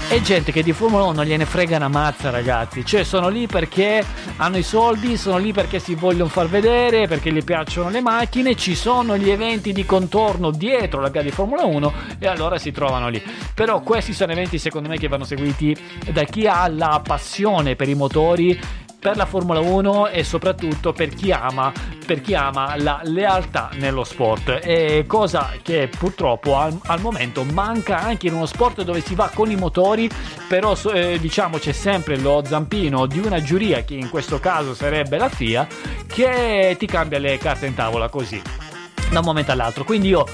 È 0.08 0.20
gente 0.20 0.52
che 0.52 0.62
di 0.62 0.72
Formula 0.72 1.02
1 1.04 1.12
non 1.12 1.24
gliene 1.24 1.44
frega 1.44 1.76
una 1.76 1.88
mazza, 1.88 2.30
ragazzi. 2.30 2.84
Cioè, 2.84 3.02
sono 3.02 3.28
lì 3.28 3.48
perché 3.48 4.04
hanno 4.36 4.58
i 4.58 4.62
soldi, 4.62 5.16
sono 5.16 5.38
lì 5.38 5.52
perché 5.52 5.80
si 5.80 5.96
vogliono 5.96 6.28
far 6.28 6.48
vedere, 6.48 7.08
perché 7.08 7.32
gli 7.32 7.42
piacciono 7.42 7.88
le 7.88 8.00
macchine. 8.00 8.54
Ci 8.54 8.76
sono 8.76 9.16
gli 9.16 9.28
eventi 9.28 9.72
di 9.72 9.84
contorno 9.84 10.52
dietro 10.52 11.00
la 11.00 11.08
gara 11.08 11.24
di 11.24 11.32
Formula 11.32 11.64
1 11.64 11.92
e 12.20 12.28
allora 12.28 12.58
si 12.58 12.70
trovano 12.70 13.08
lì. 13.08 13.20
Però 13.54 13.80
questi 13.80 14.12
sono 14.12 14.30
eventi, 14.30 14.58
secondo 14.58 14.88
me, 14.88 14.98
che 14.98 15.08
vanno 15.08 15.24
seguiti 15.24 15.76
da 16.12 16.22
chi 16.22 16.46
ha 16.46 16.68
la 16.68 17.00
passione 17.04 17.74
per 17.74 17.88
i 17.88 17.94
motori 17.94 18.60
per 19.02 19.16
la 19.16 19.26
Formula 19.26 19.58
1 19.58 20.10
e 20.10 20.22
soprattutto 20.22 20.92
per 20.92 21.08
chi 21.08 21.32
ama, 21.32 21.72
per 22.04 22.20
chi 22.20 22.34
ama 22.34 22.76
la 22.76 23.00
lealtà 23.04 23.70
nello 23.74 24.04
sport. 24.04 24.50
È 24.50 25.04
cosa 25.06 25.52
che 25.62 25.88
purtroppo 25.88 26.56
al, 26.56 26.78
al, 26.86 27.00
momento 27.00 27.44
manca 27.44 27.98
anche 27.98 28.26
in 28.26 28.34
uno 28.34 28.46
sport 28.46 28.82
dove 28.82 29.00
si 29.00 29.14
va 29.14 29.30
con 29.32 29.50
i 29.50 29.56
motori, 29.56 30.08
però 30.48 30.76
eh, 30.92 31.18
diciamo 31.20 31.58
c'è 31.58 31.72
sempre 31.72 32.18
lo 32.18 32.42
zampino 32.44 33.06
di 33.06 33.18
una 33.18 33.42
giuria, 33.42 33.84
che 33.84 33.94
in 33.94 34.10
questo 34.10 34.40
caso 34.40 34.74
sarebbe 34.74 35.18
la 35.18 35.28
FIA, 35.28 35.66
che 36.06 36.76
ti 36.78 36.86
cambia 36.86 37.18
le 37.18 37.38
carte 37.38 37.66
in 37.66 37.74
tavola 37.74 38.08
così 38.08 38.40
da 39.10 39.18
un 39.18 39.24
momento 39.24 39.52
all'altro. 39.52 39.84
Quindi 39.84 40.08
io 40.08 40.26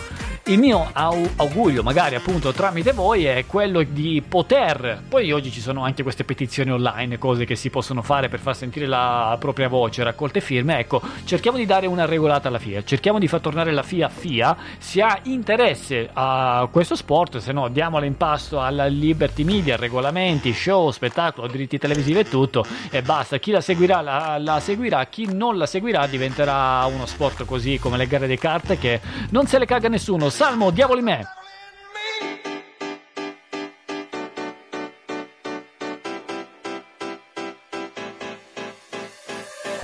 il 0.48 0.58
mio 0.58 0.88
augurio, 0.94 1.82
magari 1.82 2.14
appunto 2.14 2.52
tramite 2.52 2.92
voi, 2.92 3.26
è 3.26 3.44
quello 3.46 3.82
di 3.82 4.22
poter. 4.26 5.02
Poi 5.06 5.30
oggi 5.30 5.50
ci 5.50 5.60
sono 5.60 5.84
anche 5.84 6.02
queste 6.02 6.24
petizioni 6.24 6.70
online, 6.70 7.18
cose 7.18 7.44
che 7.44 7.54
si 7.54 7.68
possono 7.68 8.00
fare 8.00 8.30
per 8.30 8.40
far 8.40 8.56
sentire 8.56 8.86
la 8.86 9.36
propria 9.38 9.68
voce, 9.68 10.02
raccolte 10.02 10.40
firme. 10.40 10.78
Ecco, 10.78 11.02
cerchiamo 11.24 11.58
di 11.58 11.66
dare 11.66 11.86
una 11.86 12.06
regolata 12.06 12.48
alla 12.48 12.58
FIA, 12.58 12.82
cerchiamo 12.82 13.18
di 13.18 13.28
far 13.28 13.40
tornare 13.40 13.72
la 13.72 13.82
FIA 13.82 14.08
FIA. 14.08 14.56
Se 14.78 15.02
ha 15.02 15.18
interesse 15.24 16.08
a 16.10 16.66
questo 16.72 16.94
sport, 16.94 17.36
se 17.38 17.52
no 17.52 17.68
diamola 17.68 18.06
in 18.06 18.16
pasto 18.16 18.58
alla 18.58 18.86
Liberty 18.86 19.44
Media, 19.44 19.76
regolamenti, 19.76 20.54
show, 20.54 20.90
spettacolo, 20.90 21.46
diritti 21.46 21.76
televisivi 21.76 22.20
e 22.20 22.24
tutto. 22.24 22.64
E 22.88 23.02
basta. 23.02 23.36
Chi 23.36 23.50
la 23.50 23.60
seguirà, 23.60 24.00
la, 24.00 24.38
la 24.38 24.60
seguirà. 24.60 25.04
Chi 25.06 25.28
non 25.30 25.58
la 25.58 25.66
seguirà 25.66 26.06
diventerà 26.06 26.86
uno 26.86 27.04
sport 27.04 27.44
così 27.44 27.78
come 27.78 27.98
le 27.98 28.06
gare 28.06 28.26
di 28.26 28.38
carte 28.38 28.78
che 28.78 29.00
non 29.28 29.46
se 29.46 29.58
le 29.58 29.66
caga 29.66 29.88
nessuno 29.88 30.30
Salmo, 30.38 30.70
diavoli 30.70 31.02
me. 31.02 31.26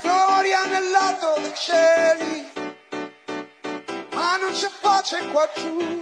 Gloria 0.01 0.65
nel 0.67 0.91
lato 0.91 1.41
dei 1.41 1.53
cieli, 1.55 2.49
ma 4.13 4.37
non 4.37 4.53
c'è 4.53 4.69
pace 4.79 5.27
qua 5.27 5.45
giù. 5.57 6.01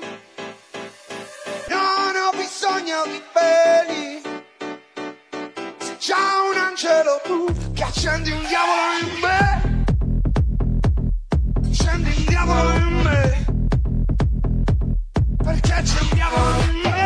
Non 1.70 2.16
ho 2.16 2.38
bisogno 2.38 3.06
di 3.06 3.24
peli, 3.34 4.22
sei 5.80 5.97
già 5.97 6.41
un 6.51 6.58
angelo 6.60 7.20
tu 7.24 7.51
che 7.74 7.84
accendi 7.84 8.30
un 8.30 8.45
diavolo 8.45 8.97
in 9.01 9.20
me. 9.20 9.86
Accendi 11.72 12.14
un 12.16 12.26
diavolo 12.26 12.74
in 12.76 13.01
me. 13.01 13.43
Perché 15.44 15.82
c'è 15.84 16.00
un 16.00 16.10
diavolo 16.14 17.03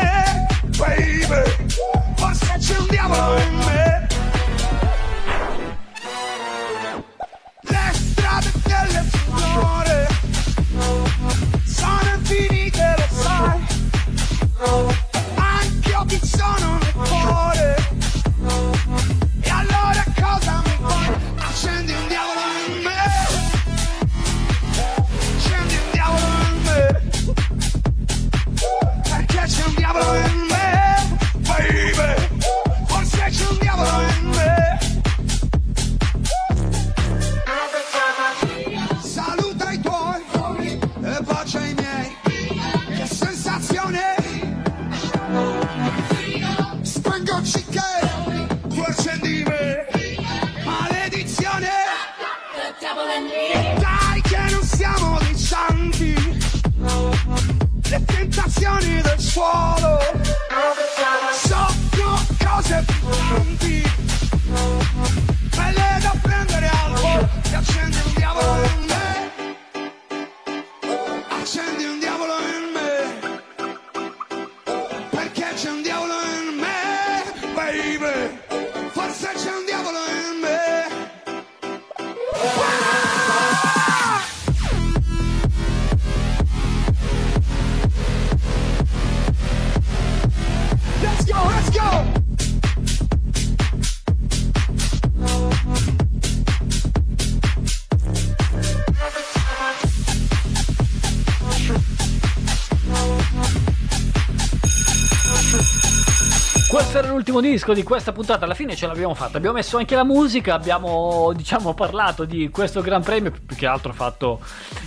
l'ultimo 107.38 107.42
disco 107.42 107.74
di 107.74 107.84
questa 107.84 108.12
puntata, 108.12 108.46
alla 108.46 108.54
fine 108.54 108.76
ce 108.76 108.88
l'abbiamo 108.88 109.14
fatta, 109.14 109.38
abbiamo 109.38 109.58
messo 109.58 109.78
anche 109.78 109.96
la 109.96 110.04
musica, 110.04 110.54
abbiamo 110.54 111.32
diciamo 111.36 111.74
parlato 111.74 112.26
di 112.26 112.50
questo 112.50 112.82
Gran 112.82 113.02
Premio, 113.02 113.32
più 113.32 113.56
che 113.56 113.66
altro 113.66 113.94
fatto 113.94 114.40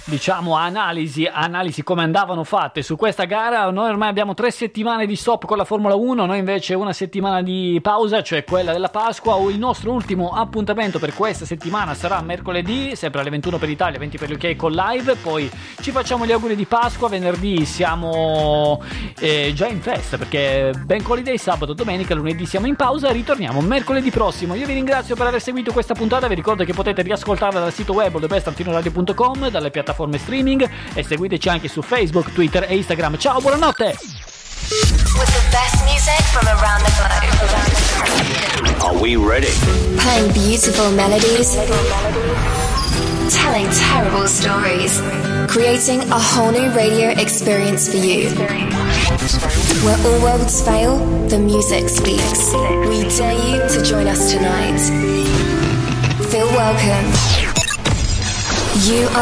diciamo 0.04 0.54
analisi, 0.54 1.28
analisi 1.30 1.82
come 1.82 2.02
andavano 2.02 2.44
fatte. 2.44 2.82
Su 2.82 2.96
questa 2.96 3.24
gara, 3.24 3.70
noi 3.70 3.90
ormai 3.90 4.08
abbiamo 4.08 4.34
tre 4.34 4.50
settimane 4.50 5.06
di 5.06 5.16
stop 5.16 5.46
con 5.46 5.56
la 5.56 5.64
Formula 5.64 5.94
1, 5.94 6.26
noi 6.26 6.38
invece 6.38 6.74
una 6.74 6.92
settimana 6.92 7.42
di 7.42 7.78
pausa, 7.82 8.22
cioè 8.22 8.44
quella 8.44 8.72
della 8.72 8.88
Pasqua, 8.88 9.36
il 9.50 9.58
nostro 9.58 9.92
ultimo 9.92 10.30
appuntamento 10.30 10.98
per 10.98 11.14
questa 11.14 11.44
settimana 11.44 11.94
sarà 11.94 12.20
mercoledì, 12.20 12.94
sempre 12.96 13.20
alle 13.20 13.30
21 13.30 13.58
per 13.58 13.68
l'Italia, 13.68 13.98
20 13.98 14.18
per 14.18 14.30
l'UK 14.30 14.56
con 14.56 14.72
live, 14.72 15.16
poi 15.16 15.50
ci 15.80 15.90
facciamo 15.90 16.26
gli 16.26 16.32
auguri 16.32 16.56
di 16.56 16.64
Pasqua, 16.66 17.08
venerdì 17.08 17.64
siamo 17.64 18.82
eh, 19.18 19.52
già 19.54 19.66
in 19.66 19.80
festa 19.80 20.16
perché 20.16 20.72
Bank 20.84 21.08
Holiday 21.08 21.38
sabato, 21.38 21.72
domenica, 21.72 22.14
lunedì 22.14 22.46
siamo 22.46 22.66
in 22.66 22.76
pausa, 22.76 23.10
ritorniamo 23.10 23.60
mercoledì 23.60 24.10
prossimo. 24.10 24.54
Io 24.54 24.66
vi 24.66 24.74
ringrazio 24.74 25.16
per 25.16 25.26
aver 25.26 25.40
seguito 25.40 25.72
questa 25.72 25.94
puntata, 25.94 26.26
vi 26.28 26.34
ricordo 26.34 26.64
che 26.64 26.72
potete 26.72 27.02
riascoltarla 27.02 27.60
dal 27.60 27.72
sito 27.72 27.92
web 27.92 28.18
thebestantinoradio.com, 28.18 29.48
dalle 29.48 29.70
piattaforme 29.90 30.18
streaming 30.18 30.68
e 30.94 31.04
seguiteci 31.04 31.48
anche 31.48 31.68
su 31.68 31.82
Facebook, 31.82 32.32
Twitter 32.32 32.64
e 32.68 32.76
Instagram. 32.76 33.18
Ciao, 33.18 33.40
buonanotte! 33.40 33.96
With 35.16 35.26
the 35.26 35.42
best 35.50 35.82
music 35.84 36.22
from 36.32 36.46
around 36.46 36.84
the 36.84 36.92
globe. 36.96 37.24
Are 38.82 38.96
we 38.98 39.16
ready? 39.16 39.50
Playing 39.98 40.32
beautiful 40.32 40.90
melodies. 40.92 41.56
Telling 43.30 43.68
terrible 43.70 44.26
stories. 44.28 45.00
Creating 45.48 46.00
a 46.10 46.18
whole 46.18 46.52
new 46.52 46.70
radio 46.70 47.10
experience 47.10 47.88
for 47.88 47.98
you. 47.98 48.30
Where 49.82 49.98
all 50.06 50.20
worlds 50.22 50.62
fail, 50.62 50.98
the 51.28 51.38
music 51.38 51.88
speaks. 51.88 52.52
We 52.88 53.02
dare 53.16 53.34
you 53.34 53.68
to 53.68 53.82
join 53.82 54.06
us 54.06 54.30
tonight. 54.32 54.78
Feel 56.30 56.46
welcome. 56.46 57.10
You 58.80 59.06
are 59.08 59.18